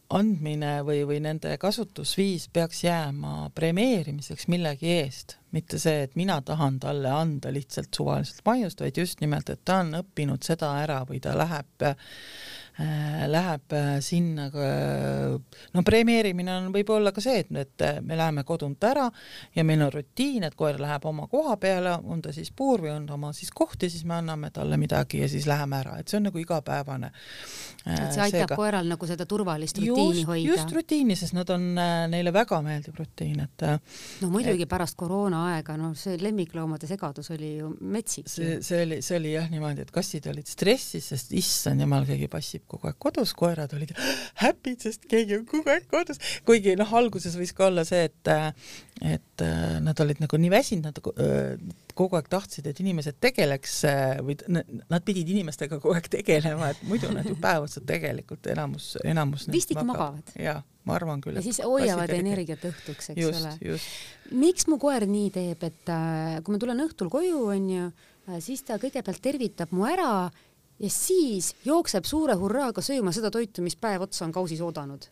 andmine 0.10 0.71
või, 0.86 1.03
või 1.08 1.19
nende 1.21 1.53
kasutusviis 1.62 2.47
peaks 2.53 2.82
jääma 2.84 3.51
premeerimiseks 3.55 4.47
millegi 4.49 4.89
eest, 4.95 5.38
mitte 5.53 5.79
see, 5.82 6.08
et 6.08 6.15
mina 6.19 6.39
tahan 6.45 6.79
talle 6.82 7.12
anda 7.13 7.53
lihtsalt 7.53 7.93
suvaliselt 7.95 8.41
maiust, 8.49 8.82
vaid 8.82 8.97
just 8.97 9.21
nimelt, 9.21 9.51
et 9.53 9.62
ta 9.65 9.84
on 9.84 9.93
õppinud 10.01 10.45
seda 10.45 10.73
ära 10.82 11.03
või 11.10 11.21
ta 11.23 11.36
läheb 11.38 11.86
äh, 11.86 12.10
läheb 13.28 13.74
äh, 13.74 13.88
sinna, 14.00 14.48
no 15.74 15.82
premeerimine 15.84 16.54
on 16.56 16.70
võib-olla 16.72 17.12
ka 17.12 17.22
see, 17.24 17.42
et, 17.44 17.50
et 17.60 17.84
me 18.06 18.15
läheme 18.15 18.46
kodunt 18.48 18.84
ära 18.88 19.10
ja 19.56 19.65
meil 19.68 19.82
on 19.84 19.92
rutiin, 19.92 20.46
et 20.48 20.56
koer 20.56 20.80
läheb 20.80 21.06
oma 21.10 21.28
koha 21.28 21.58
peale, 21.60 21.98
on 22.08 22.22
ta 22.24 22.32
siis 22.36 22.54
puur 22.56 22.86
või 22.86 22.94
on 22.94 23.08
ta 23.10 23.18
oma 23.18 23.34
siis 23.36 23.52
koht 23.56 23.84
ja 23.84 23.89
siis 23.92 24.06
me 24.08 24.15
anname 24.20 24.52
talle 24.56 24.78
midagi 24.80 25.20
ja 25.24 25.28
siis 25.32 25.48
läheme 25.50 25.80
ära, 25.82 25.98
et 26.00 26.08
see 26.08 26.22
on 26.22 26.30
nagu 26.30 26.39
igapäevane. 26.39 27.12
et 27.84 28.13
see 28.13 28.24
aitab 28.24 28.46
Seega, 28.46 28.60
koeral 28.62 28.88
nagu 28.88 29.10
seda 29.10 29.28
turvalist 29.28 29.82
rutiini 29.82 30.22
just, 30.22 30.30
hoida. 30.32 30.48
just 30.54 30.74
rutiini, 30.76 31.20
sest 31.20 31.36
nad 31.36 31.52
on, 31.52 31.68
neile 32.13 32.34
väga 32.34 32.62
meeldib 32.63 32.96
rutiin, 33.00 33.44
et 33.44 33.68
no 34.24 34.32
muidugi 34.32 34.64
et, 34.64 34.72
pärast 34.72 34.95
koroonaaega, 34.99 35.76
no 35.80 35.91
see 35.99 36.16
lemmikloomade 36.22 36.88
segadus 36.88 37.32
oli 37.36 37.58
ju 37.58 37.74
metsik. 37.82 38.32
see, 38.32 38.60
see 38.64 38.86
oli, 38.86 39.03
see 39.03 39.20
oli 39.20 39.36
jah 39.36 39.51
niimoodi, 39.51 39.84
et 39.84 39.91
kassid 39.91 40.32
olid 40.32 40.47
stressis, 40.47 41.12
sest 41.12 41.36
issand 41.36 41.84
jumal, 41.84 42.08
keegi 42.08 42.32
passib 42.32 42.68
kogu 42.70 42.89
aeg 42.89 42.99
kodus, 43.01 43.34
koerad 43.38 43.74
olid 43.78 43.93
happy'd, 44.43 44.80
sest 44.86 45.07
keegi 45.09 45.39
on 45.39 45.45
kogu 45.49 45.74
aeg 45.74 45.89
kodus, 45.91 46.22
kuigi 46.47 46.76
noh, 46.80 46.93
alguses 47.01 47.38
võis 47.39 47.53
ka 47.55 47.70
olla 47.70 47.86
see, 47.88 48.07
et 48.09 48.34
et 48.99 49.43
nad 49.80 49.99
olid 50.03 50.20
nagu 50.20 50.38
nii 50.41 50.49
väsinud, 50.51 50.89
nad 50.89 50.97
kogu 51.99 52.17
aeg 52.20 52.28
tahtsid, 52.32 52.67
et 52.67 52.80
inimesed 52.84 53.20
tegeleks 53.24 53.78
või 54.26 54.36
nad 54.49 55.05
pidid 55.07 55.30
inimestega 55.32 55.80
kogu 55.80 55.95
aeg 55.95 56.09
tegelema, 56.11 56.74
et 56.74 56.84
muidu 56.88 57.11
nad 57.13 57.28
ju 57.28 57.38
päev 57.39 57.67
otsa 57.67 57.84
tegelikult 57.86 58.49
enamus, 58.51 58.93
enamus 59.07 59.47
vist 59.51 59.72
ikka 59.74 59.86
magavad. 59.88 60.34
jaa, 60.39 60.59
ma 60.88 60.97
arvan 60.97 61.24
küll. 61.24 61.39
ja 61.39 61.45
siis 61.45 61.61
hoiavad 61.63 62.13
energiat 62.15 62.63
õhtuks, 62.70 63.11
eks 63.13 63.24
just, 63.24 63.47
ole. 63.63 63.80
miks 64.43 64.67
mu 64.70 64.80
koer 64.82 65.07
nii 65.09 65.32
teeb, 65.36 65.65
et 65.67 65.91
äh, 65.93 66.39
kui 66.43 66.55
ma 66.55 66.61
tulen 66.61 66.86
õhtul 66.86 67.11
koju, 67.13 67.43
onju, 67.55 67.89
äh, 68.30 68.39
siis 68.43 68.63
ta 68.67 68.80
kõigepealt 68.82 69.24
tervitab 69.24 69.74
mu 69.76 69.88
ära 69.89 70.11
ja 70.80 70.91
siis 70.93 71.53
jookseb 71.65 72.07
suure 72.07 72.36
hurraaga 72.39 72.84
sööma 72.86 73.13
seda 73.15 73.32
toitu, 73.32 73.63
mis 73.65 73.75
päev 73.80 74.07
otsa 74.07 74.25
on 74.27 74.36
kausis 74.36 74.61
oodanud. 74.61 75.09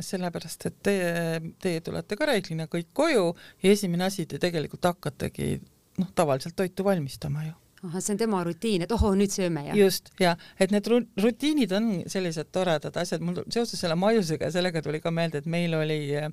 Sellepärast, 0.00 0.64
et 0.64 0.76
teie, 0.82 1.40
teie 1.60 1.80
tulete 1.84 2.16
ka 2.16 2.28
reeglina 2.30 2.64
kõik 2.72 2.88
koju 2.96 3.24
ja 3.62 3.72
esimene 3.72 4.06
asi, 4.06 4.24
te 4.26 4.40
tegelikult 4.40 4.88
hakkategi 4.88 5.58
noh, 6.00 6.12
tavaliselt 6.16 6.56
toitu 6.56 6.86
valmistama 6.86 7.44
ju 7.44 7.56
ahah, 7.84 8.00
see 8.02 8.12
on 8.14 8.18
tema 8.18 8.40
rutiin, 8.44 8.82
et 8.82 8.92
ohoo, 8.92 9.12
nüüd 9.18 9.30
sööme 9.32 9.62
ja. 9.68 9.74
just 9.78 10.10
ja 10.20 10.34
et 10.60 10.72
need 10.74 10.88
rutiinid 10.88 11.72
on 11.76 11.88
sellised 12.10 12.50
toredad 12.54 12.96
asjad, 12.98 13.22
mul 13.24 13.42
seoses 13.54 13.78
selle 13.78 13.94
maiusega 13.98 14.48
ja 14.48 14.54
sellega 14.54 14.82
tuli 14.82 15.00
ka 15.02 15.12
meelde, 15.14 15.42
et 15.42 15.48
meil 15.50 15.76
oli 15.78 16.00
äh, 16.18 16.26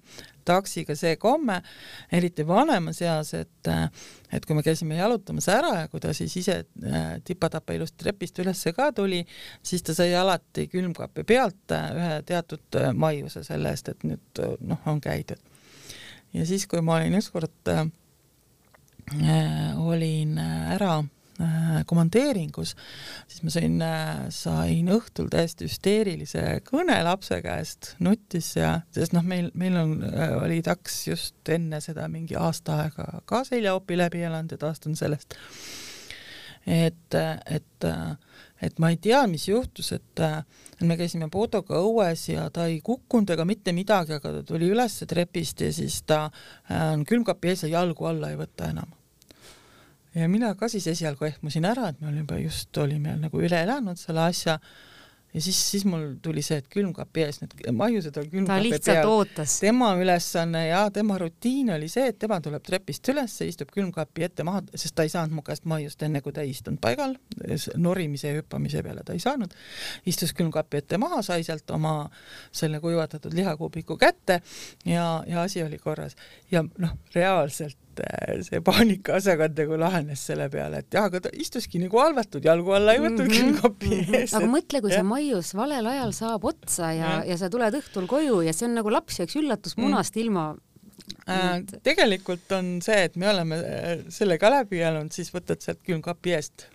taksiga 0.48 0.96
see 0.98 1.16
komme, 1.22 1.60
eriti 2.14 2.46
vanemas 2.48 3.02
eas, 3.06 3.34
et 3.38 3.72
äh, 3.72 3.88
et 4.34 4.46
kui 4.48 4.58
me 4.58 4.66
käisime 4.66 4.98
jalutamas 4.98 5.48
ära 5.54 5.74
ja 5.84 5.90
kui 5.92 6.02
ta 6.04 6.14
siis 6.18 6.34
ise 6.42 6.58
äh, 6.66 7.10
tipa-tapa 7.26 7.78
ilusti 7.78 8.02
trepist 8.02 8.42
ülesse 8.42 8.74
ka 8.76 8.90
tuli, 8.96 9.22
siis 9.64 9.86
ta 9.86 9.94
sai 9.98 10.16
alati 10.18 10.68
külmkapi 10.72 11.28
pealt 11.30 11.76
ühe 11.76 12.22
teatud 12.26 12.82
maiuse 12.98 13.46
selle 13.46 13.74
eest, 13.76 13.94
et 13.94 14.08
nüüd 14.08 14.46
noh, 14.66 14.82
on 14.90 15.02
käidud. 15.02 15.42
ja 16.34 16.46
siis, 16.46 16.66
kui 16.68 16.82
ma 16.82 16.98
olin 16.98 17.22
ükskord 17.22 17.70
äh, 17.70 17.86
olin 19.78 20.40
ära 20.42 21.04
Äh, 21.06 21.15
komandeeringus, 21.86 22.76
siis 23.28 23.44
ma 23.44 23.52
sain, 23.52 23.74
äh, 23.84 24.22
sain 24.32 24.88
õhtul 24.96 25.28
täiesti 25.32 25.68
hüsteerilise 25.68 26.44
kõne 26.68 26.96
lapse 27.04 27.42
käest, 27.44 27.92
nuttis 28.00 28.54
ja, 28.56 28.78
sest 28.96 29.16
noh, 29.16 29.26
meil, 29.28 29.50
meil 29.60 29.76
on, 29.82 29.98
äh, 30.08 30.36
oli 30.40 30.62
taks 30.64 31.02
just 31.10 31.52
enne 31.52 31.82
seda 31.84 32.08
mingi 32.12 32.40
aasta 32.40 32.80
aega 32.86 33.10
ka 33.28 33.44
seljaopi 33.48 34.00
läbi 34.00 34.24
elanud 34.24 34.56
ja 34.56 34.62
taastun 34.64 34.96
sellest. 34.96 35.36
et, 36.66 37.20
et, 37.52 37.90
et 38.62 38.80
ma 38.80 38.90
ei 38.90 38.98
tea, 38.98 39.26
mis 39.28 39.50
juhtus, 39.50 39.92
et 39.92 40.26
me 40.82 40.96
käisime 40.98 41.28
Podoga 41.30 41.84
õues 41.84 42.30
ja 42.32 42.48
ta 42.50 42.70
ei 42.72 42.80
kukkunud 42.82 43.36
ega 43.36 43.46
mitte 43.46 43.76
midagi, 43.76 44.16
aga 44.16 44.38
ta 44.40 44.44
tuli 44.48 44.72
üles 44.72 45.02
trepist 45.04 45.62
ja 45.62 45.74
siis 45.76 46.00
ta 46.08 46.30
on 46.96 47.04
külmkapi 47.06 47.52
ees 47.52 47.68
ja 47.68 47.76
jalgu 47.82 48.08
alla 48.08 48.32
ei 48.32 48.40
võta 48.40 48.72
enam 48.72 48.96
ja 50.16 50.28
mina 50.32 50.54
ka 50.56 50.70
siis 50.72 50.88
esialgu 50.88 51.28
ehmusin 51.30 51.66
ära, 51.68 51.90
et 51.92 52.02
me 52.02 52.12
olime 52.12 52.26
juba 52.26 52.42
just, 52.44 52.78
olime 52.78 53.18
nagu 53.20 53.42
üle 53.42 53.64
elanud 53.68 54.00
selle 54.00 54.28
asja 54.30 54.60
ja 55.36 55.42
siis, 55.42 55.72
siis 55.72 55.84
mul 55.86 56.14
tuli 56.24 56.42
see, 56.46 56.58
et 56.62 56.68
külmkapi 56.72 57.24
ees 57.26 57.42
need 57.42 57.56
maiused 57.76 58.16
on 58.22 58.28
külmkapi 58.32 58.72
peal. 58.86 59.24
tema 59.60 59.90
ülesanne 60.00 60.62
ja 60.68 60.86
tema 60.96 61.18
rutiin 61.20 61.74
oli 61.76 61.90
see, 61.92 62.08
et 62.14 62.20
tema 62.20 62.40
tuleb 62.44 62.64
trepist 62.64 63.10
üles, 63.12 63.36
istub 63.44 63.74
külmkapi 63.76 64.28
ette 64.30 64.46
maha, 64.48 64.64
sest 64.72 64.96
ta 64.96 65.04
ei 65.04 65.12
saanud 65.12 65.36
mu 65.36 65.44
käest 65.46 65.68
maiust 65.68 66.08
enne, 66.08 66.24
kui 66.24 66.32
ta 66.36 66.46
ei 66.46 66.54
istunud 66.56 66.80
paigal, 66.84 67.18
norimise 67.76 68.32
ja 68.32 68.40
hüppamise 68.40 68.84
peale 68.86 69.04
ta 69.04 69.16
ei 69.16 69.24
saanud. 69.24 69.52
istus 70.08 70.32
külmkapi 70.38 70.84
ette 70.84 71.00
maha, 71.02 71.20
sai 71.26 71.44
sealt 71.44 71.72
oma 71.76 71.98
selle 72.56 72.80
kuivatatud 72.80 73.36
lihakuubiku 73.36 73.98
kätte 74.00 74.42
ja, 74.86 75.24
ja 75.28 75.42
asi 75.42 75.64
oli 75.64 75.82
korras. 75.84 76.16
ja 76.52 76.64
noh, 76.64 76.96
reaalselt 77.16 77.78
Äh, 78.04 78.42
see 78.46 78.62
paanikaasakond 78.66 79.60
nagu 79.62 79.78
lahenes 79.80 80.24
selle 80.30 80.48
peale, 80.54 80.82
et 80.84 80.96
jah, 80.96 81.08
aga 81.10 81.22
ta 81.26 81.32
istuski 81.34 81.80
nagu 81.82 82.00
halvatud, 82.02 82.44
jalgu 82.46 82.76
alla 82.76 82.96
ei 82.96 83.02
võtnud 83.04 83.26
mm 83.26 83.32
-hmm. 83.32 83.38
külmkapi 83.38 83.90
mm 83.90 84.02
-hmm. 84.02 84.20
ees. 84.20 84.34
aga 84.34 84.50
mõtle, 84.52 84.82
kui 84.82 84.92
ja. 84.92 85.00
see 85.00 85.10
maius 85.12 85.54
valel 85.56 85.88
ajal 85.94 86.14
saab 86.14 86.46
otsa 86.46 86.92
ja, 86.92 87.12
ja., 87.16 87.24
ja 87.32 87.38
sa 87.38 87.50
tuled 87.50 87.80
õhtul 87.82 88.08
koju 88.08 88.42
ja 88.46 88.54
see 88.54 88.68
on 88.68 88.76
nagu 88.80 88.92
laps 88.92 89.20
jääks 89.20 89.36
üllatusmunast 89.42 90.16
mm. 90.16 90.22
ilma 90.22 90.46
äh,. 91.28 91.60
tegelikult 91.84 92.52
on 92.58 92.78
see, 92.86 93.06
et 93.10 93.16
me 93.20 93.30
oleme 93.32 93.60
äh, 93.60 93.92
selle 94.14 94.40
ka 94.42 94.52
läbi 94.54 94.82
elanud, 94.82 95.14
siis 95.16 95.34
võtad 95.34 95.62
sealt 95.64 95.84
külmkapi 95.86 96.38
eest 96.38 96.70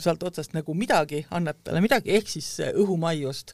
sealt 0.00 0.22
otsast 0.26 0.54
nagu 0.54 0.74
midagi, 0.78 1.22
annad 1.34 1.58
talle 1.66 1.80
midagi, 1.84 2.12
ehk 2.16 2.28
siis 2.30 2.48
äh, 2.62 2.72
õhumaiust 2.78 3.52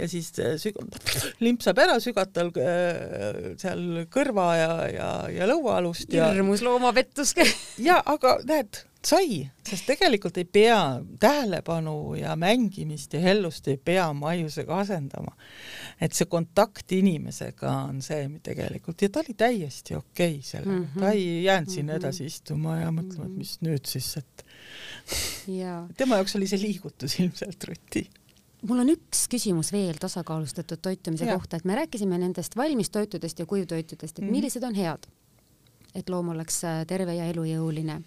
ja 0.00 0.08
siis 0.10 0.28
äh, 0.42 0.56
süg-, 0.60 0.80
limpsab 1.44 1.80
ära, 1.82 1.96
sügad 2.02 2.32
tal 2.36 2.52
äh, 2.60 3.54
seal 3.60 4.04
kõrva 4.12 4.50
ja, 4.58 4.72
ja, 4.92 5.08
ja 5.32 5.48
lõuaalust 5.48 6.12
ja 6.12 6.30
hirmus 6.34 6.64
loomapettus 6.66 7.34
ja 7.88 8.02
aga 8.04 8.36
näed, 8.48 8.82
sai, 9.06 9.46
sest 9.66 9.86
tegelikult 9.86 10.38
ei 10.40 10.44
pea 10.44 10.78
tähelepanu 11.22 12.14
ja 12.18 12.34
mängimist 12.36 13.14
ja 13.14 13.20
hellust 13.22 13.68
ei 13.70 13.76
pea 13.76 14.08
maiusega 14.16 14.80
asendama. 14.82 15.36
et 16.00 16.12
see 16.12 16.26
kontakt 16.26 16.92
inimesega 16.92 17.70
on 17.88 18.02
see 18.02 18.26
tegelikult 18.42 19.02
ja 19.02 19.08
ta 19.08 19.22
oli 19.22 19.34
täiesti 19.38 19.94
okei 19.94 20.34
okay 20.38 20.42
sellega 20.42 20.78
mm, 20.78 20.84
-hmm. 20.84 21.00
ta 21.00 21.10
ei 21.10 21.44
jäänud 21.44 21.70
sinna 21.70 21.92
mm 21.92 21.96
-hmm. 21.96 22.04
edasi 22.04 22.24
istuma 22.24 22.76
ja 22.80 22.90
mõtlema, 22.90 23.26
et 23.26 23.36
mis 23.36 23.56
nüüd 23.62 23.86
siis, 23.86 24.16
et 24.16 24.46
tema 26.00 26.20
jaoks 26.20 26.36
oli 26.36 26.46
see 26.46 26.60
liigutus 26.60 27.20
ilmselt 27.20 27.64
rutiin 27.64 28.10
mul 28.66 28.82
on 28.82 28.90
üks 28.90 29.26
küsimus 29.30 29.70
veel 29.72 29.98
tasakaalustatud 30.00 30.80
toitumise 30.82 31.28
ja. 31.28 31.34
kohta, 31.34 31.56
et 31.56 31.64
me 31.64 31.76
rääkisime 31.78 32.18
nendest 32.18 32.56
valmistoitudest 32.56 33.38
ja 33.38 33.46
kuivtoitudest, 33.46 34.18
et 34.18 34.24
-hmm. 34.24 34.30
millised 34.30 34.62
on 34.62 34.74
head, 34.74 35.06
et 35.94 36.08
loom 36.08 36.28
oleks 36.28 36.64
äh, 36.64 36.86
terve 36.86 37.14
ja 37.14 37.24
elujõuline. 37.24 38.02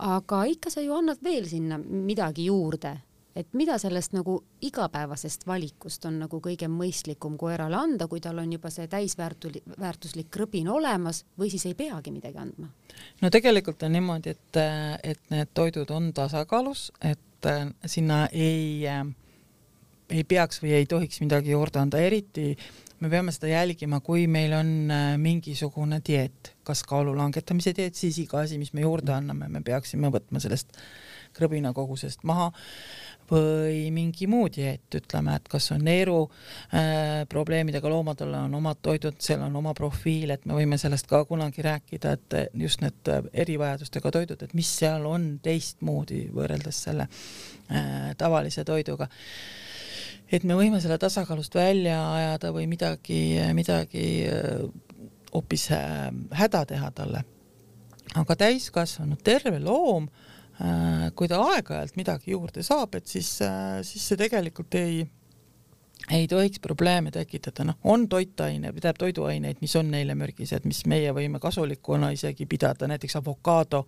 Aga 0.00 0.44
ikka 0.48 0.70
sa 0.72 0.82
ju 0.84 0.94
annad 0.96 1.20
veel 1.24 1.46
sinna 1.48 1.78
midagi 1.78 2.46
juurde, 2.48 2.94
et 3.36 3.52
mida 3.54 3.76
sellest 3.78 4.14
nagu 4.16 4.40
igapäevasest 4.66 5.46
valikust 5.46 6.04
on 6.08 6.18
nagu 6.24 6.40
kõige 6.42 6.68
mõistlikum 6.72 7.36
koerale 7.40 7.78
anda, 7.78 8.08
kui 8.10 8.20
tal 8.20 8.40
on 8.42 8.52
juba 8.52 8.72
see 8.74 8.88
täisväärtuli-, 8.90 9.62
väärtuslik 9.80 10.30
krõbin 10.34 10.68
olemas 10.72 11.24
või 11.38 11.52
siis 11.52 11.66
ei 11.70 11.76
peagi 11.78 12.12
midagi 12.14 12.40
andma? 12.40 12.70
no 13.22 13.30
tegelikult 13.30 13.82
on 13.86 13.94
niimoodi, 13.96 14.34
et, 14.34 14.60
et 15.04 15.22
need 15.30 15.54
toidud 15.54 15.90
on 15.94 16.12
tasakaalus, 16.16 16.90
et 17.00 17.48
äh, 17.48 17.66
sinna 17.86 18.26
ei, 18.32 18.86
äh, 18.88 19.04
ei 20.10 20.24
peaks 20.24 20.62
või 20.64 20.74
ei 20.80 20.90
tohiks 20.90 21.20
midagi 21.22 21.54
juurde 21.54 21.84
anda, 21.84 22.00
eriti 22.02 22.54
me 23.00 23.08
peame 23.08 23.32
seda 23.32 23.50
jälgima, 23.54 24.00
kui 24.04 24.26
meil 24.28 24.52
on 24.56 24.72
äh, 24.92 25.12
mingisugune 25.20 26.00
dieet, 26.06 26.54
kas 26.70 26.84
kaalu 26.88 27.14
langetamise 27.18 27.74
dieet, 27.76 27.98
siis 27.98 28.22
iga 28.22 28.44
asi, 28.44 28.58
mis 28.62 28.72
me 28.76 28.86
juurde 28.86 29.14
anname, 29.16 29.50
me 29.50 29.64
peaksime 29.66 30.12
võtma 30.14 30.42
sellest 30.42 30.72
krõbina 31.36 31.72
kogusest 31.74 32.24
maha 32.26 32.50
või 33.30 33.90
mingi 33.94 34.26
muu 34.26 34.48
dieet, 34.50 34.88
ütleme, 34.98 35.36
et 35.38 35.46
kas 35.50 35.70
on 35.74 35.84
neeru 35.86 36.24
äh, 36.26 37.22
probleemidega 37.30 37.90
loomadel 37.92 38.34
on 38.40 38.56
omad 38.58 38.80
toidud, 38.82 39.20
seal 39.22 39.44
on 39.46 39.54
oma 39.60 39.74
profiil, 39.78 40.32
et 40.34 40.46
me 40.50 40.56
võime 40.58 40.78
sellest 40.80 41.06
ka 41.10 41.22
kunagi 41.28 41.62
rääkida, 41.62 42.16
et 42.18 42.38
just 42.58 42.82
need 42.82 43.12
äh, 43.12 43.22
erivajadustega 43.44 44.12
toidud, 44.18 44.42
et 44.42 44.54
mis 44.58 44.70
seal 44.82 45.06
on 45.06 45.32
teistmoodi 45.42 46.24
võrreldes 46.34 46.84
selle 46.88 47.06
äh, 47.06 48.10
tavalise 48.18 48.66
toiduga. 48.66 49.06
Et 50.30 50.44
me 50.46 50.54
võime 50.54 50.78
selle 50.82 50.98
tasakaalust 51.02 51.54
välja 51.58 51.98
ajada 52.14 52.52
või 52.54 52.68
midagi, 52.70 53.22
midagi 53.54 54.04
äh, 54.30 54.66
hoopis 55.34 55.70
äh, 55.72 56.08
häda 56.30 56.64
teha 56.66 56.90
talle. 56.90 57.24
aga 58.18 58.34
täiskasvanud 58.36 59.22
terve 59.22 59.60
loom 59.62 60.08
äh, 60.08 61.10
kui 61.14 61.28
ta 61.30 61.38
aeg-ajalt 61.52 61.96
midagi 61.96 62.34
juurde 62.34 62.62
saab, 62.66 62.96
et 62.98 63.06
siis, 63.06 63.36
äh, 63.46 63.80
siis 63.86 64.08
see 64.10 64.18
tegelikult 64.18 64.74
ei, 64.74 65.04
ei 66.10 66.26
tohiks 66.28 66.58
probleeme 66.60 67.12
tekitada, 67.14 67.64
noh, 67.68 67.78
on 67.84 68.08
toitaine, 68.08 68.72
tähendab 68.72 68.98
toiduaineid, 68.98 69.60
mis 69.62 69.76
on 69.76 69.92
neile 69.94 70.16
mürgised, 70.18 70.66
mis 70.66 70.82
meie 70.90 71.12
võime 71.14 71.38
kasulikuna 71.40 72.10
isegi 72.16 72.46
pidada, 72.50 72.90
näiteks 72.90 73.20
avokaado 73.20 73.86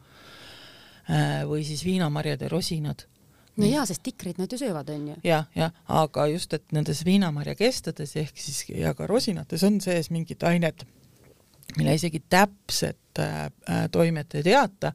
või 1.51 1.64
siis 1.66 1.80
viinamarjade 1.82 2.47
rosinad 2.47 3.03
no 3.59 3.68
jaa, 3.68 3.84
sest 3.88 4.03
tikrid 4.07 4.38
nad 4.40 4.53
ju 4.53 4.59
söövad, 4.61 4.88
on 4.95 5.09
ju. 5.12 5.16
jah, 5.26 5.47
jah, 5.59 5.72
aga 5.90 6.26
just, 6.30 6.55
et 6.57 6.64
nendes 6.72 7.03
viinamarja 7.05 7.55
kestades 7.59 8.14
ehk 8.20 8.38
siis 8.38 8.64
ja 8.70 8.95
ka 8.95 9.07
rosinates 9.11 9.64
on 9.66 9.80
sees 9.84 10.12
mingid 10.14 10.45
ained 10.47 10.86
mille 11.77 11.95
isegi 11.95 12.23
täpset 12.31 13.18
äh, 13.18 13.45
äh, 13.45 13.85
toimet 13.93 14.35
ei 14.35 14.43
teata, 14.47 14.93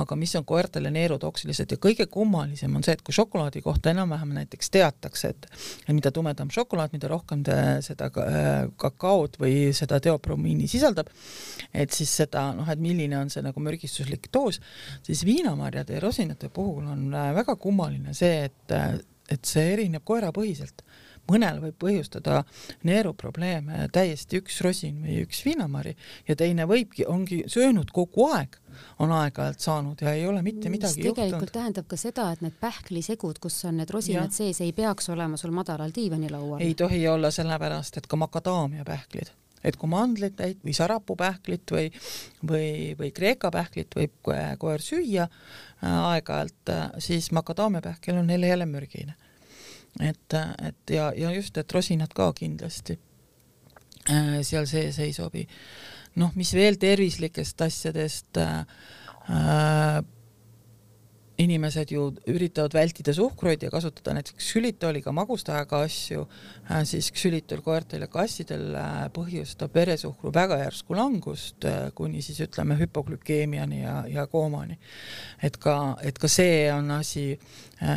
aga 0.00 0.16
mis 0.16 0.34
on 0.38 0.44
koertele 0.48 0.90
neerotoksilised 0.94 1.74
ja 1.74 1.78
kõige 1.80 2.06
kummalisem 2.10 2.76
on 2.76 2.84
see, 2.86 2.96
et 2.96 3.04
kui 3.06 3.14
šokolaadi 3.14 3.62
kohta 3.64 3.92
enam-vähem 3.94 4.34
näiteks 4.36 4.72
teatakse, 4.74 5.32
et 5.34 5.48
mida 5.92 6.12
tumedam 6.14 6.52
šokolaad, 6.52 6.94
mida 6.96 7.10
rohkem 7.12 7.44
te 7.46 7.56
seda 7.86 8.10
äh, 8.24 8.50
kakaod 8.80 9.38
või 9.42 9.70
seda 9.76 10.00
teopromiini 10.02 10.68
sisaldab, 10.70 11.12
et 11.72 11.94
siis 11.96 12.12
seda 12.22 12.50
noh, 12.56 12.68
et 12.70 12.82
milline 12.82 13.18
on 13.20 13.32
see 13.32 13.44
nagu 13.44 13.64
mürgistuslik 13.64 14.30
doos, 14.32 14.60
siis 15.06 15.24
viinamarjade 15.28 15.98
ja 15.98 16.04
rosinate 16.04 16.52
puhul 16.52 16.88
on 16.90 17.08
äh, 17.14 17.32
väga 17.40 17.56
kummaline 17.60 18.16
see, 18.16 18.48
et, 18.50 18.76
et 19.30 19.46
see 19.46 19.72
erineb 19.74 20.04
koerapõhiselt 20.06 20.84
mõnel 21.30 21.60
võib 21.62 21.78
põhjustada 21.80 22.42
neeruprobleeme 22.88 23.88
täiesti 23.94 24.40
üks 24.40 24.60
rosin 24.66 25.00
või 25.04 25.22
üks 25.24 25.44
viinamari 25.46 25.96
ja 26.28 26.36
teine 26.38 26.66
võibki, 26.70 27.06
ongi 27.08 27.42
söönud 27.50 27.92
kogu 27.94 28.28
aeg, 28.34 28.58
on 29.02 29.12
aeg-ajalt 29.14 29.64
saanud 29.64 30.04
ja 30.04 30.14
ei 30.16 30.26
ole 30.28 30.42
mitte 30.46 30.72
midagi 30.72 31.04
juhtunud. 31.04 31.16
tegelikult 31.16 31.54
tähendab 31.56 31.90
ka 31.90 31.98
seda, 32.00 32.30
et 32.34 32.44
need 32.44 32.56
pähklisegud, 32.60 33.42
kus 33.42 33.58
on 33.68 33.80
need 33.80 33.90
rosinad 33.92 34.30
ja. 34.30 34.38
sees, 34.42 34.62
ei 34.64 34.72
peaks 34.76 35.10
olema 35.12 35.40
sul 35.40 35.54
madalal 35.56 35.92
diivanilaual. 35.94 36.60
ei 36.64 36.74
tohi 36.74 37.06
olla, 37.08 37.32
sellepärast 37.34 38.00
et 38.00 38.10
ka 38.10 38.20
makadaamiapähklid 38.20 39.34
et 39.64 39.76
kui 39.76 39.90
mandlit 39.92 40.36
täit 40.38 40.60
või 40.64 40.74
sarapupähklit 40.76 41.72
või, 41.74 41.88
või, 42.48 42.68
või 42.98 43.10
kreeka 43.16 43.50
pähklit 43.52 43.96
võib 43.96 44.30
koer 44.58 44.84
süüa 44.84 45.26
äh, 45.26 45.98
aeg-ajalt, 46.14 46.72
äh, 46.72 46.86
siis 47.02 47.30
makadaamiapähkel 47.36 48.20
on 48.20 48.30
neile 48.30 48.52
jälle 48.54 48.66
mürgine 48.66 49.16
et, 50.00 50.34
et 50.62 50.94
ja, 50.94 51.10
ja 51.16 51.32
just, 51.34 51.56
et 51.56 51.72
rosinad 51.72 52.12
ka 52.14 52.30
kindlasti 52.36 52.98
äh, 54.08 54.40
seal 54.46 54.68
sees 54.70 54.98
ei 55.02 55.12
sobi. 55.16 55.46
noh, 56.20 56.32
mis 56.34 56.54
veel 56.54 56.78
tervislikest 56.80 57.60
asjadest 57.66 58.40
äh, 58.40 58.64
äh 59.28 60.00
inimesed 61.40 61.92
ju 61.94 62.06
üritavad 62.30 62.74
vältida 62.74 63.12
suhkruid 63.16 63.62
ja 63.64 63.70
kasutada 63.72 64.14
näiteks 64.16 64.36
ksülitooliga 64.40 65.12
magustajaga 65.14 65.82
asju, 65.86 66.26
äh, 66.70 66.82
siis 66.88 67.10
ksülitol 67.14 67.62
koertel 67.64 68.04
ja 68.04 68.10
kassidel 68.10 68.74
äh, 68.76 69.06
põhjustab 69.14 69.74
veresuhkru 69.74 70.32
väga 70.34 70.60
järsku 70.64 70.96
langust 70.98 71.64
äh, 71.68 71.88
kuni 71.96 72.22
siis 72.24 72.40
ütleme 72.44 72.76
hüpoglükeemiani 72.80 73.82
ja, 73.82 73.96
ja 74.10 74.26
koomani. 74.30 74.78
et 75.42 75.56
ka, 75.56 75.96
et 76.04 76.18
ka 76.18 76.28
see 76.28 76.68
on 76.72 76.90
asi, 76.98 77.24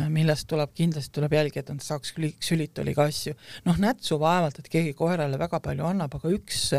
millest 0.08 0.48
tuleb 0.48 0.72
kindlasti 0.74 1.12
tuleb 1.18 1.34
jälgida, 1.36 1.74
et 1.74 1.84
saaks 1.84 2.14
ksülitoliga 2.16 3.08
asju. 3.10 3.34
noh, 3.68 3.78
nätsu 3.78 4.18
vaevalt, 4.20 4.58
et 4.58 4.72
keegi 4.72 4.94
koerale 4.96 5.38
väga 5.38 5.60
palju 5.60 5.84
annab, 5.90 6.16
aga 6.16 6.32
üks 6.32 6.70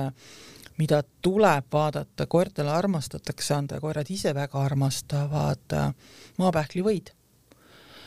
mida 0.78 1.02
tuleb 1.22 1.68
vaadata, 1.72 2.28
koertele 2.28 2.72
armastatakse 2.72 3.54
anda 3.56 3.80
koerad 3.84 4.10
ise 4.10 4.34
väga 4.36 4.64
armastavad 4.66 5.78
äh, 5.78 5.94
maapähklivõid 6.42 7.14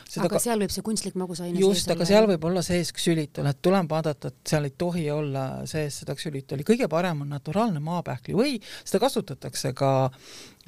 Seda 0.08 0.24
aga 0.24 0.38
ka... 0.38 0.40
seal 0.40 0.62
võib 0.62 0.72
see 0.72 0.84
kunstlik 0.84 1.16
magusaine 1.20 1.60
just, 1.60 1.90
aga 1.92 2.06
seal 2.08 2.24
võib 2.30 2.46
olla 2.48 2.62
sees 2.64 2.94
ksülitol, 2.96 3.44
et 3.50 3.58
tuleb 3.64 3.90
vaadata, 3.92 4.30
et 4.32 4.52
seal 4.54 4.64
ei 4.64 4.72
tohi 4.80 5.04
olla 5.12 5.42
sees 5.68 6.00
seda 6.00 6.16
ksülitoli, 6.16 6.64
kõige 6.64 6.88
parem 6.88 7.20
on 7.26 7.34
naturaalne 7.34 7.82
maapähkli 7.84 8.36
või 8.38 8.54
seda 8.78 9.02
kasutatakse 9.04 9.74
ka 9.76 9.90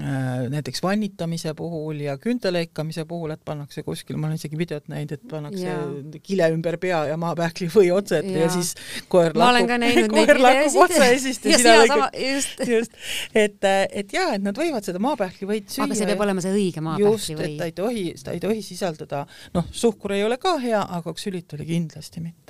näiteks 0.01 0.83
vannitamise 0.83 1.53
puhul 1.55 2.01
ja 2.05 2.17
küünte 2.21 2.53
lõikamise 2.53 3.05
puhul, 3.09 3.35
et 3.35 3.43
pannakse 3.45 3.83
kuskil, 3.85 4.17
ma 4.21 4.29
olen 4.29 4.39
isegi 4.41 4.59
videot 4.59 4.89
näinud, 4.89 5.15
et 5.17 5.25
pannakse 5.29 5.67
ja. 5.67 5.79
kile 6.25 6.49
ümber 6.55 6.79
pea 6.81 7.03
ja 7.11 7.19
maapähkli 7.21 7.69
või 7.75 7.91
otse 7.95 8.21
ette 8.21 8.37
ja. 8.37 8.47
ja 8.47 8.53
siis 8.55 8.73
koer 9.13 9.37
lakub, 9.37 9.73
koer 10.15 10.41
lakub 10.41 10.79
otsesest 10.87 11.49
ja, 11.49 11.57
ja 11.57 11.61
sina 11.63 11.75
lõikad. 11.83 12.21
just, 12.27 12.65
just., 12.69 13.01
et, 13.35 13.59
et 13.69 14.15
jaa, 14.17 14.31
et 14.39 14.45
nad 14.45 14.57
võivad 14.57 14.87
seda 14.87 15.03
maapähkli 15.03 15.51
võid 15.51 15.69
süüa. 15.73 15.89
aga 15.89 15.99
see 15.99 16.09
peab 16.13 16.25
olema 16.29 16.45
see 16.45 16.55
õige 16.55 16.85
maapähkli 16.87 17.11
just, 17.11 17.35
et 17.37 17.59
ta 17.61 17.69
ei 17.69 17.77
tohi, 17.77 18.07
ta 18.25 18.37
ei 18.37 18.45
tohi 18.45 18.65
sisaldada, 18.65 19.27
noh, 19.57 19.69
suhkur 19.83 20.17
ei 20.17 20.25
ole 20.25 20.41
ka 20.41 20.57
hea, 20.63 20.81
aga 21.01 21.15
ksülitoli 21.17 21.69
kindlasti 21.69 22.25
mitte 22.25 22.50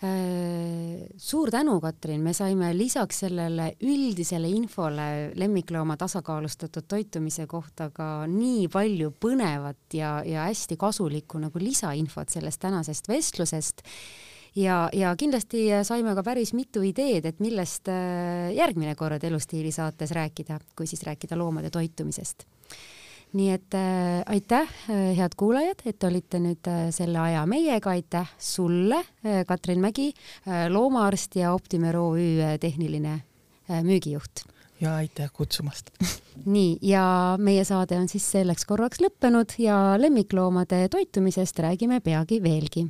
suur 0.00 1.50
tänu, 1.52 1.74
Katrin, 1.80 2.22
me 2.24 2.32
saime 2.32 2.70
lisaks 2.72 3.18
sellele 3.26 3.66
üldisele 3.84 4.48
infole 4.48 5.08
lemmiklooma 5.36 5.98
tasakaalustatud 6.00 6.86
toitumise 6.88 7.44
kohta 7.50 7.90
ka 7.92 8.24
nii 8.30 8.70
palju 8.72 9.12
põnevat 9.20 9.98
ja, 9.98 10.14
ja 10.24 10.46
hästi 10.48 10.78
kasulikku 10.80 11.42
nagu 11.42 11.60
lisainfot 11.60 12.32
sellest 12.32 12.62
tänasest 12.64 13.12
vestlusest. 13.12 13.84
Ja, 14.56 14.88
ja 14.96 15.12
kindlasti 15.20 15.68
saime 15.86 16.14
ka 16.16 16.24
päris 16.26 16.54
mitu 16.56 16.80
ideed, 16.82 17.28
et 17.28 17.44
millest 17.44 17.92
äh, 17.92 18.48
järgmine 18.56 18.96
kord 18.98 19.22
Elustiili 19.22 19.70
saates 19.70 20.16
rääkida, 20.16 20.58
kui 20.76 20.88
siis 20.90 21.04
rääkida 21.06 21.38
loomade 21.38 21.70
toitumisest 21.70 22.48
nii 23.36 23.50
et 23.54 23.74
äh, 23.78 24.22
aitäh, 24.26 24.68
äh, 24.90 25.16
head 25.16 25.36
kuulajad, 25.38 25.82
et 25.86 26.04
olite 26.04 26.40
nüüd 26.42 26.70
äh, 26.70 26.88
selle 26.94 27.20
aja 27.22 27.44
meiega, 27.50 27.94
aitäh 27.94 28.30
sulle 28.38 29.02
äh,, 29.24 29.42
Katrin 29.46 29.82
Mägi 29.82 30.10
äh,, 30.10 30.68
loomaarst 30.72 31.36
ja 31.38 31.54
Optimer 31.54 31.96
OÜ 31.96 32.58
tehniline 32.60 33.20
äh, 33.70 33.82
müügijuht. 33.82 34.44
ja 34.80 34.96
aitäh 34.96 35.30
kutsumast 35.32 35.90
nii, 36.54 36.78
ja 36.82 37.36
meie 37.38 37.64
saade 37.64 37.98
on 38.00 38.08
siis 38.08 38.30
selleks 38.32 38.64
korraks 38.64 39.02
lõppenud 39.04 39.58
ja 39.58 39.96
lemmikloomade 40.00 40.88
toitumisest 40.88 41.58
räägime 41.58 42.00
peagi 42.00 42.42
veelgi. 42.42 42.88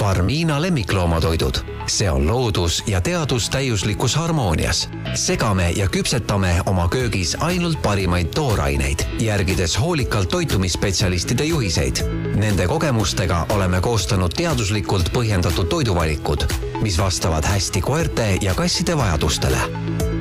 Farmiina 0.00 0.62
lemmikloomatoidud, 0.62 1.54
see 1.86 2.10
on 2.10 2.26
loodus 2.26 2.82
ja 2.86 3.00
teadus 3.00 3.50
täiuslikus 3.50 4.14
harmoonias. 4.16 4.88
segame 5.14 5.70
ja 5.70 5.88
küpsetame 5.88 6.62
oma 6.66 6.88
köögis 6.88 7.36
ainult 7.40 7.82
parimaid 7.82 8.26
tooraineid, 8.34 9.04
järgides 9.18 9.80
hoolikalt 9.80 10.28
toitumisspetsialistide 10.28 11.44
juhiseid. 11.44 11.96
Nende 12.34 12.66
kogemustega 12.66 13.46
oleme 13.48 13.80
koostanud 13.80 14.32
teaduslikult 14.36 15.12
põhjendatud 15.12 15.68
toiduvalikud, 15.68 16.46
mis 16.80 16.98
vastavad 16.98 17.44
hästi 17.44 17.80
koerte 17.80 18.38
ja 18.40 18.54
kasside 18.54 18.96
vajadustele. 18.96 19.58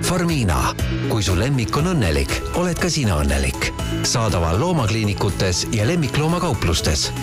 Farmiina, 0.04 0.76
kui 1.10 1.24
su 1.24 1.40
lemmik 1.40 1.78
on 1.78 1.94
õnnelik, 1.96 2.42
oled 2.56 2.80
ka 2.80 2.90
sina 2.90 3.16
õnnelik. 3.24 3.72
saadaval 4.04 4.60
loomakliinikutes 4.60 5.68
ja 5.72 5.88
lemmikloomakauplustest 5.88 7.14